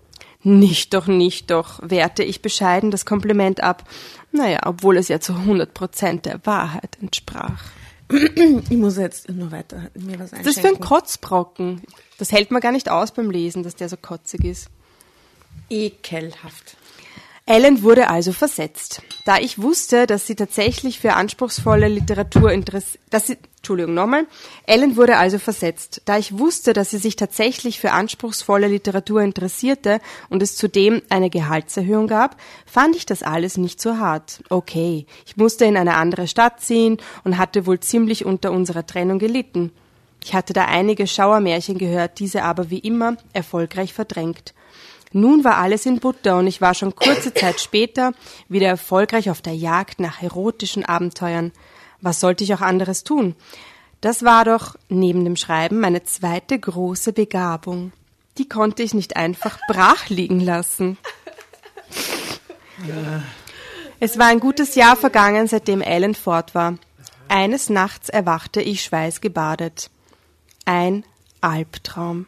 Nicht 0.43 0.93
doch, 0.93 1.07
nicht 1.07 1.51
doch, 1.51 1.79
wehrte 1.81 2.23
ich 2.23 2.41
bescheiden 2.41 2.91
das 2.91 3.05
Kompliment 3.05 3.61
ab. 3.61 3.83
Naja, 4.31 4.61
obwohl 4.65 4.97
es 4.97 5.09
ja 5.09 5.19
zu 5.19 5.33
100 5.33 5.73
Prozent 5.73 6.25
der 6.25 6.45
Wahrheit 6.45 6.97
entsprach. 7.01 7.63
Ich 8.09 8.77
muss 8.77 8.95
jetzt 8.95 9.29
nur 9.29 9.51
weiter 9.51 9.89
mir 9.95 10.17
was 10.17 10.31
ist 10.31 10.45
das 10.45 10.53
für 10.53 10.61
ein 10.61 10.67
einschenken. 10.67 10.79
Kotzbrocken? 10.79 11.81
Das 12.17 12.31
hält 12.31 12.51
man 12.51 12.61
gar 12.61 12.71
nicht 12.71 12.89
aus 12.89 13.11
beim 13.11 13.29
Lesen, 13.29 13.63
dass 13.63 13.75
der 13.75 13.89
so 13.89 13.97
kotzig 13.97 14.45
ist. 14.45 14.69
Ekelhaft. 15.69 16.77
Ellen 17.45 17.81
wurde 17.81 18.09
also 18.09 18.33
versetzt. 18.33 19.01
Da 19.25 19.37
ich 19.37 19.61
wusste, 19.61 20.05
dass 20.05 20.27
sie 20.27 20.35
tatsächlich 20.35 20.99
für 20.99 21.13
anspruchsvolle 21.13 21.87
Literatur 21.87 22.51
interessiert, 22.51 22.99
Entschuldigung, 23.57 23.93
nochmal. 23.93 24.27
Ellen 24.65 24.97
wurde 24.97 25.17
also 25.17 25.39
versetzt. 25.39 26.01
Da 26.03 26.17
ich 26.17 26.37
wusste, 26.37 26.73
dass 26.73 26.89
sie 26.89 26.97
sich 26.97 27.15
tatsächlich 27.15 27.79
für 27.79 27.91
anspruchsvolle 27.91 28.67
Literatur 28.67 29.21
interessierte 29.21 30.01
und 30.29 30.43
es 30.43 30.57
zudem 30.57 31.01
eine 31.07 31.29
Gehaltserhöhung 31.29 32.07
gab, 32.07 32.35
fand 32.65 32.97
ich 32.97 33.05
das 33.05 33.23
alles 33.23 33.57
nicht 33.57 33.79
so 33.81 33.97
hart. 33.97 34.41
Okay, 34.49 35.05
ich 35.25 35.37
musste 35.37 35.63
in 35.63 35.77
eine 35.77 35.95
andere 35.95 36.27
Stadt 36.27 36.59
ziehen 36.59 36.97
und 37.23 37.37
hatte 37.37 37.65
wohl 37.65 37.79
ziemlich 37.79 38.25
unter 38.25 38.51
unserer 38.51 38.85
Trennung 38.85 39.19
gelitten. 39.19 39.71
Ich 40.21 40.33
hatte 40.33 40.51
da 40.51 40.65
einige 40.65 41.07
Schauermärchen 41.07 41.77
gehört, 41.77 42.19
diese 42.19 42.43
aber 42.43 42.69
wie 42.69 42.79
immer 42.79 43.15
erfolgreich 43.31 43.93
verdrängt. 43.93 44.53
Nun 45.13 45.43
war 45.43 45.57
alles 45.57 45.85
in 45.85 45.99
Butter 45.99 46.37
und 46.37 46.47
ich 46.47 46.61
war 46.61 46.73
schon 46.73 46.95
kurze 46.95 47.33
Zeit 47.33 47.61
später 47.61 48.13
wieder 48.49 48.67
erfolgreich 48.67 49.29
auf 49.29 49.41
der 49.41 49.55
Jagd 49.55 49.99
nach 49.99 50.21
erotischen 50.21 50.85
Abenteuern. 50.85 51.51
Was 52.01 52.19
sollte 52.19 52.43
ich 52.43 52.53
auch 52.53 52.61
anderes 52.61 53.03
tun? 53.03 53.35
Das 54.01 54.23
war 54.23 54.45
doch 54.45 54.75
neben 54.89 55.23
dem 55.25 55.35
Schreiben 55.35 55.79
meine 55.79 56.03
zweite 56.03 56.59
große 56.59 57.13
Begabung. 57.13 57.91
Die 58.37 58.47
konnte 58.47 58.83
ich 58.83 58.93
nicht 58.93 59.15
einfach 59.15 59.57
brach 59.67 60.09
liegen 60.09 60.39
lassen. 60.39 60.97
Es 63.99 64.19
war 64.19 64.27
ein 64.27 64.39
gutes 64.39 64.75
Jahr 64.75 64.95
vergangen, 64.95 65.47
seitdem 65.47 65.81
Ellen 65.81 66.13
fort 66.13 66.53
war. 66.53 66.75
Eines 67.27 67.69
Nachts 67.69 68.09
erwachte 68.09 68.61
ich 68.61 68.83
schweißgebadet. 68.83 69.89
Ein 70.65 71.03
Albtraum. 71.41 72.27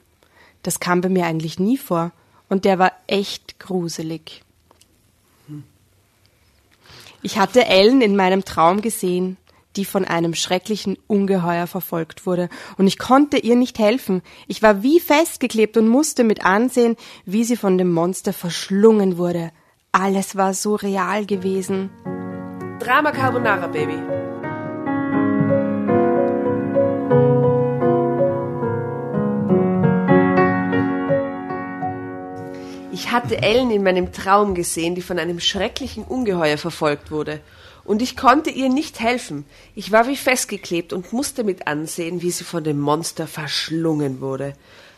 Das 0.63 0.79
kam 0.79 1.01
bei 1.01 1.09
mir 1.09 1.25
eigentlich 1.25 1.59
nie 1.59 1.77
vor. 1.77 2.11
Und 2.49 2.65
der 2.65 2.79
war 2.79 2.91
echt 3.07 3.59
gruselig. 3.59 4.43
Ich 7.21 7.37
hatte 7.37 7.65
Ellen 7.65 8.01
in 8.01 8.15
meinem 8.15 8.45
Traum 8.45 8.81
gesehen, 8.81 9.37
die 9.75 9.85
von 9.85 10.05
einem 10.05 10.33
schrecklichen 10.33 10.97
Ungeheuer 11.07 11.67
verfolgt 11.67 12.25
wurde, 12.25 12.49
und 12.77 12.87
ich 12.87 12.97
konnte 12.97 13.37
ihr 13.37 13.55
nicht 13.55 13.77
helfen. 13.77 14.21
Ich 14.47 14.61
war 14.61 14.83
wie 14.83 14.99
festgeklebt 14.99 15.77
und 15.77 15.87
musste 15.87 16.23
mit 16.23 16.43
ansehen, 16.43 16.95
wie 17.25 17.43
sie 17.43 17.55
von 17.55 17.77
dem 17.77 17.91
Monster 17.91 18.33
verschlungen 18.33 19.17
wurde. 19.17 19.51
Alles 19.91 20.35
war 20.35 20.53
so 20.53 20.75
real 20.75 21.25
gewesen. 21.25 21.89
Drama 22.79 23.11
Carbonara, 23.11 23.67
Baby. 23.67 24.18
Ich 33.01 33.11
hatte 33.11 33.41
Ellen 33.41 33.71
in 33.71 33.81
meinem 33.81 34.11
Traum 34.11 34.53
gesehen, 34.53 34.93
die 34.93 35.01
von 35.01 35.19
einem 35.19 35.39
schrecklichen 35.39 36.03
Ungeheuer 36.03 36.57
verfolgt 36.57 37.11
wurde. 37.11 37.39
Und 37.85 38.01
ich 38.01 38.17
konnte 38.17 38.49
ihr 38.49 38.67
nicht 38.67 38.99
helfen. 38.99 39.45
Ich 39.73 39.93
war 39.93 40.09
wie 40.09 40.17
festgeklebt 40.17 40.91
und 40.91 41.13
musste 41.13 41.45
mit 41.45 41.65
ansehen, 41.65 42.21
wie 42.21 42.29
sie 42.29 42.43
von 42.43 42.61
dem 42.61 42.77
Monster 42.77 43.25
verschlungen 43.25 44.19
wurde. 44.19 44.53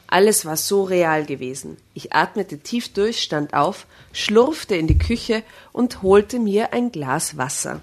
Alles 0.07 0.45
war 0.45 0.57
so 0.57 0.83
real 0.83 1.27
gewesen. 1.27 1.77
Ich 1.93 2.11
atmete 2.11 2.57
tief 2.57 2.91
durch, 2.91 3.21
stand 3.21 3.53
auf, 3.53 3.85
schlurfte 4.13 4.75
in 4.75 4.87
die 4.87 4.97
Küche 4.97 5.43
und 5.71 6.01
holte 6.01 6.39
mir 6.39 6.73
ein 6.73 6.91
Glas 6.91 7.37
Wasser. 7.37 7.81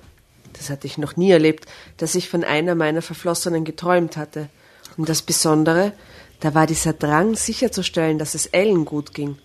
Das 0.53 0.69
hatte 0.69 0.89
ich 0.89 0.99
noch 0.99 1.17
nie 1.17 1.31
erlebt, 1.31 1.67
dass 1.97 2.17
ich 2.17 2.29
von 2.29 2.43
einer 2.43 2.75
meiner 2.75 3.03
Verflossenen 3.03 3.65
geträumt 3.65 4.17
hatte. 4.17 4.49
Und 4.97 5.09
das 5.09 5.23
Besondere, 5.23 5.93
da 6.41 6.57
war 6.57 6.67
dieser 6.67 6.93
Drang 6.93 7.37
sicherzustellen, 7.37 8.19
dass 8.19 8.35
es 8.35 8.47
Ellen 8.47 8.85
gut 8.85 9.15
ging. 9.15 9.39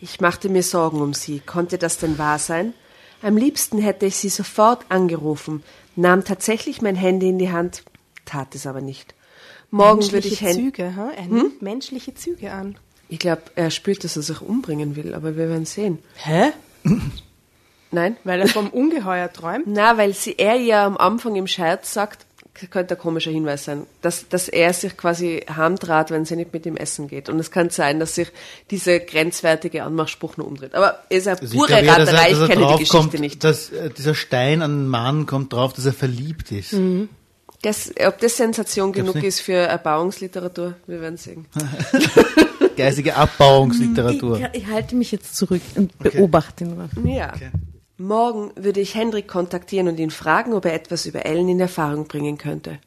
Ich 0.00 0.20
machte 0.20 0.48
mir 0.48 0.62
Sorgen 0.62 1.02
um 1.02 1.12
sie. 1.14 1.40
Konnte 1.40 1.76
das 1.76 1.98
denn 1.98 2.18
wahr 2.18 2.38
sein? 2.38 2.72
Am 3.22 3.36
liebsten 3.36 3.78
hätte 3.78 4.06
ich 4.06 4.16
sie 4.16 4.30
sofort 4.30 4.86
angerufen, 4.88 5.62
nahm 5.94 6.24
tatsächlich 6.24 6.80
mein 6.80 6.96
Handy 6.96 7.28
in 7.28 7.38
die 7.38 7.52
Hand, 7.52 7.82
tat 8.24 8.54
es 8.54 8.66
aber 8.66 8.80
nicht. 8.80 9.14
Morgen 9.70 10.00
würde 10.10 10.26
ich 10.26 10.40
menschliche. 10.40 10.72
Züge, 10.72 10.96
ha? 10.96 11.10
Er 11.14 11.26
nimmt 11.26 11.60
menschliche 11.60 12.14
Züge 12.14 12.50
an. 12.52 12.76
Ich 13.08 13.18
glaube, 13.18 13.42
er 13.56 13.70
spürt, 13.70 14.04
dass 14.04 14.16
er 14.16 14.22
sich 14.22 14.40
umbringen 14.40 14.96
will, 14.96 15.14
aber 15.14 15.36
wir 15.36 15.48
werden 15.48 15.66
sehen. 15.66 15.98
Hä? 16.14 16.52
Nein? 17.90 18.16
Weil 18.24 18.40
er 18.40 18.48
vom 18.48 18.70
Ungeheuer 18.70 19.30
träumt? 19.32 19.66
Na, 19.66 19.98
weil 19.98 20.14
sie 20.14 20.36
er 20.38 20.54
ja 20.54 20.86
am 20.86 20.96
Anfang 20.96 21.36
im 21.36 21.46
Scherz 21.46 21.92
sagt, 21.92 22.24
könnte 22.70 22.94
ein 22.94 23.00
komischer 23.00 23.30
Hinweis 23.30 23.64
sein, 23.64 23.86
dass, 24.02 24.28
dass 24.28 24.48
er 24.48 24.72
sich 24.72 24.96
quasi 24.96 25.44
heimtrat, 25.54 26.10
wenn 26.10 26.24
sie 26.24 26.36
nicht 26.36 26.52
mit 26.52 26.66
ihm 26.66 26.76
essen 26.76 27.08
geht. 27.08 27.28
Und 27.28 27.38
es 27.38 27.50
kann 27.50 27.70
sein, 27.70 28.00
dass 28.00 28.14
sich 28.14 28.28
dieser 28.70 28.98
grenzwertige 29.00 29.84
Anmachspruch 29.84 30.36
nur 30.36 30.46
umdreht. 30.46 30.74
Aber 30.74 30.98
es 31.08 31.18
ist 31.18 31.28
eine 31.28 31.40
Also 31.40 31.52
ich 31.54 31.58
pure 31.58 31.68
glaube 31.68 31.86
er- 31.86 31.92
Raterei, 31.98 32.30
dass 32.30 32.38
ich 32.38 32.40
er 32.40 32.48
kenne 32.48 32.66
die 32.66 32.72
Geschichte 32.84 32.96
kommt, 32.96 33.20
nicht. 33.20 33.44
Dass 33.44 33.70
äh, 33.70 33.90
dieser 33.90 34.14
Stein 34.14 34.62
an 34.62 34.70
den 34.82 34.88
Mann 34.88 35.26
kommt 35.26 35.52
drauf, 35.52 35.72
dass 35.72 35.86
er 35.86 35.92
verliebt 35.92 36.52
ist. 36.52 36.72
Mhm. 36.74 37.08
Das, 37.62 37.92
ob 38.06 38.18
das 38.20 38.36
Sensation 38.38 38.92
genug 38.92 39.16
nicht. 39.16 39.24
ist 39.24 39.40
für 39.40 39.52
Erbauungsliteratur, 39.52 40.76
wir 40.86 41.00
werden 41.02 41.18
sehen. 41.18 41.46
Geistige 42.76 43.16
Abbauungsliteratur. 43.16 44.40
Ich, 44.52 44.62
ich 44.62 44.66
halte 44.66 44.96
mich 44.96 45.12
jetzt 45.12 45.36
zurück 45.36 45.60
und 45.74 45.96
beobachte 45.98 46.64
nur. 46.64 46.88
Ja. 47.04 47.32
Morgen 48.00 48.50
würde 48.56 48.80
ich 48.80 48.94
Hendrik 48.94 49.28
kontaktieren 49.28 49.86
und 49.86 50.00
ihn 50.00 50.10
fragen, 50.10 50.54
ob 50.54 50.64
er 50.64 50.72
etwas 50.72 51.04
über 51.04 51.26
Ellen 51.26 51.50
in 51.50 51.60
Erfahrung 51.60 52.08
bringen 52.08 52.38
könnte. 52.38 52.78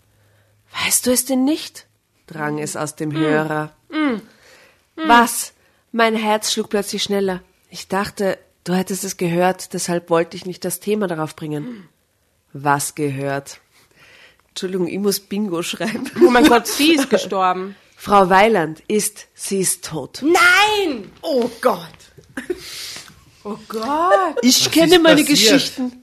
Weißt 0.83 1.05
du 1.05 1.11
es 1.11 1.25
denn 1.25 1.45
nicht? 1.45 1.85
drang 2.25 2.57
es 2.57 2.75
aus 2.75 2.95
dem 2.95 3.13
Hörer. 3.13 3.75
Was? 4.95 5.53
Mein 5.91 6.15
Herz 6.15 6.51
schlug 6.51 6.69
plötzlich 6.69 7.03
schneller. 7.03 7.41
Ich 7.69 7.87
dachte, 7.87 8.39
du 8.63 8.73
hättest 8.73 9.03
es 9.03 9.17
gehört, 9.17 9.73
deshalb 9.73 10.09
wollte 10.09 10.35
ich 10.35 10.47
nicht 10.47 10.65
das 10.65 10.79
Thema 10.79 11.05
darauf 11.05 11.35
bringen. 11.35 11.87
Was 12.51 12.95
gehört? 12.95 13.59
Entschuldigung, 14.49 14.87
ich 14.87 14.97
muss 14.97 15.19
Bingo 15.19 15.61
schreiben. 15.61 16.09
Oh 16.25 16.31
mein 16.31 16.47
Gott, 16.47 16.65
sie 16.65 16.93
ist 16.93 17.11
gestorben. 17.11 17.75
Frau 17.95 18.31
Weiland 18.31 18.81
ist, 18.87 19.27
sie 19.35 19.59
ist 19.59 19.85
tot. 19.85 20.23
Nein! 20.23 21.11
Oh 21.21 21.51
Gott! 21.61 21.89
Oh 23.43 23.57
Gott! 23.67 24.37
Ich 24.41 24.65
Was 24.65 24.71
kenne 24.71 24.99
meine 24.99 25.21
passiert? 25.23 25.27
Geschichten. 25.39 26.01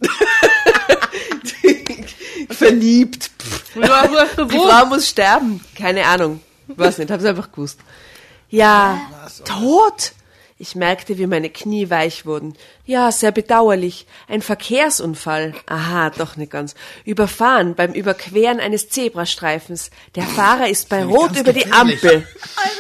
Verliebt. 2.51 3.31
Die 3.75 4.59
Frau 4.59 4.87
muss 4.87 5.09
sterben. 5.09 5.65
Keine 5.77 6.05
Ahnung. 6.07 6.41
Weiß 6.69 6.99
nicht, 6.99 7.11
hab's 7.11 7.25
einfach 7.25 7.51
gewusst. 7.51 7.81
Ja, 8.49 9.01
tot? 9.45 10.13
Ich 10.59 10.75
merkte, 10.75 11.17
wie 11.17 11.27
meine 11.27 11.49
Knie 11.49 11.89
weich 11.89 12.27
wurden. 12.27 12.55
Ja, 12.85 13.11
sehr 13.13 13.33
bedauerlich. 13.33 14.07
Ein 14.29 14.43
Verkehrsunfall. 14.43 15.55
Aha, 15.67 16.11
doch 16.11 16.37
nicht 16.37 16.53
ganz. 16.53 16.75
Überfahren 17.07 17.75
beim 17.75 17.95
Überqueren 17.95 18.61
eines 18.61 18.91
Zebrastreifens. 18.91 19.91
Der 20.17 20.25
Fahrer 20.25 20.69
ist 20.69 20.91
bei 20.91 21.03
Rot 21.03 21.35
über 21.39 21.55
die. 21.55 21.73
Ampel. 21.73 22.27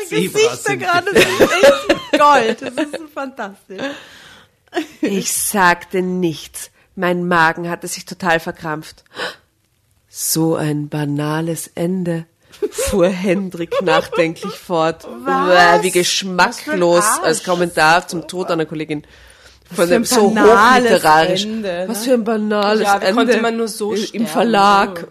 Zebras 0.08 0.62
sind 0.64 0.80
gerade, 0.80 1.08
ist 1.10 1.26
echt 1.26 2.18
Gold. 2.20 2.60
Das 2.60 2.86
ist 2.86 3.12
fantastisch. 3.14 3.80
Ich 5.00 5.32
sagte 5.32 6.02
nichts. 6.02 6.70
Mein 6.96 7.26
Magen 7.26 7.68
hatte 7.70 7.88
sich 7.88 8.04
total 8.04 8.40
verkrampft. 8.40 9.04
So 10.08 10.56
ein 10.56 10.88
banales 10.88 11.70
Ende, 11.74 12.26
fuhr 12.70 13.08
Hendrik 13.08 13.74
nachdenklich 13.82 14.54
fort. 14.54 15.06
Uah, 15.06 15.82
Wie 15.82 15.90
geschmacklos 15.90 17.04
Was 17.04 17.20
als. 17.22 17.44
Kommentar 17.44 18.06
zum 18.08 18.26
Tod 18.28 18.50
einer 18.50 18.66
Kollegin. 18.66 19.04
Von 19.72 19.76
für 19.76 19.82
ein 19.82 19.88
dem 19.90 20.04
so 20.04 20.30
banales 20.30 20.84
hochliterarisch. 20.90 21.44
Ende, 21.44 21.68
ne? 21.68 21.84
Was 21.88 22.04
für 22.04 22.14
ein 22.14 22.24
banales 22.24 22.82
Ja, 22.82 22.96
Ende. 22.98 23.14
konnte 23.14 23.40
man 23.40 23.56
nur 23.56 23.68
so 23.68 23.92
Im 23.92 23.98
sterben? 24.02 24.26
Verlag. 24.26 25.06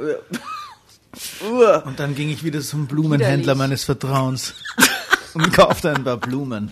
Und 1.86 1.99
dann 1.99 2.14
ging 2.16 2.30
ich 2.30 2.43
wieder 2.43 2.62
zum 2.62 2.88
Blumenhändler 2.88 3.55
meines 3.55 3.84
Vertrauens 3.86 4.53
und 5.34 5.51
kaufte 5.53 5.91
ein 5.91 6.03
paar 6.03 6.18
Blumen. 6.18 6.72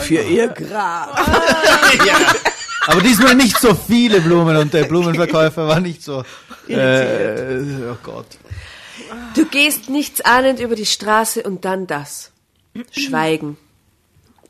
Für 0.00 0.22
ihr 0.22 0.48
Grab. 0.48 1.18
ja. 2.06 2.16
Aber 2.86 3.00
diesmal 3.00 3.34
nicht 3.34 3.58
so 3.58 3.74
viele 3.74 4.20
Blumen 4.20 4.56
und 4.56 4.72
der 4.74 4.84
Blumenverkäufer 4.84 5.68
war 5.68 5.80
nicht 5.80 6.02
so. 6.02 6.24
Äh, 6.68 7.60
oh 7.90 7.96
Gott. 8.02 8.26
Du 9.34 9.46
gehst 9.46 9.88
nichts 9.88 10.20
ahnend 10.20 10.60
über 10.60 10.74
die 10.74 10.86
Straße 10.86 11.42
und 11.42 11.64
dann 11.64 11.86
das. 11.86 12.32
Schweigen. 12.90 13.56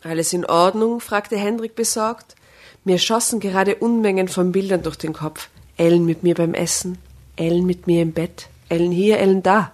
Alles 0.02 0.32
in 0.32 0.44
Ordnung? 0.44 1.00
fragte 1.00 1.36
Hendrik 1.36 1.74
besorgt. 1.74 2.36
Mir 2.84 2.98
schossen 2.98 3.38
gerade 3.40 3.76
Unmengen 3.76 4.28
von 4.28 4.52
Bildern 4.52 4.82
durch 4.82 4.96
den 4.96 5.12
Kopf. 5.12 5.48
Ellen 5.76 6.04
mit 6.04 6.22
mir 6.22 6.34
beim 6.34 6.54
Essen, 6.54 6.98
Ellen 7.36 7.64
mit 7.66 7.86
mir 7.86 8.02
im 8.02 8.12
Bett, 8.12 8.48
Ellen 8.68 8.92
hier, 8.92 9.18
Ellen 9.18 9.42
da. 9.42 9.72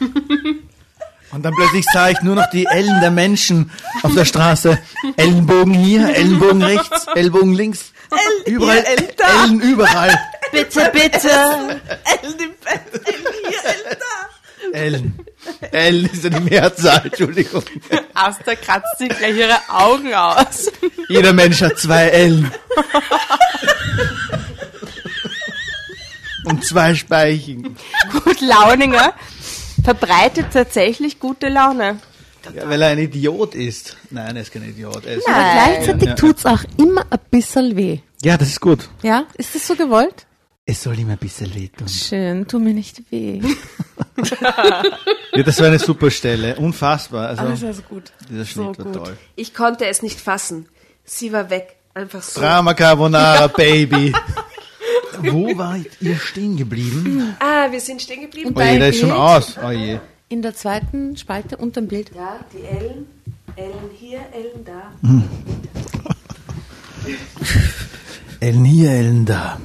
Und 1.30 1.42
dann 1.42 1.52
plötzlich 1.54 1.84
sah 1.92 2.08
ich 2.08 2.20
nur 2.22 2.34
noch 2.34 2.48
die 2.50 2.66
Ellen 2.66 3.00
der 3.00 3.10
Menschen 3.10 3.70
auf 4.02 4.14
der 4.14 4.24
Straße. 4.24 4.78
Ellenbogen 5.16 5.74
hier, 5.74 6.08
Ellenbogen 6.14 6.62
rechts, 6.62 7.06
Ellbogen 7.14 7.54
links. 7.54 7.92
Ellen 8.10 8.56
überall, 8.56 8.76
hier, 8.76 8.88
Ellen 8.88 9.08
da. 9.16 9.44
Ellen 9.44 9.60
überall. 9.60 10.20
Bitte, 10.52 10.90
bitte. 10.92 11.28
Ellen 11.28 12.38
im 12.38 12.54
Bett, 12.64 13.06
Ellen 13.06 13.26
hier, 13.48 13.64
Ellen 13.64 13.98
da. 13.98 14.28
Ellen. 14.72 15.26
Ellen 15.72 16.10
ist 16.10 16.24
ja 16.24 16.30
die 16.30 16.40
Mehrzahl, 16.40 17.02
Entschuldigung. 17.04 17.62
Asta 18.14 18.54
kratzt 18.54 18.98
sich 18.98 19.08
gleich 19.08 19.36
ihre 19.36 19.58
Augen 19.68 20.12
aus. 20.14 20.70
Jeder 21.08 21.32
Mensch 21.32 21.60
hat 21.60 21.78
zwei 21.78 22.08
Ellen. 22.08 22.50
Und 26.44 26.64
zwei 26.64 26.94
Speichen. 26.94 27.76
Gut 28.10 28.40
Launinger 28.40 29.14
verbreitet 29.82 30.46
tatsächlich 30.52 31.18
gute 31.20 31.48
Laune. 31.48 31.98
Ja, 32.54 32.68
weil 32.68 32.80
er 32.82 32.88
ein 32.88 32.98
Idiot 32.98 33.54
ist. 33.54 33.96
Nein, 34.10 34.36
er 34.36 34.42
ist 34.42 34.52
kein 34.52 34.62
Idiot. 34.68 35.04
Er 35.04 35.16
ist 35.16 35.28
Aber 35.28 35.36
gleichzeitig 35.52 36.08
Ja. 36.08 36.14
tut's 36.14 36.46
auch 36.46 36.62
immer 36.78 37.02
ein 37.10 37.18
bisschen 37.30 37.76
weh. 37.76 37.98
ja, 38.22 38.36
das 38.38 38.48
ist 38.48 38.60
gut. 38.60 38.88
Ja? 39.02 39.24
Ist 39.36 39.54
das 39.54 39.66
so 39.66 39.74
gewollt? 39.74 40.26
Es 40.64 40.82
soll 40.82 40.98
ihm 40.98 41.10
ein 41.10 41.18
bisschen 41.18 41.54
wehtun. 41.54 41.88
Schön, 41.88 42.46
tu 42.46 42.58
mir 42.58 42.74
nicht 42.74 43.02
weh. 43.10 43.40
Ja, 45.32 45.42
das 45.44 45.60
war 45.60 45.68
eine 45.68 45.78
super 45.78 46.10
Stelle. 46.10 46.56
Unfassbar. 46.56 47.28
Also, 47.28 47.42
Alles 47.42 47.62
also 47.64 47.82
gut. 47.82 48.12
dieser 48.28 48.44
Schnitt 48.44 48.76
so 48.76 48.84
war 48.84 48.92
gut. 48.92 49.04
toll. 49.04 49.16
Ich 49.36 49.54
konnte 49.54 49.86
es 49.86 50.02
nicht 50.02 50.20
fassen. 50.20 50.68
Sie 51.04 51.32
war 51.32 51.50
weg. 51.50 51.76
Einfach 51.94 52.22
so. 52.22 52.40
Drama 52.40 52.74
Carbonara, 52.74 53.46
Baby. 53.46 54.12
Wo 55.22 55.56
war 55.56 55.78
ihr 56.00 56.16
stehen 56.16 56.56
geblieben? 56.56 57.34
Ah, 57.40 57.70
wir 57.70 57.80
sind 57.80 58.02
stehen 58.02 58.22
geblieben. 58.22 58.54
Oh 58.54 58.60
je, 58.60 58.78
der 58.78 58.88
ist 58.88 59.00
schon 59.00 59.10
aus. 59.10 59.56
Oh 59.62 59.70
je. 59.70 59.98
In 60.28 60.42
der 60.42 60.54
zweiten 60.54 61.16
Spalte 61.16 61.56
unterm 61.56 61.88
Bild. 61.88 62.10
Ja, 62.14 62.38
die 62.52 62.64
Ellen. 62.64 63.06
Ellen 63.56 63.90
hier, 63.98 64.20
Ellen 64.32 64.64
da. 64.64 64.92
Ellen 68.40 68.64
hier, 68.64 68.90
Ellen 68.90 69.24
da. 69.24 69.60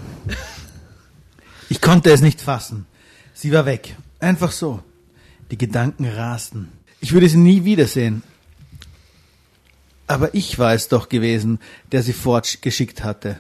Ich 1.69 1.81
konnte 1.81 2.11
es 2.11 2.21
nicht 2.21 2.41
fassen. 2.41 2.85
Sie 3.33 3.51
war 3.51 3.65
weg. 3.65 3.95
Einfach 4.19 4.51
so. 4.51 4.81
Die 5.51 5.57
Gedanken 5.57 6.05
rasten. 6.05 6.71
Ich 7.01 7.11
würde 7.11 7.27
sie 7.27 7.37
nie 7.37 7.65
wiedersehen. 7.65 8.23
Aber 10.07 10.33
ich 10.33 10.59
war 10.59 10.73
es 10.73 10.87
doch 10.87 11.09
gewesen, 11.09 11.59
der 11.91 12.03
sie 12.03 12.13
fortgeschickt 12.13 13.03
hatte. 13.03 13.39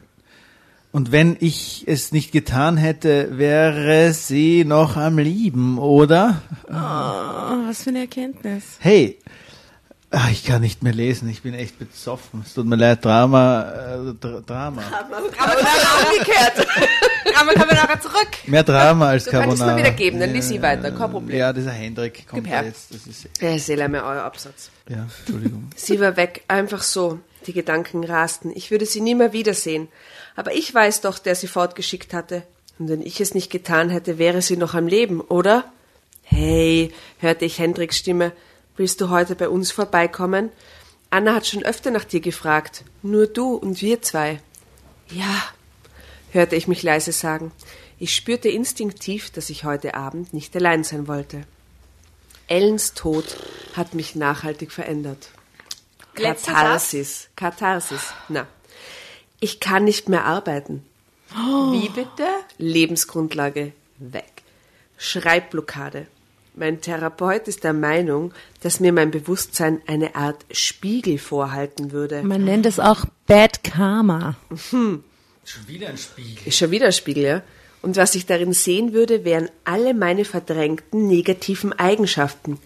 Und 0.93 1.11
wenn 1.11 1.35
ich 1.39 1.83
es 1.87 2.11
nicht 2.11 2.31
getan 2.31 2.77
hätte, 2.77 3.37
wäre 3.37 4.13
sie 4.13 4.63
noch 4.63 4.95
am 4.95 5.17
Lieben, 5.17 5.77
oder? 5.79 6.41
Oh, 6.69 6.71
was 6.71 7.81
für 7.83 7.89
eine 7.89 8.01
Erkenntnis. 8.01 8.63
Hey, 8.79 9.17
ah, 10.11 10.27
ich 10.31 10.43
kann 10.45 10.61
nicht 10.61 10.83
mehr 10.83 10.93
lesen, 10.93 11.27
ich 11.29 11.41
bin 11.41 11.55
echt 11.55 11.79
besoffen. 11.79 12.43
Es 12.45 12.53
tut 12.53 12.67
mir 12.67 12.75
leid, 12.75 13.03
Drama, 13.03 13.63
äh, 13.63 14.13
Dra 14.19 14.41
Drama. 14.45 14.83
Umgekehrt. 14.83 16.67
Aber 17.39 17.53
kommen 17.53 17.69
wir 17.69 17.75
nachher 17.75 17.99
zurück. 17.99 18.27
Mehr 18.45 18.63
Drama 18.63 19.07
als 19.09 19.25
Du 19.25 19.31
kannst 19.31 19.47
es 19.53 19.59
Carbonara. 19.59 19.75
mir 19.75 19.83
wieder 19.83 19.95
geben, 19.95 20.19
dann 20.19 20.31
lies 20.31 20.47
sie 20.49 20.61
weiter, 20.61 20.91
kein 20.91 21.09
Problem. 21.09 21.35
Ja, 21.35 21.51
dieser 21.53 21.71
Hendrik 21.71 22.27
kommt 22.27 22.43
Gib 22.43 22.51
da 22.53 22.59
her. 22.59 22.67
jetzt. 22.67 22.93
Das 22.93 23.07
ist, 23.07 23.27
Ja, 23.41 23.57
Seele 23.57 23.89
mir 23.89 24.03
euer 24.03 24.21
Absatz. 24.23 24.69
ja, 24.87 25.07
Entschuldigung. 25.19 25.69
Sie 25.75 25.99
war 25.99 26.15
weg, 26.17 26.43
einfach 26.47 26.83
so. 26.83 27.19
Die 27.47 27.51
Gedanken 27.53 28.05
rasten. 28.05 28.51
Ich 28.55 28.71
würde 28.71 28.85
sie 28.85 29.01
nie 29.01 29.15
mehr 29.15 29.33
wiedersehen. 29.33 29.89
Aber 30.35 30.53
ich 30.53 30.73
weiß 30.73 31.01
doch, 31.01 31.19
der 31.19 31.35
sie 31.35 31.47
fortgeschickt 31.47 32.13
hatte. 32.13 32.43
Und 32.79 32.89
wenn 32.89 33.01
ich 33.01 33.21
es 33.21 33.33
nicht 33.33 33.51
getan 33.51 33.89
hätte, 33.89 34.17
wäre 34.17 34.41
sie 34.41 34.57
noch 34.57 34.73
am 34.73 34.87
Leben, 34.87 35.21
oder? 35.21 35.71
Hey, 36.23 36.91
hörte 37.19 37.45
ich 37.45 37.59
Hendriks 37.59 37.97
Stimme. 37.97 38.31
Willst 38.75 38.99
du 39.01 39.09
heute 39.09 39.35
bei 39.35 39.49
uns 39.49 39.71
vorbeikommen? 39.71 40.49
Anna 41.09 41.35
hat 41.35 41.45
schon 41.45 41.63
öfter 41.63 41.91
nach 41.91 42.05
dir 42.05 42.21
gefragt. 42.21 42.83
Nur 43.03 43.27
du 43.27 43.53
und 43.53 43.81
wir 43.81 44.01
zwei. 44.01 44.41
Ja, 45.09 45.43
hörte 46.31 46.55
ich 46.55 46.67
mich 46.67 46.81
leise 46.81 47.11
sagen. 47.11 47.51
Ich 47.99 48.15
spürte 48.15 48.49
instinktiv, 48.49 49.29
dass 49.29 49.51
ich 49.51 49.63
heute 49.63 49.93
Abend 49.93 50.33
nicht 50.33 50.55
allein 50.55 50.83
sein 50.83 51.07
wollte. 51.07 51.43
Ellens 52.47 52.93
Tod 52.93 53.37
hat 53.75 53.93
mich 53.93 54.15
nachhaltig 54.15 54.71
verändert. 54.71 55.29
Katharsis. 56.15 57.29
Katharsis. 57.35 58.13
Na. 58.29 58.47
Ich 59.43 59.59
kann 59.59 59.83
nicht 59.83 60.07
mehr 60.07 60.23
arbeiten. 60.23 60.85
Wie 61.73 61.89
bitte? 61.89 62.25
Lebensgrundlage 62.59 63.73
weg. 63.97 64.31
Schreibblockade. 64.97 66.07
Mein 66.55 66.79
Therapeut 66.79 67.49
ist 67.49 67.65
der 67.65 67.73
Meinung, 67.73 68.33
dass 68.61 68.79
mir 68.79 68.93
mein 68.93 69.11
Bewusstsein 69.11 69.81
eine 69.85 70.15
Art 70.15 70.45
Spiegel 70.49 71.17
vorhalten 71.17 71.91
würde. 71.91 72.23
Man 72.23 72.45
nennt 72.45 72.65
es 72.65 72.79
auch 72.79 73.03
Bad 73.27 73.65
Karma. 73.65 74.37
Schon 74.71 75.03
wieder 75.67 75.89
ein 75.89 75.97
Spiegel. 75.97 76.47
Ist 76.47 76.57
schon 76.57 76.71
wieder 76.71 76.85
ein 76.85 76.93
Spiegel, 76.93 77.23
ja? 77.25 77.43
Und 77.81 77.97
was 77.97 78.15
ich 78.15 78.25
darin 78.25 78.53
sehen 78.53 78.93
würde, 78.93 79.25
wären 79.25 79.49
alle 79.65 79.93
meine 79.93 80.23
verdrängten 80.23 81.05
negativen 81.09 81.73
Eigenschaften. 81.73 82.59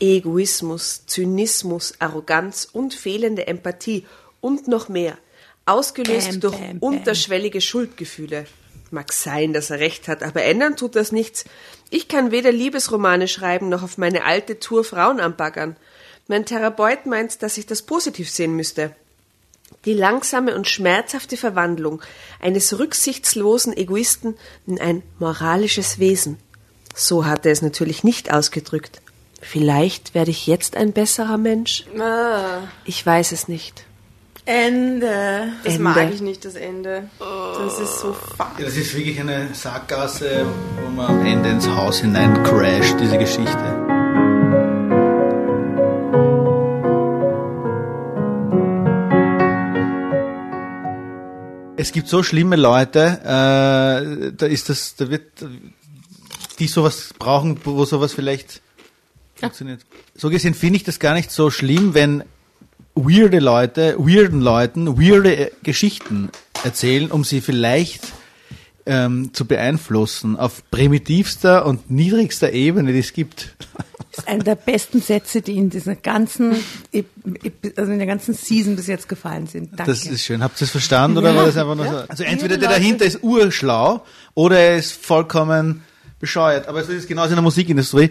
Egoismus, 0.00 1.06
Zynismus, 1.06 1.94
Arroganz 2.00 2.68
und 2.72 2.94
fehlende 2.94 3.46
Empathie 3.46 4.04
und 4.40 4.66
noch 4.66 4.88
mehr. 4.88 5.18
Ausgelöst 5.66 6.30
Bam, 6.30 6.40
durch 6.40 6.56
bam, 6.56 6.78
bam. 6.78 6.94
unterschwellige 6.94 7.60
Schuldgefühle. 7.60 8.46
Mag 8.92 9.12
sein, 9.12 9.52
dass 9.52 9.70
er 9.70 9.80
recht 9.80 10.06
hat, 10.06 10.22
aber 10.22 10.44
ändern 10.44 10.76
tut 10.76 10.94
das 10.94 11.10
nichts. 11.10 11.44
Ich 11.90 12.06
kann 12.06 12.30
weder 12.30 12.52
Liebesromane 12.52 13.26
schreiben 13.26 13.68
noch 13.68 13.82
auf 13.82 13.98
meine 13.98 14.24
alte 14.24 14.60
Tour 14.60 14.84
Frauen 14.84 15.18
anbaggern. 15.20 15.76
Mein 16.28 16.46
Therapeut 16.46 17.04
meint, 17.06 17.42
dass 17.42 17.58
ich 17.58 17.66
das 17.66 17.82
positiv 17.82 18.30
sehen 18.30 18.54
müsste. 18.54 18.94
Die 19.84 19.92
langsame 19.94 20.54
und 20.54 20.68
schmerzhafte 20.68 21.36
Verwandlung 21.36 22.00
eines 22.40 22.78
rücksichtslosen 22.78 23.76
Egoisten 23.76 24.36
in 24.66 24.80
ein 24.80 25.02
moralisches 25.18 25.98
Wesen. 25.98 26.38
So 26.94 27.24
hat 27.26 27.44
er 27.44 27.52
es 27.52 27.62
natürlich 27.62 28.04
nicht 28.04 28.32
ausgedrückt. 28.32 29.00
Vielleicht 29.42 30.14
werde 30.14 30.30
ich 30.30 30.46
jetzt 30.46 30.76
ein 30.76 30.92
besserer 30.92 31.36
Mensch? 31.38 31.84
Ah, 31.98 32.60
Ich 32.84 33.04
weiß 33.04 33.32
es 33.32 33.48
nicht. 33.48 33.84
Ende. 34.46 35.48
das 35.64 35.74
Ende. 35.74 35.82
mag 35.82 36.14
ich 36.14 36.20
nicht, 36.20 36.44
das 36.44 36.54
Ende. 36.54 37.10
Das 37.18 37.80
ist 37.80 37.98
so 37.98 38.12
fuck. 38.12 38.52
Ja, 38.58 38.64
das 38.64 38.76
ist 38.76 38.94
wirklich 38.94 39.18
eine 39.18 39.52
Sackgasse, 39.52 40.46
wo 40.84 40.88
man 40.88 41.06
am 41.06 41.26
Ende 41.26 41.48
ins 41.50 41.68
Haus 41.68 41.98
hinein 41.98 42.44
crasht, 42.44 42.94
diese 43.00 43.18
Geschichte. 43.18 43.74
Es 51.76 51.90
gibt 51.90 52.06
so 52.06 52.22
schlimme 52.22 52.54
Leute, 52.54 53.20
äh, 53.24 54.32
da 54.32 54.46
ist 54.46 54.68
das, 54.68 54.94
da 54.94 55.10
wird, 55.10 55.24
die 56.60 56.68
sowas 56.68 57.14
brauchen, 57.18 57.58
wo 57.64 57.84
sowas 57.84 58.12
vielleicht 58.12 58.62
funktioniert. 59.34 59.80
So 60.14 60.30
gesehen 60.30 60.54
finde 60.54 60.76
ich 60.76 60.84
das 60.84 61.00
gar 61.00 61.14
nicht 61.14 61.32
so 61.32 61.50
schlimm, 61.50 61.94
wenn 61.94 62.22
weirde 62.96 63.38
Leute, 63.38 63.96
weirden 63.98 64.40
Leuten 64.40 64.98
weirde 64.98 65.36
äh, 65.36 65.50
Geschichten 65.62 66.30
erzählen, 66.64 67.10
um 67.10 67.22
sie 67.22 67.40
vielleicht 67.40 68.12
ähm, 68.86 69.30
zu 69.32 69.44
beeinflussen 69.44 70.36
auf 70.36 70.68
primitivster 70.70 71.66
und 71.66 71.90
niedrigster 71.90 72.52
Ebene, 72.52 72.92
die 72.92 73.00
es 73.00 73.12
gibt. 73.12 73.54
Das 74.12 74.24
ist 74.24 74.28
einer 74.28 74.44
der 74.44 74.54
besten 74.54 75.02
Sätze, 75.02 75.42
die 75.42 75.58
in 75.58 75.68
dieser 75.68 75.94
ganzen, 75.94 76.56
also 77.76 77.92
in 77.92 77.98
der 77.98 78.06
ganzen 78.06 78.32
Season 78.32 78.74
bis 78.74 78.86
jetzt 78.86 79.08
gefallen 79.08 79.46
sind. 79.46 79.72
Danke. 79.72 79.92
Das 79.92 80.06
ist 80.06 80.24
schön. 80.24 80.42
Habt 80.42 80.58
ihr 80.60 80.64
es 80.64 80.70
verstanden 80.70 81.18
oder 81.18 81.34
war 81.34 81.44
das 81.44 81.56
einfach 81.58 81.74
nur 81.74 81.86
so? 81.86 81.96
Also 82.08 82.24
entweder 82.24 82.56
der 82.56 82.70
dahinter 82.70 83.04
ist 83.04 83.22
urschlau 83.22 84.02
oder 84.34 84.58
er 84.58 84.76
ist 84.78 84.92
vollkommen 84.92 85.82
bescheuert. 86.18 86.66
Aber 86.66 86.80
es 86.80 86.88
ist 86.88 87.08
genauso 87.08 87.30
in 87.30 87.34
der 87.34 87.42
Musikindustrie. 87.42 88.10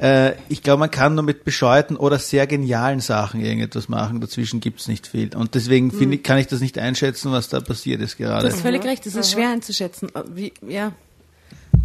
Äh, 0.00 0.32
ich 0.48 0.62
glaube, 0.62 0.80
man 0.80 0.90
kann 0.90 1.14
nur 1.14 1.24
mit 1.24 1.44
bescheuerten 1.44 1.96
oder 1.96 2.18
sehr 2.18 2.46
genialen 2.46 3.00
Sachen 3.00 3.40
irgendetwas 3.40 3.88
machen. 3.88 4.20
Dazwischen 4.20 4.60
gibt's 4.60 4.88
nicht 4.88 5.06
viel. 5.06 5.34
Und 5.34 5.54
deswegen 5.54 5.90
finde 5.90 6.16
ich, 6.16 6.22
kann 6.22 6.38
ich 6.38 6.46
das 6.46 6.60
nicht 6.60 6.78
einschätzen, 6.78 7.32
was 7.32 7.48
da 7.48 7.60
passiert 7.60 8.00
ist 8.02 8.16
gerade. 8.16 8.46
Du 8.46 8.52
hast 8.52 8.60
völlig 8.60 8.84
recht, 8.84 9.06
es 9.06 9.14
ist 9.14 9.32
schwer 9.32 9.50
einzuschätzen. 9.50 10.10
Wie, 10.34 10.52
ja, 10.66 10.92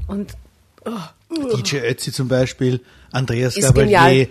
Und 0.08 0.34
DJ 1.54 1.78
Ötzi 1.78 2.12
zum 2.12 2.28
Beispiel, 2.28 2.82
Andreas 3.12 3.56
Ist 3.56 3.64
Gabalier. 3.64 4.28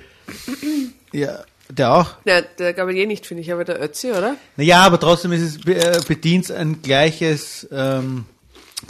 Ja, 1.12 1.39
der 1.68 1.93
auch. 1.95 2.16
Ja, 2.24 2.43
der 2.43 2.72
Gabalier 2.72 3.07
nicht, 3.07 3.26
finde 3.26 3.43
ich, 3.43 3.53
aber 3.53 3.64
der 3.64 3.83
Ötzi, 3.83 4.11
oder? 4.11 4.37
Naja, 4.57 4.83
aber 4.83 4.99
trotzdem 4.99 5.33
ist 5.33 5.43
es, 5.43 5.66
äh, 5.66 6.01
bedient 6.07 6.51
ein 6.51 6.83
gleiches 6.83 7.66
ähm, 7.72 8.26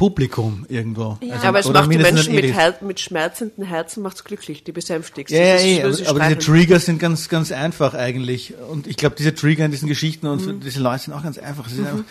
Publikum 0.00 0.64
irgendwo. 0.70 1.18
Also, 1.30 1.46
aber 1.46 1.58
es 1.58 1.66
oder 1.66 1.80
macht 1.80 1.92
die 1.92 1.98
mindestens 1.98 2.28
Menschen 2.28 2.46
mit. 2.46 2.54
Her 2.56 2.74
mit 2.80 3.00
schmerzenden 3.00 3.66
Herzen 3.66 4.02
macht's 4.02 4.24
glücklich, 4.24 4.64
die 4.64 4.72
besänftigst. 4.72 5.30
Ja, 5.30 5.42
ja, 5.42 5.54
ist 5.56 6.00
eh, 6.00 6.06
aber, 6.06 6.22
aber 6.22 6.34
diese. 6.34 6.38
Trigger 6.38 6.80
sind 6.80 6.98
ganz, 6.98 7.28
ganz 7.28 7.52
einfach 7.52 7.92
eigentlich. 7.92 8.54
Und 8.70 8.86
ich 8.86 8.96
glaube, 8.96 9.16
diese 9.18 9.34
Trigger 9.34 9.66
in 9.66 9.72
diesen 9.72 9.88
Geschichten 9.88 10.26
und 10.26 10.46
Mhm. 10.46 10.60
diese 10.60 10.80
Leute 10.80 11.04
sind 11.04 11.12
auch 11.12 11.22
ganz 11.22 11.36
einfach. 11.36 11.66
Es 11.66 11.74
ist 11.74 11.80
einfach 11.80 12.04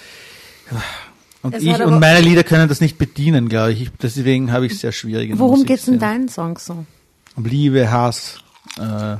und 1.41 1.55
Es 1.55 1.63
ich 1.63 1.81
und 1.81 1.99
meine 1.99 2.21
Lieder 2.21 2.43
können 2.43 2.69
das 2.69 2.79
nicht 2.79 2.99
bedienen, 2.99 3.49
glaube 3.49 3.71
ich. 3.71 3.81
ich. 3.81 3.89
Deswegen 3.99 4.51
habe 4.51 4.67
ich 4.67 4.73
es 4.73 4.81
sehr 4.81 4.91
schwierig. 4.91 5.31
worum 5.39 5.53
Musik 5.53 5.67
geht's 5.69 5.87
in 5.87 5.97
deinen 5.97 6.29
Songs 6.29 6.67
so? 6.67 6.85
Um 7.35 7.45
Liebe, 7.45 7.89
Hass. 7.89 8.37
Äh, 8.77 9.15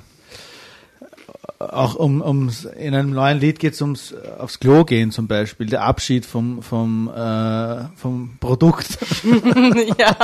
auch 1.59 1.95
um, 1.95 2.21
ums, 2.21 2.63
in 2.63 2.95
einem 2.95 3.11
neuen 3.11 3.39
Lied 3.39 3.59
geht 3.59 3.73
es 3.73 3.81
ums 3.81 4.13
aufs 4.37 4.59
Klo 4.59 4.85
gehen 4.85 5.11
zum 5.11 5.27
Beispiel, 5.27 5.67
der 5.67 5.83
Abschied 5.83 6.25
vom, 6.25 6.63
vom, 6.63 7.09
äh, 7.09 7.83
vom 7.95 8.37
Produkt. 8.39 8.97
ja. 9.97 10.15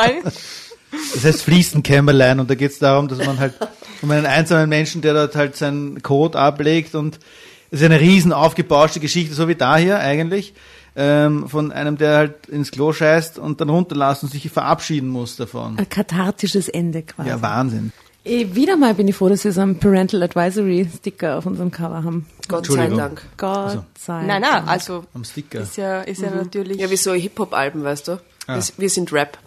Das 1.13 1.25
heißt 1.25 1.41
Fliesenkämmerlein 1.41 2.39
und 2.39 2.49
da 2.49 2.55
geht 2.55 2.71
es 2.71 2.79
darum, 2.79 3.09
dass 3.09 3.19
man 3.19 3.38
halt 3.38 3.53
um 4.01 4.09
einen 4.11 4.25
einsamen 4.25 4.69
Menschen, 4.69 5.01
der 5.01 5.13
dort 5.13 5.36
halt 5.36 5.57
seinen 5.57 6.01
Code 6.01 6.39
ablegt 6.39 6.95
und 6.95 7.19
es 7.69 7.81
ist 7.81 7.86
eine 7.86 7.99
riesen 7.99 8.31
aufgebauschte 8.31 9.01
Geschichte, 9.01 9.33
so 9.33 9.49
wie 9.49 9.55
da 9.55 9.75
hier 9.75 9.99
eigentlich, 9.99 10.53
ähm, 10.95 11.49
von 11.49 11.73
einem, 11.73 11.97
der 11.97 12.15
halt 12.15 12.47
ins 12.47 12.71
Klo 12.71 12.93
scheißt 12.93 13.39
und 13.39 13.59
dann 13.59 13.69
runterlässt 13.69 14.23
und 14.23 14.31
sich 14.31 14.49
verabschieden 14.49 15.09
muss 15.09 15.36
davon. 15.36 15.77
Ein 15.77 15.89
kathartisches 15.89 16.69
Ende 16.69 17.03
quasi. 17.03 17.27
Ja, 17.27 17.41
Wahnsinn. 17.41 17.91
Eh, 18.26 18.47
Wieder 18.55 18.76
mal 18.76 18.93
bin 18.95 19.07
ich 19.07 19.15
froh, 19.15 19.30
dass 19.30 19.43
wir 19.43 19.51
so 19.53 19.61
einen 19.61 19.78
Parental 19.80 20.23
Advisory 20.23 20.88
Sticker 20.97 21.38
auf 21.38 21.45
unserem 21.45 21.69
Cover 21.71 22.03
haben. 22.03 22.26
Gott 22.47 22.65
sei. 22.65 22.88
Dank. 22.88 23.21
Gott 23.38 23.84
sei 23.99 24.23
Nein, 24.23 24.41
nein, 24.41 24.67
also 24.67 25.05
Am 25.13 25.23
Sticker. 25.23 25.61
ist 25.61 25.78
ja, 25.78 26.01
ist 26.01 26.21
ja 26.21 26.32
natürlich. 26.32 26.78
Ja, 26.80 26.89
wie 26.89 26.97
so 26.97 27.13
Hip-Hop-Alben, 27.13 27.84
weißt 27.84 28.07
du? 28.07 28.11
Ah. 28.47 28.55
Wir, 28.55 28.63
wir 28.78 28.89
sind 28.89 29.13
Rap. 29.13 29.38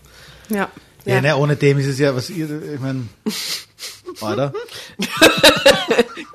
Ja. 0.49 0.68
Ja, 1.05 1.14
Ja. 1.16 1.20
ne, 1.20 1.37
ohne 1.37 1.57
dem 1.57 1.79
ist 1.79 1.87
es 1.87 1.99
ja, 1.99 2.14
was 2.14 2.31
ihr, 2.31 2.49
ich 2.74 2.81
meine, 2.81 3.05
oder? 4.20 4.53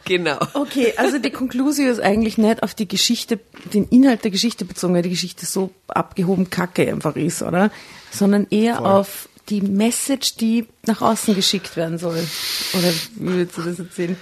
Genau. 0.06 0.38
Okay, 0.54 0.94
also 0.98 1.18
die 1.18 1.30
Conclusio 1.32 1.90
ist 1.90 2.02
eigentlich 2.02 2.38
nicht 2.38 2.62
auf 2.62 2.74
die 2.74 2.90
Geschichte, 2.90 3.40
den 3.74 3.88
Inhalt 3.88 4.26
der 4.26 4.32
Geschichte 4.32 4.66
bezogen, 4.66 4.94
weil 4.94 5.02
die 5.02 5.10
Geschichte 5.10 5.46
so 5.46 5.72
abgehoben 5.88 6.50
kacke 6.50 6.90
einfach 6.90 7.16
ist, 7.16 7.42
oder? 7.42 7.72
Sondern 8.12 8.46
eher 8.50 8.76
Voll. 8.78 8.86
auf 8.88 9.30
die 9.50 9.62
Message, 9.62 10.36
die 10.38 10.68
nach 10.86 11.02
außen 11.02 11.36
geschickt 11.36 11.76
werden 11.76 11.98
soll. 11.98 12.26
Oder 12.74 12.92
wie 13.16 13.28
würdest 13.34 13.58
du 13.58 13.62
das 13.64 13.80
erzählen? 13.80 14.18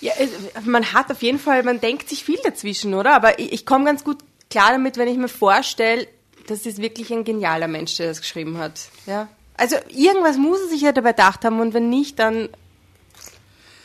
Ja, 0.00 0.12
es- 0.18 0.64
man 0.64 0.92
hat 0.92 1.10
auf 1.10 1.22
jeden 1.22 1.38
Fall, 1.38 1.62
man 1.62 1.80
denkt 1.80 2.08
sich 2.08 2.24
viel 2.24 2.38
dazwischen, 2.42 2.94
oder? 2.94 3.14
Aber 3.14 3.38
ich, 3.38 3.52
ich 3.52 3.66
komme 3.66 3.84
ganz 3.84 4.02
gut 4.02 4.18
klar 4.50 4.72
damit, 4.72 4.96
wenn 4.96 5.08
ich 5.08 5.16
mir 5.18 5.28
vorstelle, 5.28 6.08
das 6.46 6.66
ist 6.66 6.78
wirklich 6.82 7.12
ein 7.12 7.22
genialer 7.24 7.68
Mensch, 7.68 7.96
der 7.96 8.08
das 8.08 8.20
geschrieben 8.20 8.58
hat. 8.58 8.80
Ja. 9.06 9.28
Also 9.56 9.76
irgendwas 9.90 10.36
muss 10.38 10.58
er 10.62 10.68
sich 10.68 10.80
ja 10.80 10.92
dabei 10.92 11.10
gedacht 11.12 11.44
haben 11.44 11.60
und 11.60 11.74
wenn 11.74 11.90
nicht, 11.90 12.18
dann 12.18 12.48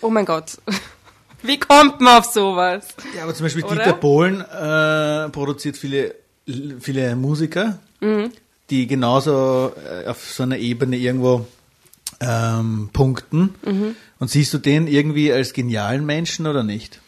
oh 0.01 0.09
mein 0.09 0.25
Gott. 0.25 0.57
Wie 1.43 1.59
kommt 1.59 1.99
man 2.01 2.19
auf 2.19 2.25
sowas? 2.25 2.87
Ja, 3.15 3.23
aber 3.23 3.35
zum 3.35 3.45
Beispiel 3.45 3.63
Oder? 3.65 3.75
Dieter 3.75 3.93
Bohlen 3.93 4.41
äh, 4.41 5.29
produziert 5.29 5.77
viele, 5.77 6.15
viele 6.79 7.15
Musiker, 7.15 7.77
die 8.69 8.87
genauso 8.87 9.73
äh, 10.03 10.07
auf 10.07 10.29
so 10.31 10.43
einer 10.43 10.57
Ebene 10.57 10.97
irgendwo 10.97 11.45
ähm, 12.21 12.89
punkten. 12.93 13.55
Und 14.19 14.29
siehst 14.29 14.53
du 14.53 14.57
den 14.57 14.87
irgendwie 14.87 15.31
als 15.31 15.53
genialen 15.53 16.05
Menschen 16.05 16.47
oder 16.47 16.63
nicht? 16.63 16.99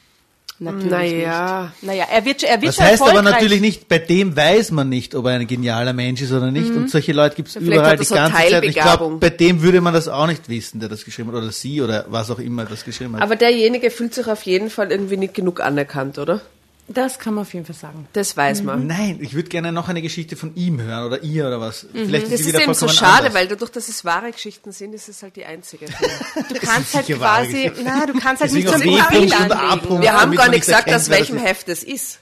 Natürlich 0.60 0.91
Naja. 0.91 1.72
nicht. 1.82 1.84
Naja, 1.84 2.05
er 2.12 2.26
wird, 2.26 2.41
schon- 2.41 2.49
er 2.49 2.62
wird 2.62 2.70
Das 2.78 2.80
heißt 2.84 3.01
aber 3.03 3.22
natürlich 3.22 3.62
nicht, 3.62 3.88
bei 3.88 3.99
dem 3.99 4.36
weiß 4.36 4.72
man 4.72 4.89
nicht, 4.89 5.14
ob 5.14 5.26
er 5.28 5.34
ein 5.34 5.45
genialer 5.45 5.93
Mensch 5.93 6.20
ist 6.24 6.32
oder 6.32 6.49
nicht. 6.51 6.72
Und 6.72 6.89
solche 6.89 7.14
Leute 7.14 7.36
gibt 7.36 7.49
es 7.49 7.55
überall 7.58 7.91
er 7.91 7.97
die 7.97 8.05
ganze 8.08 8.38
Zeit. 8.38 8.64
Ich 8.64 8.76
glaube, 8.76 9.18
bei 9.20 9.30
dem 9.30 9.62
würde 9.62 9.82
man 9.82 9.93
das 9.93 10.08
auch 10.08 10.26
nicht 10.26 10.49
wissen, 10.49 10.80
der 10.80 10.89
das 10.89 11.05
geschrieben 11.05 11.30
hat. 11.30 11.36
Oder 11.36 11.51
sie 11.51 11.80
oder 11.82 12.05
was 12.10 12.32
auch 12.32 12.39
immer 12.39 12.66
das 12.66 12.84
geschrieben 12.84 13.16
hat. 13.16 13.22
Aber 13.22 13.36
derjenige 13.36 13.91
fühlt 13.91 14.16
sich 14.16 14.26
auf 14.28 14.41
jeden 14.43 14.72
Fall 14.72 14.91
irgendwie 14.91 15.18
nicht 15.18 15.36
genug 15.36 15.60
anerkannt, 15.62 16.18
oder? 16.18 16.41
Das 16.90 17.20
kann 17.20 17.34
man 17.34 17.42
auf 17.42 17.54
jeden 17.54 17.66
Fall 17.66 17.76
sagen. 17.76 18.08
Das 18.14 18.38
weiß 18.38 18.64
man. 18.64 18.88
Nein, 18.88 19.20
ich 19.22 19.34
würde 19.34 19.50
gerne 19.50 19.72
noch 19.74 19.90
eine 19.90 20.02
Geschichte 20.02 20.38
von 20.38 20.56
ihm 20.56 20.80
hören 20.82 21.06
oder 21.06 21.22
ihr 21.22 21.46
oder 21.48 21.60
was. 21.60 21.86
Vielleicht 21.92 22.28
Mhm. 22.28 22.32
Das 22.32 22.40
ist 22.40 22.48
wieder 22.48 22.62
eben 22.62 22.74
so 22.74 22.88
schade, 22.88 23.18
anders. 23.18 23.34
weil 23.34 23.48
dadurch, 23.50 23.72
dass 23.72 23.90
es 23.90 24.06
wahre 24.06 24.32
Geschichten 24.32 24.72
sind, 24.72 24.94
ist 24.94 25.10
es 25.10 25.22
halt 25.22 25.36
die 25.36 25.44
einzige. 25.46 25.86
du 26.50 26.56
kannst 26.60 26.94
halt 26.96 27.08
quasi, 27.08 27.70
na, 27.84 28.06
du 28.06 28.14
kannst 28.18 28.42
halt 28.42 28.54
nicht 28.54 28.68
so 28.68 28.74
ein. 28.76 28.82
Profil 28.82 29.02
anlegen. 29.02 30.02
Wir 30.02 30.14
haben 30.14 30.34
gar 30.36 30.50
nicht 30.50 30.62
gesagt, 30.62 30.88
erkennt, 30.88 30.96
aus 31.02 31.10
welchem 31.10 31.38
ist. 31.38 31.44
Heft 31.44 31.70
es 31.70 31.84
ist. 31.84 32.20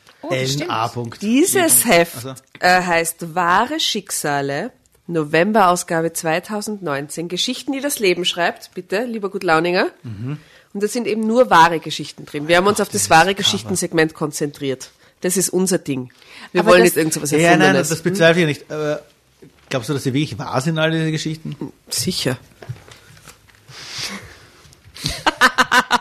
Punkt. 0.94 1.22
Dieses 1.22 1.86
Heft 1.86 2.16
Also. 2.16 2.34
äh, 2.60 2.82
heißt 2.82 3.36
Wahre 3.36 3.80
Schicksale, 3.80 4.72
November-Ausgabe 5.06 6.14
2019. 6.14 7.28
Geschichten, 7.28 7.72
die 7.74 7.82
das 7.82 8.00
Leben 8.00 8.26
schreibt, 8.26 8.72
bitte, 8.74 9.04
lieber 9.06 9.30
Gutlauninger. 9.30 9.88
Mhm. 10.02 10.40
Und 10.76 10.84
da 10.84 10.90
sind 10.90 11.08
eben 11.08 11.26
nur 11.26 11.50
wahre 11.50 11.80
Geschichten 11.80 12.26
drin. 12.26 12.50
Wir 12.50 12.58
haben 12.58 12.68
uns 12.68 12.82
auf 12.82 12.90
das 12.90 13.10
wahre 13.10 13.34
Geschichtensegment 13.34 14.14
konzentriert. 14.14 14.90
Das 15.22 15.38
ist 15.38 15.48
unser 15.48 15.78
Ding. 15.78 16.12
Wir 16.52 16.60
Aber 16.62 16.72
wollen 16.72 16.82
das- 16.84 16.96
nicht 16.96 16.98
irgendwas 16.98 17.32
Ja, 17.32 17.38
ja, 17.38 17.56
nein, 17.56 17.74
das 17.76 18.02
bezweifle 18.04 18.42
ich 18.42 18.48
nicht. 18.60 18.70
Aber 18.72 19.02
glaubst 19.70 19.88
du, 19.88 19.94
dass 19.94 20.04
sie 20.04 20.12
wirklich 20.14 20.38
wahr 20.38 20.60
sind, 20.60 20.78
all 20.78 20.92
diese 20.92 21.12
Geschichten? 21.12 21.56
Sicher. 21.90 22.38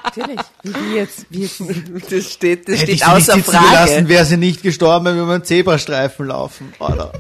Natürlich. 0.05 0.41
Wie 0.65 0.95
jetzt, 0.97 1.27
wie 1.31 1.43
jetzt. 1.43 1.63
Das 2.11 2.33
steht, 2.33 2.69
das 2.69 2.81
Hätte 2.81 2.91
ich 2.93 2.99
steht 3.03 3.09
nicht 3.15 3.31
außer 3.31 3.33
gelassen, 3.41 3.53
Frage. 3.95 4.09
wäre 4.09 4.25
sie 4.25 4.37
nicht 4.37 4.63
gestorben, 4.63 5.07
wenn 5.07 5.17
wir 5.17 5.23
über 5.23 5.35
einen 5.35 5.45
Zebrastreifen 5.45 6.27
laufen. 6.27 6.73
Oder? 6.81 7.13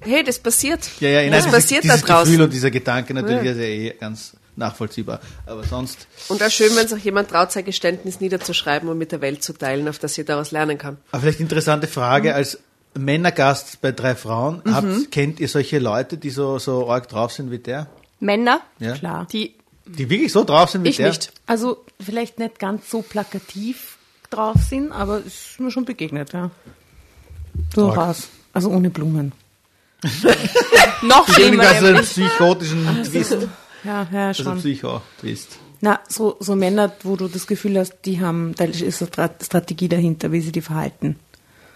Hey, 0.00 0.22
das 0.24 0.38
passiert. 0.38 0.88
Ja, 1.00 1.08
ja, 1.08 1.30
das 1.30 1.44
nein, 1.44 1.52
passiert 1.52 1.82
dieses, 1.84 1.96
da 1.96 1.96
dieses 1.96 2.08
draußen. 2.08 2.32
Gefühl 2.32 2.44
und 2.44 2.52
dieser 2.52 2.70
Gedanke 2.70 3.12
natürlich 3.14 3.44
ist 3.44 3.56
ja 3.58 3.62
eh 3.64 3.90
ganz 3.98 4.36
nachvollziehbar. 4.56 5.20
Aber 5.46 5.64
sonst, 5.64 6.06
Und 6.28 6.42
auch 6.42 6.50
schön, 6.50 6.74
wenn 6.76 6.86
sich 6.88 7.02
jemand 7.04 7.30
traut, 7.30 7.52
sein 7.52 7.64
Geständnis 7.64 8.20
niederzuschreiben 8.20 8.88
und 8.88 8.98
mit 8.98 9.12
der 9.12 9.20
Welt 9.20 9.42
zu 9.42 9.52
teilen, 9.52 9.88
auf 9.88 9.98
das 9.98 10.14
sie 10.14 10.24
daraus 10.24 10.50
lernen 10.50 10.78
kann. 10.78 10.98
aber 11.10 11.22
vielleicht 11.22 11.40
interessante 11.40 11.86
Frage 11.86 12.30
Mhm. 12.30 12.34
als 12.34 12.58
Männergast 12.94 13.80
bei 13.80 13.90
drei 13.92 14.14
Frauen. 14.14 14.60
Habt, 14.70 15.10
kennt 15.10 15.40
ihr 15.40 15.48
solche 15.48 15.78
Leute, 15.78 16.18
die 16.18 16.28
so, 16.30 16.58
so 16.58 16.90
arg 16.90 17.08
drauf 17.08 17.32
sind 17.32 17.50
wie 17.50 17.58
der? 17.58 17.86
Männer, 18.20 18.60
Ja? 18.78 18.92
Klar. 18.92 19.26
die 19.32 19.54
Die 19.86 20.08
wirklich 20.10 20.30
so 20.32 20.44
drauf 20.44 20.70
sind 20.70 20.84
wie 20.84 20.90
Ich 20.90 20.96
der? 20.98 21.08
nicht. 21.08 21.32
Also 21.46 21.84
vielleicht 21.98 22.38
nicht 22.38 22.58
ganz 22.58 22.90
so 22.90 23.00
plakativ 23.02 23.96
drauf 24.30 24.56
sind, 24.68 24.92
aber 24.92 25.18
es 25.26 25.52
ist 25.52 25.60
mir 25.60 25.70
schon 25.70 25.84
begegnet, 25.86 26.32
ja. 26.34 26.50
Durchaus. 27.74 28.28
Also 28.52 28.68
ohne 28.70 28.90
Blumen. 28.90 29.32
noch 31.02 31.28
schlimmer. 31.28 31.62
also 31.64 31.86
einen 31.86 31.94
nämlich. 31.94 32.10
psychotischen 32.10 33.02
Twist. 33.04 33.36
Ja, 33.84 34.06
ja, 34.12 34.28
Also 34.28 34.44
schon. 34.44 34.58
Psycho-Twist. 34.58 35.58
Na, 35.80 35.98
so, 36.08 36.36
so 36.38 36.54
Männer, 36.54 36.92
wo 37.02 37.16
du 37.16 37.26
das 37.28 37.46
Gefühl 37.48 37.76
hast, 37.78 37.96
die 38.04 38.20
haben, 38.20 38.54
da 38.56 38.64
ist 38.64 38.80
eine 38.82 38.90
Stra- 38.92 39.44
Strategie 39.44 39.88
dahinter, 39.88 40.30
wie 40.30 40.40
sie 40.40 40.52
die 40.52 40.60
verhalten. 40.60 41.16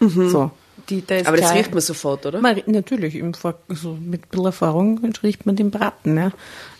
So. 0.01 0.51
Die, 0.89 1.05
da 1.05 1.17
ist 1.17 1.23
Mhm. 1.23 1.27
Aber 1.29 1.37
das 1.39 1.47
klar- 1.47 1.59
riecht 1.59 1.73
man 1.73 1.81
sofort, 1.81 2.27
oder? 2.27 2.41
Man, 2.41 2.61
natürlich, 2.67 3.17
im 3.17 3.35
Vor 3.35 3.55
so 3.71 3.95
mit 3.95 4.23
ein 4.25 4.29
bisschen 4.31 4.47
Erfahrung 4.47 5.01
riecht 5.23 5.45
man 5.47 5.57
den 5.57 5.71
Braten, 5.73 6.17
ja. 6.17 6.31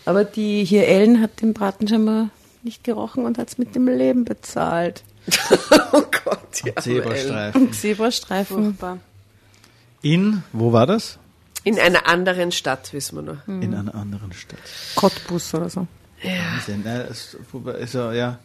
Aber 0.05 0.23
die 0.23 0.63
hier 0.63 0.87
Ellen 0.87 1.19
hat 1.21 1.41
den 1.41 1.53
Braten 1.53 1.87
scheinbar 1.87 2.29
nicht 2.63 2.83
gerochen 2.85 3.25
und 3.25 3.37
hat 3.37 3.49
es 3.49 3.57
mit 3.57 3.75
dem 3.75 3.87
Leben 3.87 4.23
bezahlt. 4.23 5.03
oh 5.91 6.03
Gott, 6.23 6.63
ja. 6.63 6.75
Zebrastreifen. 6.77 7.73
Zebrastreifen. 7.73 8.77
In, 10.01 10.43
wo 10.53 10.71
war 10.71 10.85
das? 10.85 11.17
In 11.67 11.79
einer 11.79 12.07
anderen 12.07 12.53
Stadt, 12.53 12.93
wissen 12.93 13.17
wir 13.17 13.23
nur. 13.23 13.41
In 13.45 13.73
einer 13.73 13.93
anderen 13.93 14.31
Stadt. 14.31 14.57
Cottbus 14.95 15.53
oder 15.53 15.69
so. 15.69 15.85
Wahnsinn. 16.23 16.81
Ne? 16.83 17.05
Das, 17.09 17.35
also, 17.65 18.11
ja. 18.13 18.39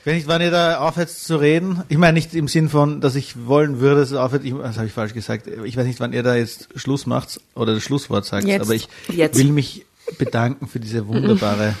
Ich 0.00 0.06
weiß 0.06 0.14
nicht, 0.14 0.28
wann 0.28 0.42
ihr 0.42 0.50
da 0.50 0.80
aufhört 0.80 1.08
zu 1.08 1.36
reden. 1.36 1.82
Ich 1.88 1.96
meine 1.96 2.12
nicht 2.12 2.34
im 2.34 2.48
Sinn 2.48 2.68
von, 2.68 3.00
dass 3.00 3.14
ich 3.14 3.46
wollen 3.46 3.80
würde, 3.80 4.00
dass 4.00 4.10
es 4.10 4.16
aufhört. 4.18 4.44
Ich, 4.44 4.52
das 4.52 4.76
habe 4.76 4.86
ich 4.86 4.92
falsch 4.92 5.14
gesagt. 5.14 5.46
Ich 5.46 5.74
weiß 5.74 5.86
nicht, 5.86 6.00
wann 6.00 6.12
ihr 6.12 6.22
da 6.22 6.34
jetzt 6.34 6.68
Schluss 6.76 7.06
macht 7.06 7.40
oder 7.54 7.72
das 7.72 7.82
Schlusswort 7.82 8.26
sagt. 8.26 8.46
Jetzt. 8.46 8.60
Aber 8.60 8.74
ich 8.74 8.88
Jetzt. 9.08 9.38
will 9.38 9.52
mich 9.52 9.86
bedanken 10.18 10.68
für 10.68 10.80
diese 10.80 11.08
wunderbare 11.08 11.74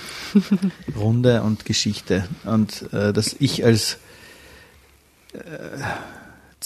Runde 0.96 1.42
und 1.42 1.66
Geschichte. 1.66 2.26
Und 2.44 2.90
äh, 2.94 3.12
dass 3.12 3.36
ich 3.38 3.66
als 3.66 3.98
äh, 5.34 5.38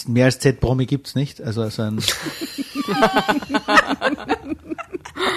mehr 0.07 0.27
als 0.27 0.39
Z-Promi 0.41 0.87
gibt's 0.87 1.15
nicht. 1.15 1.41
Also 1.43 1.69
so 1.69 1.83
ein 1.83 2.01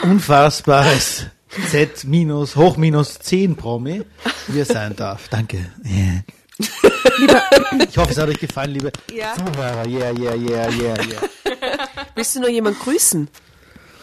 unfassbares 0.03 1.25
Z 1.69 2.03
minus, 2.05 2.55
hoch 2.55 2.77
minus 2.77 3.19
10 3.19 3.55
Promi, 3.55 4.03
wie 4.47 4.59
er 4.59 4.65
sein 4.65 4.95
darf. 4.95 5.27
Danke. 5.29 5.57
Yeah. 5.85 6.23
Ich 7.87 7.97
hoffe, 7.97 8.11
es 8.11 8.17
hat 8.17 8.29
euch 8.29 8.39
gefallen, 8.39 8.71
liebe 8.71 8.91
Ja. 9.11 9.33
Zuhörer. 9.35 9.87
Yeah, 9.87 10.11
yeah, 10.17 10.35
yeah, 10.35 10.69
yeah, 10.71 10.97
yeah. 11.03 11.21
Willst 12.15 12.35
du 12.35 12.39
noch 12.41 12.49
jemand 12.49 12.79
grüßen? 12.79 13.27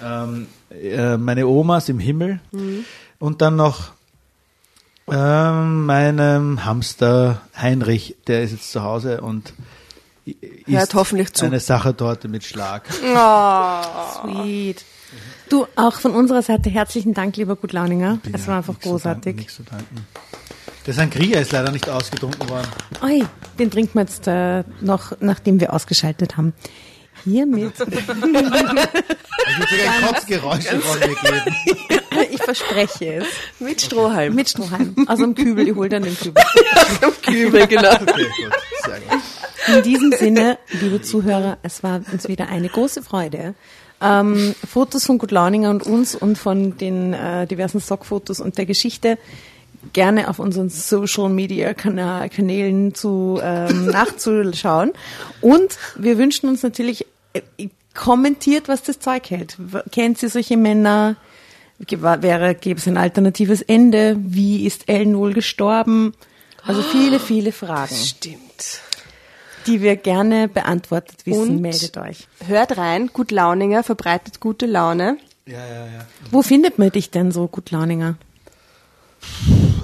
ähm, 0.02 0.46
äh, 0.70 1.16
meine 1.16 1.46
Omas 1.46 1.88
im 1.88 1.98
Himmel 1.98 2.40
und 3.18 3.40
dann 3.42 3.57
noch 3.57 3.92
ähm, 5.11 5.86
meinem 5.86 6.64
Hamster 6.64 7.42
Heinrich, 7.57 8.16
der 8.26 8.42
ist 8.42 8.52
jetzt 8.52 8.72
zu 8.72 8.82
Hause 8.82 9.20
und 9.20 9.52
i- 10.26 10.36
Hört 10.66 10.82
isst 10.84 10.94
hoffentlich 10.94 11.32
zu. 11.32 11.44
eine 11.46 11.60
Sachertorte 11.60 12.28
mit 12.28 12.44
Schlag. 12.44 12.86
Sweet. 12.92 14.84
Du, 15.48 15.66
auch 15.76 15.94
von 16.00 16.12
unserer 16.12 16.42
Seite 16.42 16.70
herzlichen 16.70 17.14
Dank, 17.14 17.36
lieber 17.36 17.54
Gutlauninger. 17.56 18.18
Es 18.32 18.46
war 18.48 18.56
einfach 18.58 18.74
Nichts 18.74 18.84
zu 18.84 18.88
danken, 18.90 19.02
großartig. 19.02 19.36
nichts 19.36 19.56
zu 19.56 19.62
danken. 19.62 20.06
Der 20.86 20.94
Sangria 20.94 21.40
ist 21.40 21.52
leider 21.52 21.70
nicht 21.70 21.88
ausgetrunken 21.88 22.48
worden. 22.48 22.66
Oi, 23.02 23.22
den 23.58 23.70
trinken 23.70 23.94
wir 23.94 24.02
jetzt 24.02 24.26
äh, 24.26 24.64
noch, 24.80 25.12
nachdem 25.20 25.60
wir 25.60 25.72
ausgeschaltet 25.72 26.36
haben. 26.36 26.52
Hiermit. 27.24 27.76
Sogar 27.78 28.00
von 28.02 28.20
mir 28.20 28.42
geben. 28.42 28.78
ich 32.32 32.42
verspreche 32.42 33.14
es. 33.16 33.26
Mit 33.60 33.80
Strohhalm. 33.80 34.34
Mit 34.34 34.48
Strohhalm. 34.50 34.94
Aus 35.08 35.18
dem 35.20 35.34
Kübel, 35.34 35.68
ich 35.68 35.74
hole 35.74 35.88
dann 35.88 36.02
den 36.02 36.16
Kübel. 36.18 36.42
Am 37.02 37.12
Kübel, 37.22 37.66
genau. 37.66 37.92
Okay, 37.94 38.04
gut. 38.04 38.52
Sehr 38.84 39.00
gut. 39.00 39.22
In 39.66 39.82
diesem 39.82 40.12
Sinne, 40.12 40.58
liebe 40.80 41.00
Zuhörer, 41.02 41.58
es 41.62 41.82
war 41.82 42.00
uns 42.12 42.28
wieder 42.28 42.48
eine 42.48 42.68
große 42.68 43.02
Freude. 43.02 43.54
Ähm, 44.00 44.54
Fotos 44.68 45.06
von 45.06 45.18
Gutlauninger 45.18 45.70
und 45.70 45.84
uns 45.84 46.14
und 46.14 46.36
von 46.36 46.76
den 46.76 47.14
äh, 47.14 47.46
diversen 47.46 47.80
Stockfotos 47.80 48.40
und 48.40 48.58
der 48.58 48.66
Geschichte 48.66 49.18
gerne 49.92 50.28
auf 50.28 50.38
unseren 50.38 50.68
Social 50.68 51.28
Media 51.28 51.74
Kanälen 51.74 52.94
zu 52.94 53.40
ähm, 53.42 53.86
nachzuschauen. 53.90 54.92
Und 55.40 55.78
wir 55.96 56.18
wünschen 56.18 56.48
uns 56.48 56.62
natürlich 56.62 57.06
äh, 57.32 57.68
kommentiert, 57.94 58.68
was 58.68 58.82
das 58.82 58.98
Zeug 58.98 59.30
hält. 59.30 59.56
Kennt 59.92 60.22
ihr 60.22 60.28
solche 60.28 60.56
Männer? 60.56 61.16
Wäre, 61.78 62.54
gäbe 62.54 62.78
es 62.78 62.86
ein 62.86 62.96
alternatives 62.96 63.62
Ende? 63.62 64.16
Wie 64.18 64.64
ist 64.66 64.88
Ellen 64.88 65.16
wohl 65.16 65.32
gestorben? 65.32 66.14
Also 66.66 66.82
viele, 66.82 67.20
viele 67.20 67.52
Fragen 67.52 67.94
Stimmt. 67.94 68.80
Die 69.66 69.82
wir 69.82 69.96
gerne 69.96 70.48
beantwortet 70.48 71.26
wissen, 71.26 71.56
Und? 71.56 71.60
meldet 71.60 71.96
euch. 71.96 72.28
Hört 72.46 72.76
rein, 72.76 73.10
Gut 73.12 73.30
Launinger 73.30 73.82
verbreitet 73.82 74.40
gute 74.40 74.66
Laune. 74.66 75.16
Ja, 75.46 75.66
ja, 75.66 75.86
ja. 75.86 76.06
Wo 76.30 76.42
findet 76.42 76.78
man 76.78 76.90
dich 76.90 77.10
denn 77.10 77.32
so, 77.32 77.48
gut 77.48 77.70
Launinger? 77.70 78.16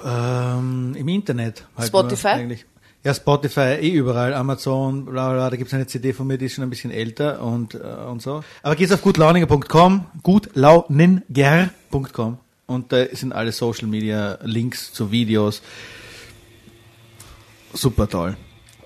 Ähm, 0.04 0.94
Im 0.96 1.08
Internet. 1.08 1.66
Halt 1.76 1.88
Spotify? 1.88 2.28
Eigentlich. 2.28 2.66
Ja, 3.02 3.14
Spotify, 3.14 3.78
eh 3.80 3.88
überall, 3.88 4.34
Amazon, 4.34 5.06
bla 5.06 5.28
bla, 5.28 5.32
bla. 5.32 5.50
da 5.50 5.56
gibt's 5.56 5.72
eine 5.72 5.86
CD 5.86 6.12
von 6.12 6.26
mir, 6.26 6.36
die 6.36 6.44
ist 6.46 6.54
schon 6.54 6.64
ein 6.64 6.70
bisschen 6.70 6.90
älter 6.90 7.40
und, 7.40 7.74
äh, 7.74 7.78
und 7.78 8.20
so. 8.20 8.44
Aber 8.62 8.76
geht's 8.76 8.92
auf 8.92 9.00
gutlauninger.com, 9.00 10.04
gutlauninger.com 10.22 12.38
und 12.66 12.92
da 12.92 13.06
sind 13.06 13.32
alle 13.32 13.52
Social 13.52 13.88
Media 13.88 14.38
Links 14.42 14.92
zu 14.92 15.10
Videos. 15.10 15.62
Super 17.72 18.06
toll. 18.06 18.36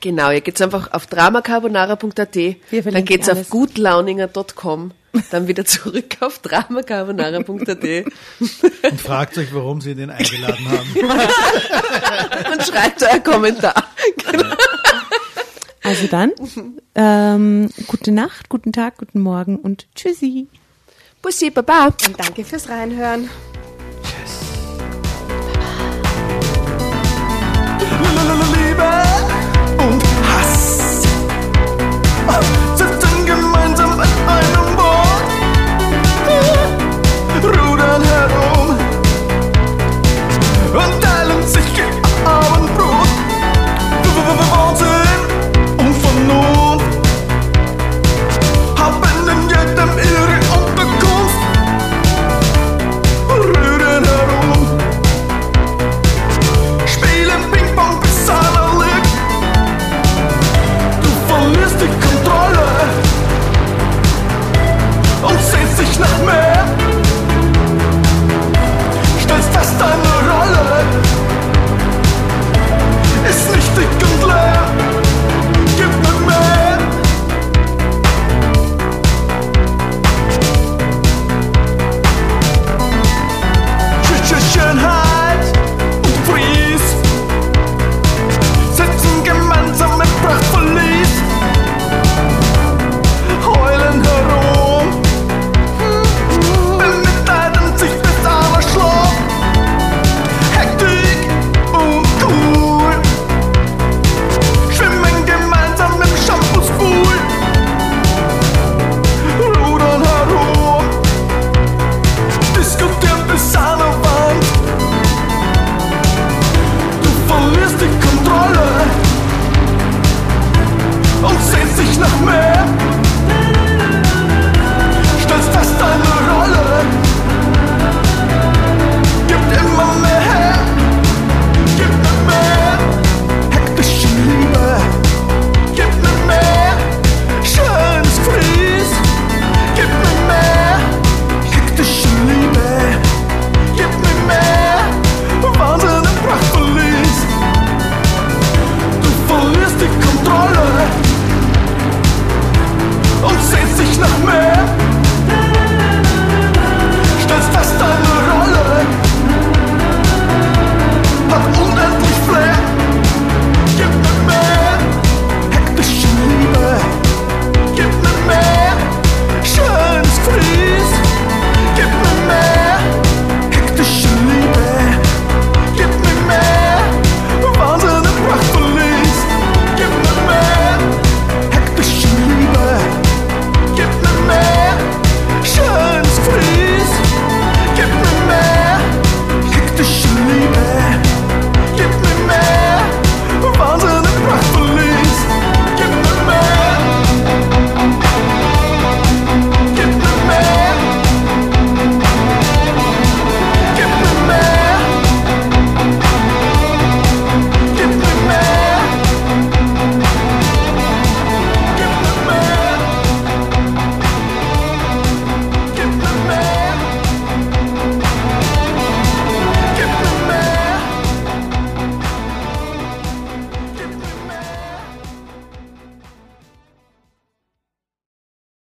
Genau, 0.05 0.31
ihr 0.31 0.43
geht's 0.43 0.61
einfach 0.61 0.93
auf 0.93 1.07
dramacarbonara.at, 1.07 2.37
dann 2.37 3.05
geht's 3.07 3.27
alles. 3.27 3.47
auf 3.47 3.49
gutlauninger.com, 3.49 4.91
dann 5.31 5.49
wieder 5.49 5.65
zurück 5.65 6.19
auf 6.21 6.41
dramacarbonara.at 6.41 7.49
Und 7.49 9.01
fragt 9.01 9.39
euch, 9.39 9.55
warum 9.55 9.81
sie 9.81 9.95
den 9.95 10.11
eingeladen 10.11 10.69
haben. 10.69 10.95
und 12.53 12.63
schreibt 12.65 13.03
euer 13.03 13.21
Kommentar. 13.21 13.83
Also 15.83 16.07
dann, 16.09 16.33
ähm, 16.95 17.71
gute 17.87 18.13
Nacht, 18.13 18.51
guten 18.51 18.75
Tag, 18.75 18.99
guten 18.99 19.21
Morgen 19.21 19.57
und 19.57 19.87
tschüssi. 19.95 20.49
Bussi, 21.23 21.49
Baba. 21.49 21.87
Und 21.87 22.21
danke 22.21 22.45
fürs 22.45 22.69
Reinhören. 22.69 23.31